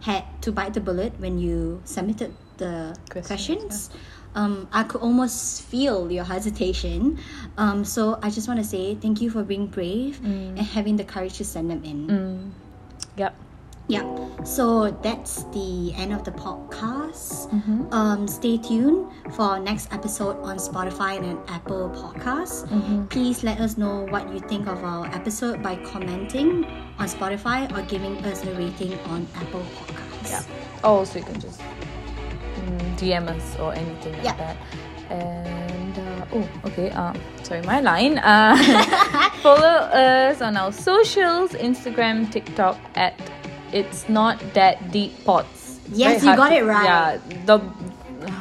had 0.00 0.24
to 0.42 0.50
bite 0.50 0.74
the 0.74 0.80
bullet 0.80 1.12
when 1.18 1.38
you 1.38 1.82
submitted 1.84 2.34
the 2.56 2.96
Questions, 3.10 3.26
questions. 3.26 3.90
Um, 4.34 4.68
I 4.72 4.84
could 4.84 5.00
almost 5.00 5.62
feel 5.62 6.10
your 6.10 6.24
hesitation. 6.24 7.18
Um, 7.56 7.84
so 7.84 8.18
I 8.22 8.30
just 8.30 8.48
want 8.48 8.58
to 8.60 8.64
say 8.64 8.94
thank 8.94 9.20
you 9.20 9.30
for 9.30 9.42
being 9.42 9.66
brave 9.66 10.20
and 10.24 10.58
having 10.58 10.96
the 10.96 11.04
courage 11.04 11.38
to 11.38 11.44
send 11.44 11.70
them 11.70 11.84
in. 11.84 12.06
Mm. 12.06 12.50
Yep. 13.16 13.34
Yeah. 13.88 14.04
So 14.44 14.90
that's 15.02 15.44
the 15.44 15.92
end 15.96 16.12
of 16.12 16.22
the 16.24 16.30
podcast. 16.30 17.48
Mm-hmm. 17.50 17.92
Um, 17.92 18.28
stay 18.28 18.58
tuned 18.58 19.10
for 19.34 19.42
our 19.42 19.60
next 19.60 19.92
episode 19.92 20.36
on 20.42 20.58
Spotify 20.58 21.18
and 21.18 21.38
Apple 21.48 21.90
Podcasts. 21.90 22.68
Mm-hmm. 22.68 23.06
Please 23.06 23.42
let 23.42 23.60
us 23.60 23.76
know 23.78 24.06
what 24.10 24.32
you 24.32 24.40
think 24.40 24.68
of 24.68 24.84
our 24.84 25.06
episode 25.06 25.62
by 25.62 25.76
commenting 25.76 26.64
on 26.98 27.08
Spotify 27.08 27.64
or 27.76 27.82
giving 27.88 28.16
us 28.24 28.44
a 28.44 28.54
rating 28.54 28.92
on 29.10 29.26
Apple 29.34 29.64
Podcasts. 29.74 30.30
Yeah. 30.30 30.42
Oh, 30.84 31.04
so 31.04 31.18
you 31.18 31.24
can 31.24 31.40
just 31.40 31.60
mm, 31.60 32.98
DM 32.98 33.26
us 33.28 33.58
or 33.58 33.74
anything 33.74 34.12
like 34.14 34.24
Yeah. 34.24 34.36
that. 34.36 34.56
And 35.10 35.98
uh, 35.98 36.26
oh, 36.34 36.48
okay. 36.66 36.90
Uh, 36.90 37.14
sorry, 37.42 37.62
my 37.62 37.80
line. 37.80 38.18
Uh, 38.18 38.54
follow 39.42 39.88
us 39.96 40.42
on 40.42 40.56
our 40.58 40.70
socials: 40.72 41.52
Instagram, 41.52 42.30
TikTok 42.30 42.76
at 42.94 43.18
it's 43.72 44.08
not 44.08 44.38
that 44.54 44.90
deep 44.92 45.24
pods. 45.24 45.80
Yes, 45.90 46.22
you 46.22 46.36
got 46.36 46.50
to, 46.50 46.56
it 46.56 46.64
right. 46.64 46.84
Yeah, 46.84 47.18
the 47.46 47.60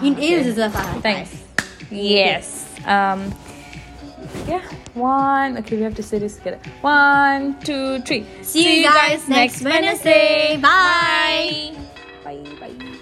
It 0.03 0.19
is 0.19 0.47
okay. 0.47 0.49
is 0.49 0.57
a. 0.57 0.69
Thanks. 1.01 1.43
Yes. 1.89 2.67
Um, 2.85 3.33
yeah. 4.47 4.61
One. 4.93 5.57
Okay, 5.59 5.77
we 5.77 5.83
have 5.83 5.95
to 5.95 6.03
say 6.03 6.19
this 6.19 6.37
together. 6.37 6.59
One, 6.81 7.59
two, 7.61 7.99
three. 8.01 8.25
See, 8.41 8.63
See 8.63 8.77
you 8.79 8.83
guys, 8.83 9.19
guys 9.19 9.29
next 9.29 9.61
Wednesday. 9.63 10.57
Wednesday. 10.57 10.61
Bye. 10.61 11.75
Bye. 12.23 12.57
Bye. 12.59 12.93